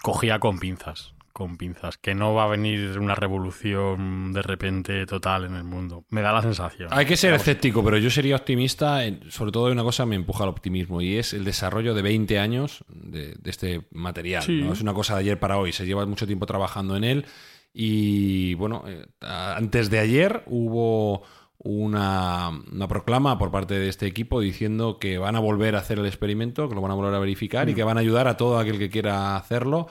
cogía 0.02 0.40
con 0.40 0.60
pinzas. 0.60 1.14
Con 1.38 1.56
pinzas. 1.56 2.00
Que 2.00 2.16
no 2.16 2.34
va 2.34 2.46
a 2.46 2.48
venir 2.48 2.98
una 2.98 3.14
revolución 3.14 4.34
de 4.34 4.42
repente 4.42 5.06
total 5.06 5.46
en 5.46 5.54
el 5.54 5.64
mundo. 5.64 6.04
Me 6.10 6.22
da 6.24 6.34
la 6.34 6.42
sensación. 6.42 6.90
Hay 6.92 7.06
que 7.06 7.16
ser 7.16 7.36
escéptico, 7.36 7.84
pero 7.84 8.00
yo 8.00 8.10
sería 8.10 8.36
optimista. 8.36 9.06
en- 9.06 9.30
sobre 9.30 9.52
todo, 9.52 9.72
una 9.72 9.84
cosa 9.84 10.08
me 10.08 10.16
empuja 10.16 10.46
al 10.46 10.50
optimismo 10.50 11.00
y 11.00 11.18
es 11.18 11.34
el 11.34 11.44
desarrollo 11.46 11.94
de 11.94 12.02
20 12.02 12.40
años 12.40 12.84
de, 12.90 13.36
de 13.36 13.50
este 13.52 13.88
material. 13.92 14.42
Sí. 14.42 14.62
¿no? 14.64 14.74
Es 14.74 14.82
una 14.82 14.96
cosa 14.96 15.14
de 15.14 15.20
ayer 15.20 15.40
para 15.40 15.58
hoy. 15.60 15.74
Se 15.74 15.86
lleva 15.86 16.04
mucho 16.08 16.26
tiempo 16.26 16.48
trabajando 16.48 16.96
en 16.98 17.04
él. 17.04 17.26
Y 17.72 18.56
bueno, 18.56 18.84
eh, 18.88 19.06
antes 19.22 19.92
de 19.92 20.00
ayer 20.00 20.42
hubo 20.48 21.22
una, 21.60 22.50
una 22.72 22.88
proclama 22.88 23.38
por 23.38 23.52
parte 23.52 23.76
de 23.78 23.90
este 23.90 24.08
equipo 24.08 24.40
diciendo 24.42 24.98
que 25.00 25.20
van 25.20 25.36
a 25.36 25.40
volver 25.40 25.76
a 25.76 25.80
hacer 25.80 26.00
el 26.00 26.06
experimento, 26.08 26.68
que 26.70 26.74
lo 26.76 26.82
van 26.82 26.92
a 26.92 26.96
volver 26.96 27.14
a 27.14 27.20
verificar 27.20 27.70
y 27.70 27.76
que 27.76 27.84
van 27.84 27.98
a 27.98 28.00
ayudar 28.02 28.28
a 28.28 28.38
todo 28.38 28.58
aquel 28.58 28.80
que 28.80 28.90
quiera 28.90 29.36
hacerlo 29.38 29.88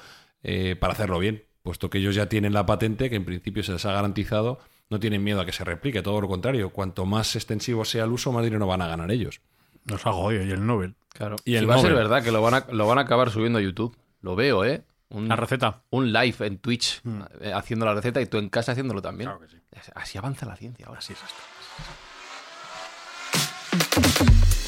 eh, 0.48 0.76
para 0.76 0.92
hacerlo 0.92 1.18
bien, 1.18 1.42
puesto 1.64 1.90
que 1.90 1.98
ellos 1.98 2.14
ya 2.14 2.28
tienen 2.28 2.52
la 2.52 2.64
patente, 2.64 3.10
que 3.10 3.16
en 3.16 3.24
principio 3.24 3.64
se 3.64 3.72
les 3.72 3.84
ha 3.84 3.90
garantizado, 3.90 4.60
no 4.88 5.00
tienen 5.00 5.24
miedo 5.24 5.40
a 5.40 5.44
que 5.44 5.50
se 5.50 5.64
replique, 5.64 6.02
todo 6.02 6.20
lo 6.20 6.28
contrario, 6.28 6.70
cuanto 6.70 7.04
más 7.04 7.34
extensivo 7.34 7.84
sea 7.84 8.04
el 8.04 8.12
uso, 8.12 8.30
más 8.30 8.44
dinero 8.44 8.64
van 8.64 8.80
a 8.80 8.86
ganar 8.86 9.10
ellos. 9.10 9.40
Nos 9.86 10.06
ha 10.06 10.12
jodido. 10.12 10.44
Y 10.44 10.52
el 10.52 10.64
Nobel. 10.64 10.94
Claro. 11.08 11.34
Y 11.44 11.56
el 11.56 11.68
va 11.68 11.74
a 11.74 11.78
ser 11.80 11.94
verdad 11.94 12.22
que 12.22 12.30
lo 12.30 12.42
van, 12.42 12.54
a, 12.54 12.66
lo 12.70 12.86
van 12.86 12.98
a 12.98 13.00
acabar 13.00 13.30
subiendo 13.30 13.58
a 13.58 13.62
YouTube. 13.62 13.96
Lo 14.20 14.36
veo, 14.36 14.64
¿eh? 14.64 14.84
Un, 15.08 15.26
La 15.26 15.34
receta. 15.34 15.82
un 15.90 16.12
live 16.12 16.46
en 16.46 16.58
Twitch 16.58 17.02
eh, 17.40 17.52
haciendo 17.52 17.84
la 17.84 17.94
receta 17.94 18.20
y 18.20 18.26
tú 18.26 18.38
en 18.38 18.48
casa 18.48 18.70
haciéndolo 18.70 19.02
también. 19.02 19.30
Claro 19.30 19.44
que 19.44 19.48
sí. 19.48 19.60
Así 19.96 20.16
avanza 20.16 20.46
la 20.46 20.54
ciencia 20.54 20.86
ahora. 20.86 21.00
Así 21.00 21.12
es 21.12 21.18
esto. 23.90 24.65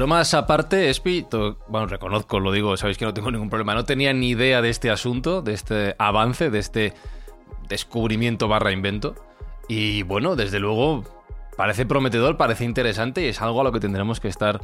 Bromas 0.00 0.32
aparte, 0.32 0.88
Espi, 0.88 1.26
bueno, 1.68 1.86
reconozco, 1.86 2.40
lo 2.40 2.52
digo, 2.52 2.74
sabéis 2.78 2.96
que 2.96 3.04
no 3.04 3.12
tengo 3.12 3.30
ningún 3.30 3.50
problema. 3.50 3.74
No 3.74 3.84
tenía 3.84 4.14
ni 4.14 4.30
idea 4.30 4.62
de 4.62 4.70
este 4.70 4.90
asunto, 4.90 5.42
de 5.42 5.52
este 5.52 5.94
avance, 5.98 6.48
de 6.48 6.58
este 6.58 6.94
descubrimiento 7.68 8.48
barra 8.48 8.72
invento. 8.72 9.14
Y 9.68 10.02
bueno, 10.04 10.36
desde 10.36 10.58
luego, 10.58 11.04
parece 11.54 11.84
prometedor, 11.84 12.38
parece 12.38 12.64
interesante 12.64 13.20
y 13.20 13.26
es 13.26 13.42
algo 13.42 13.60
a 13.60 13.64
lo 13.64 13.72
que 13.72 13.78
tendremos 13.80 14.20
que 14.20 14.28
estar 14.28 14.62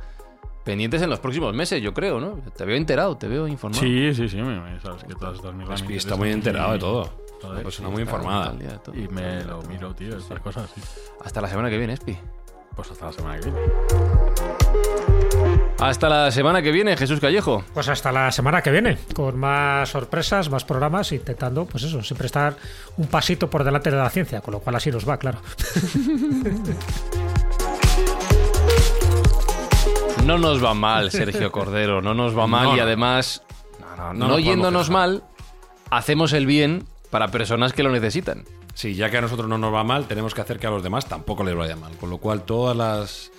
pendientes 0.65 1.03
en 1.03 1.11
los 1.11 1.21
próximos 1.21 1.53
meses, 1.55 1.83
yo 1.83 1.93
creo, 1.93 2.19
¿no? 2.19 2.39
Te 2.57 2.65
veo 2.65 2.79
enterado, 2.79 3.19
te 3.19 3.29
veo 3.29 3.47
informado. 3.47 3.83
Sí, 3.83 4.15
sí, 4.15 4.31
sí. 4.31 4.39
me- 4.39 4.81
sabes 4.81 5.05
que 5.05 5.15
todas 5.17 5.37
estas 5.37 5.53
me 5.53 5.65
Espi 5.75 5.97
está 5.97 6.17
muy 6.17 6.31
enterado 6.33 6.73
de 6.73 6.79
todo. 6.79 7.11
Una 7.45 7.61
persona 7.61 7.91
muy 7.91 8.01
informada. 8.01 8.47
Al 8.53 8.59
día 8.59 8.71
de 8.71 8.79
todo. 8.79 8.97
Y 8.97 9.07
me 9.09 9.45
lo 9.45 9.61
miro, 9.65 9.95
tío, 9.95 10.17
estas 10.17 10.41
cosas, 10.41 10.71
sí. 10.75 10.81
Hasta 11.23 11.43
la 11.43 11.49
semana 11.49 11.69
que 11.69 11.77
viene, 11.77 11.93
Espi. 11.93 12.17
Pues 12.75 12.91
hasta 12.91 13.05
la 13.05 13.13
semana 13.13 13.39
que 13.39 13.51
viene. 13.51 13.61
Hasta 15.79 16.09
la 16.09 16.31
semana 16.31 16.63
que 16.63 16.73
viene, 16.73 16.97
Jesús 16.97 17.21
Callejo. 17.21 17.63
Pues 17.75 17.89
hasta 17.89 18.11
la 18.11 18.33
semana 18.33 18.63
que 18.63 18.71
viene, 18.71 18.99
con 19.15 19.39
más 19.39 19.91
sorpresas, 19.91 20.49
más 20.51 20.65
programas, 20.65 21.13
intentando, 21.13 21.67
pues 21.67 21.85
eso, 21.85 22.03
siempre 22.03 22.27
estar 22.27 22.57
un 22.97 23.07
pasito 23.07 23.51
por 23.51 23.63
delante 23.63 23.91
de 23.91 23.97
la 23.97 24.09
ciencia, 24.11 24.41
con 24.41 24.53
lo 24.53 24.61
cual 24.61 24.77
así 24.77 24.91
nos 24.91 25.09
va, 25.09 25.19
claro. 25.19 25.39
No 30.25 30.39
nos 30.39 30.65
va 30.65 30.75
mal, 30.75 31.13
Sergio 31.13 31.53
Cordero, 31.53 32.03
no 32.03 32.13
nos 32.13 32.37
va 32.37 32.49
mal 32.49 32.71
No, 32.71 32.77
y 32.77 32.81
además, 32.81 33.45
no, 33.79 33.97
no, 33.97 34.13
No 34.13 34.15
no 34.15 34.29
nos 34.31 34.43
yéndonos 34.43 34.91
mal, 34.91 35.23
hacemos 35.89 36.33
el 36.33 36.47
bien 36.47 36.85
para 37.11 37.29
personas 37.29 37.73
que 37.73 37.85
lo 37.85 37.93
necesitan. 37.93 38.45
Sí, 38.75 38.95
ya 38.97 39.09
que 39.09 39.19
a 39.19 39.21
nosotros 39.21 39.49
no 39.49 39.57
nos 39.57 39.73
va 39.73 39.85
mal, 39.85 40.07
tenemos 40.07 40.35
que 40.35 40.41
hacer 40.41 40.59
que 40.59 40.67
a 40.67 40.71
los 40.71 40.83
demás 40.83 41.07
tampoco 41.07 41.45
les 41.45 41.55
vaya 41.55 41.77
mal. 41.77 41.97
Con 41.97 42.11
lo 42.11 42.19
cual, 42.19 42.43
todas 42.43 42.77
las, 42.77 43.31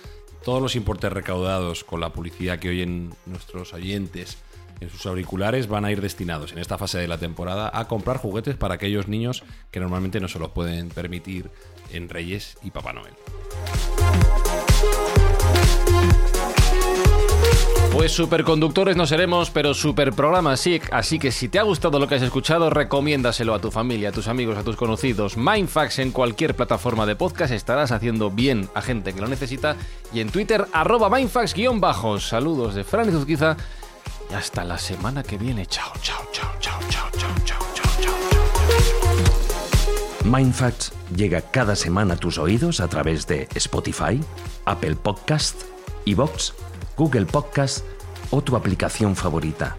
todos 0.44 0.62
los 0.62 0.76
importes 0.76 1.12
recaudados 1.12 1.84
con 1.84 2.00
la 2.00 2.10
publicidad 2.10 2.58
que 2.58 2.70
oyen 2.70 3.14
nuestros 3.26 3.72
oyentes 3.72 4.38
en 4.80 4.90
sus 4.90 5.06
auriculares 5.06 5.66
van 5.66 5.84
a 5.84 5.92
ir 5.92 6.00
destinados 6.00 6.52
en 6.52 6.58
esta 6.58 6.78
fase 6.78 6.98
de 6.98 7.08
la 7.08 7.18
temporada 7.18 7.70
a 7.72 7.88
comprar 7.88 8.18
juguetes 8.18 8.56
para 8.56 8.74
aquellos 8.74 9.08
niños 9.08 9.42
que 9.70 9.80
normalmente 9.80 10.20
no 10.20 10.28
se 10.28 10.38
los 10.38 10.50
pueden 10.50 10.88
permitir 10.90 11.50
en 11.92 12.08
Reyes 12.08 12.58
y 12.62 12.70
Papá 12.70 12.92
Noel. 12.92 13.14
Pues 17.92 18.12
superconductores 18.12 18.96
no 18.96 19.06
seremos, 19.06 19.50
pero 19.50 19.74
superprogramas 19.74 20.60
sí. 20.60 20.80
Así 20.92 21.18
que 21.18 21.32
si 21.32 21.48
te 21.48 21.58
ha 21.58 21.62
gustado 21.62 21.98
lo 21.98 22.06
que 22.06 22.14
has 22.14 22.22
escuchado, 22.22 22.70
recomiéndaselo 22.70 23.54
a 23.54 23.60
tu 23.60 23.70
familia, 23.70 24.10
a 24.10 24.12
tus 24.12 24.28
amigos, 24.28 24.56
a 24.56 24.62
tus 24.62 24.76
conocidos. 24.76 25.36
Mindfax 25.36 25.98
en 25.98 26.12
cualquier 26.12 26.54
plataforma 26.54 27.06
de 27.06 27.16
podcast 27.16 27.52
estarás 27.52 27.90
haciendo 27.90 28.30
bien 28.30 28.68
a 28.74 28.82
gente 28.82 29.12
que 29.12 29.20
lo 29.20 29.26
necesita. 29.26 29.76
Y 30.12 30.20
en 30.20 30.30
Twitter, 30.30 30.66
arroba 30.72 31.10
Mindfax-bajo. 31.10 32.20
Saludos 32.20 32.74
de 32.74 32.84
Fran 32.84 33.08
y 33.08 33.12
Zuzquiza. 33.12 33.56
Y 34.30 34.34
hasta 34.34 34.64
la 34.64 34.78
semana 34.78 35.22
que 35.22 35.38
viene. 35.38 35.66
Chao, 35.66 35.92
chao, 36.02 36.22
chao, 36.30 36.52
chao, 36.60 36.80
chao, 36.90 37.08
chao, 37.18 37.34
chao, 37.44 37.58
chao, 37.74 37.86
chao. 38.00 38.14
Mindfacts 40.24 40.92
llega 41.16 41.40
cada 41.40 41.74
semana 41.74 42.14
a 42.14 42.16
tus 42.16 42.38
oídos 42.38 42.80
a 42.80 42.88
través 42.88 43.26
de 43.26 43.48
Spotify, 43.54 44.20
Apple 44.66 44.96
Podcast, 44.96 45.62
Evox, 46.04 46.52
Google 46.98 47.26
Podcast 47.26 47.84
o 48.32 48.42
tu 48.42 48.56
aplicación 48.56 49.14
favorita. 49.14 49.76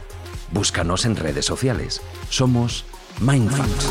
Búscanos 0.54 1.04
en 1.04 1.18
redes 1.18 1.46
sociales. 1.46 2.02
Somos 2.30 2.86
Mindfacts. 3.20 3.90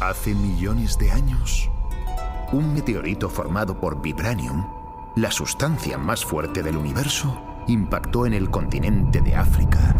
Hace 0.00 0.34
millones 0.34 0.96
de 0.96 1.10
años, 1.10 1.68
un 2.52 2.72
meteorito 2.72 3.28
formado 3.28 3.78
por 3.78 4.00
vibranium, 4.00 4.66
la 5.14 5.30
sustancia 5.30 5.98
más 5.98 6.24
fuerte 6.24 6.62
del 6.62 6.78
universo, 6.78 7.38
impactó 7.66 8.24
en 8.24 8.32
el 8.32 8.48
continente 8.50 9.20
de 9.20 9.36
África, 9.36 9.94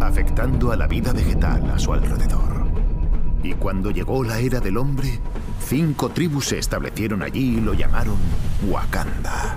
afectando 0.00 0.72
a 0.72 0.76
la 0.76 0.86
vida 0.86 1.12
vegetal 1.12 1.70
a 1.70 1.78
su 1.78 1.92
alrededor. 1.92 2.59
Y 3.42 3.54
cuando 3.54 3.90
llegó 3.90 4.22
la 4.22 4.38
era 4.38 4.60
del 4.60 4.76
hombre, 4.76 5.18
cinco 5.66 6.10
tribus 6.10 6.46
se 6.46 6.58
establecieron 6.58 7.22
allí 7.22 7.58
y 7.58 7.60
lo 7.60 7.72
llamaron 7.74 8.16
Wakanda. 8.68 9.56